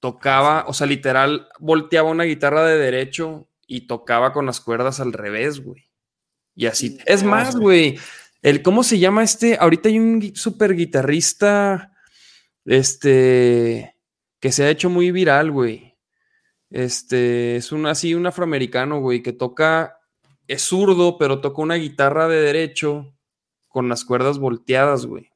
[0.01, 5.13] tocaba, o sea, literal, volteaba una guitarra de derecho y tocaba con las cuerdas al
[5.13, 5.85] revés, güey.
[6.55, 6.97] Y así.
[7.05, 7.97] Es más, güey,
[8.41, 9.55] el, ¿cómo se llama este?
[9.57, 11.93] Ahorita hay un super guitarrista,
[12.65, 13.95] este,
[14.41, 15.95] que se ha hecho muy viral, güey.
[16.69, 19.99] Este, es un así, un afroamericano, güey, que toca,
[20.49, 23.15] es zurdo, pero toca una guitarra de derecho
[23.69, 25.30] con las cuerdas volteadas, güey.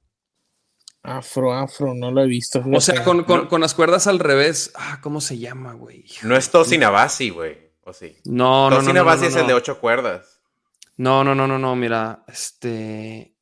[1.06, 2.64] Afro, afro, no lo he visto.
[2.73, 4.72] O sea, con, las cuerdas al revés.
[4.76, 6.06] Ah, ¿cómo se llama, güey?
[6.23, 7.72] No es Tosinabasi, güey.
[7.84, 8.18] ¿O sí?
[8.26, 8.82] No, no, no.
[8.82, 10.41] Tosinabasi es el de ocho cuerdas.
[10.98, 11.76] No, no, no, no, no.
[11.76, 13.36] Mira, este.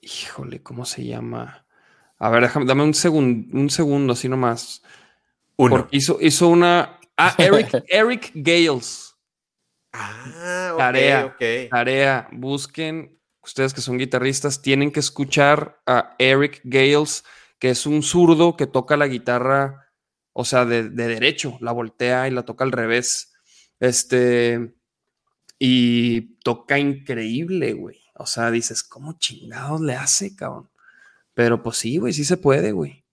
[0.00, 1.66] Híjole, ¿cómo se llama?
[2.18, 4.82] A ver, déjame, dame un segundo, un segundo, así nomás.
[5.56, 5.76] Uno.
[5.76, 6.98] Porque hizo, hizo una.
[7.18, 9.14] Ah, Eric, Eric Gales.
[9.92, 11.36] Ah, ok, tarea,
[11.70, 12.28] Tarea.
[12.32, 13.15] Busquen
[13.46, 17.24] ustedes que son guitarristas, tienen que escuchar a Eric Gales,
[17.58, 19.92] que es un zurdo que toca la guitarra,
[20.32, 23.32] o sea, de, derecho, la voltea y la toca al revés.
[23.80, 24.74] Este,
[25.58, 28.00] y toca increíble, güey.
[28.14, 30.68] O sea, dices, ¿cómo chingados le hace, cabrón?
[31.32, 33.04] Pero pues sí, güey, sí se puede, güey.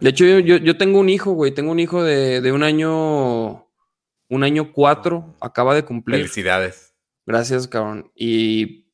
[0.00, 1.54] De hecho, yo, tengo un hijo, güey.
[1.54, 3.68] Tengo un hijo de, de, un año,
[4.28, 6.18] un año cuatro, acaba de cumplir.
[6.18, 6.94] Felicidades.
[7.24, 8.10] Gracias, cabrón.
[8.14, 8.87] Y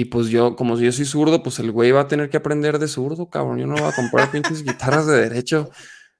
[0.00, 2.78] y pues yo, como yo soy zurdo, pues el güey va a tener que aprender
[2.78, 3.58] de zurdo, cabrón.
[3.58, 5.68] Yo no voy a comprar pinches guitarras de derecho.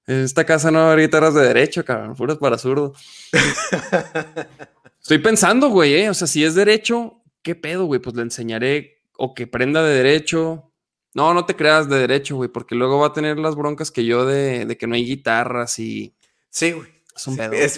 [0.07, 2.15] En esta casa no va a haber guitarras de derecho, cabrón.
[2.15, 2.93] Puras para zurdo.
[5.01, 6.11] Estoy pensando, güey, ¿eh?
[6.11, 8.01] O sea, si es derecho, ¿qué pedo, güey?
[8.01, 10.71] Pues le enseñaré o que prenda de derecho.
[11.15, 14.05] No, no te creas de derecho, güey, porque luego va a tener las broncas que
[14.05, 16.15] yo de, de que no hay guitarras y.
[16.51, 17.00] Sí, güey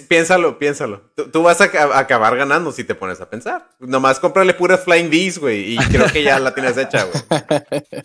[0.08, 1.12] piénsalo, piénsalo.
[1.32, 1.64] Tú, vas a,
[1.98, 3.70] acabar ganando si te pones a pensar.
[3.78, 7.22] Nomás cómprale pura Flying Bees, güey, y creo que ya la tienes hecha, güey.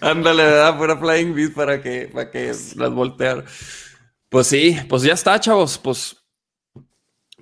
[0.00, 3.44] Ándale, da pura Flying Bees para que, para que las voltear.
[4.28, 5.78] Pues sí, pues ya está, chavos.
[5.78, 6.16] Pues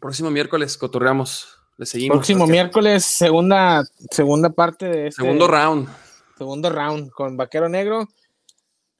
[0.01, 1.57] próximo miércoles cotorreamos.
[1.77, 2.19] Le seguimos.
[2.19, 5.23] Próximo miércoles, segunda, segunda parte de este.
[5.23, 5.89] Segundo round.
[6.37, 8.09] Segundo round con Vaquero Negro.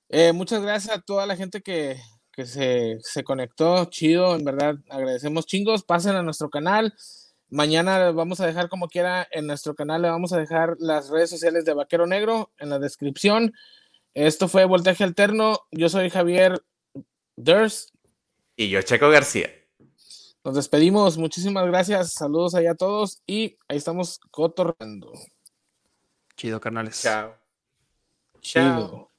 [0.09, 1.97] Eh, muchas gracias a toda la gente que,
[2.41, 3.85] que se, se, conectó.
[3.87, 5.83] Chido, en verdad, agradecemos chingos.
[5.83, 6.95] Pasen a nuestro canal.
[7.51, 11.29] Mañana vamos a dejar como quiera en nuestro canal, le vamos a dejar las redes
[11.29, 13.53] sociales de Vaquero Negro en la descripción.
[14.15, 15.67] Esto fue Voltaje Alterno.
[15.71, 16.63] Yo soy Javier
[17.37, 17.91] Durst.
[18.57, 19.51] Y yo, Checo García.
[20.45, 21.19] Nos despedimos.
[21.19, 22.15] Muchísimas gracias.
[22.15, 23.23] Saludos allá a todos.
[23.27, 25.13] Y ahí estamos cotorreando.
[26.37, 27.03] Chido, carnales.
[27.03, 27.35] Chao.
[28.41, 29.10] Chido.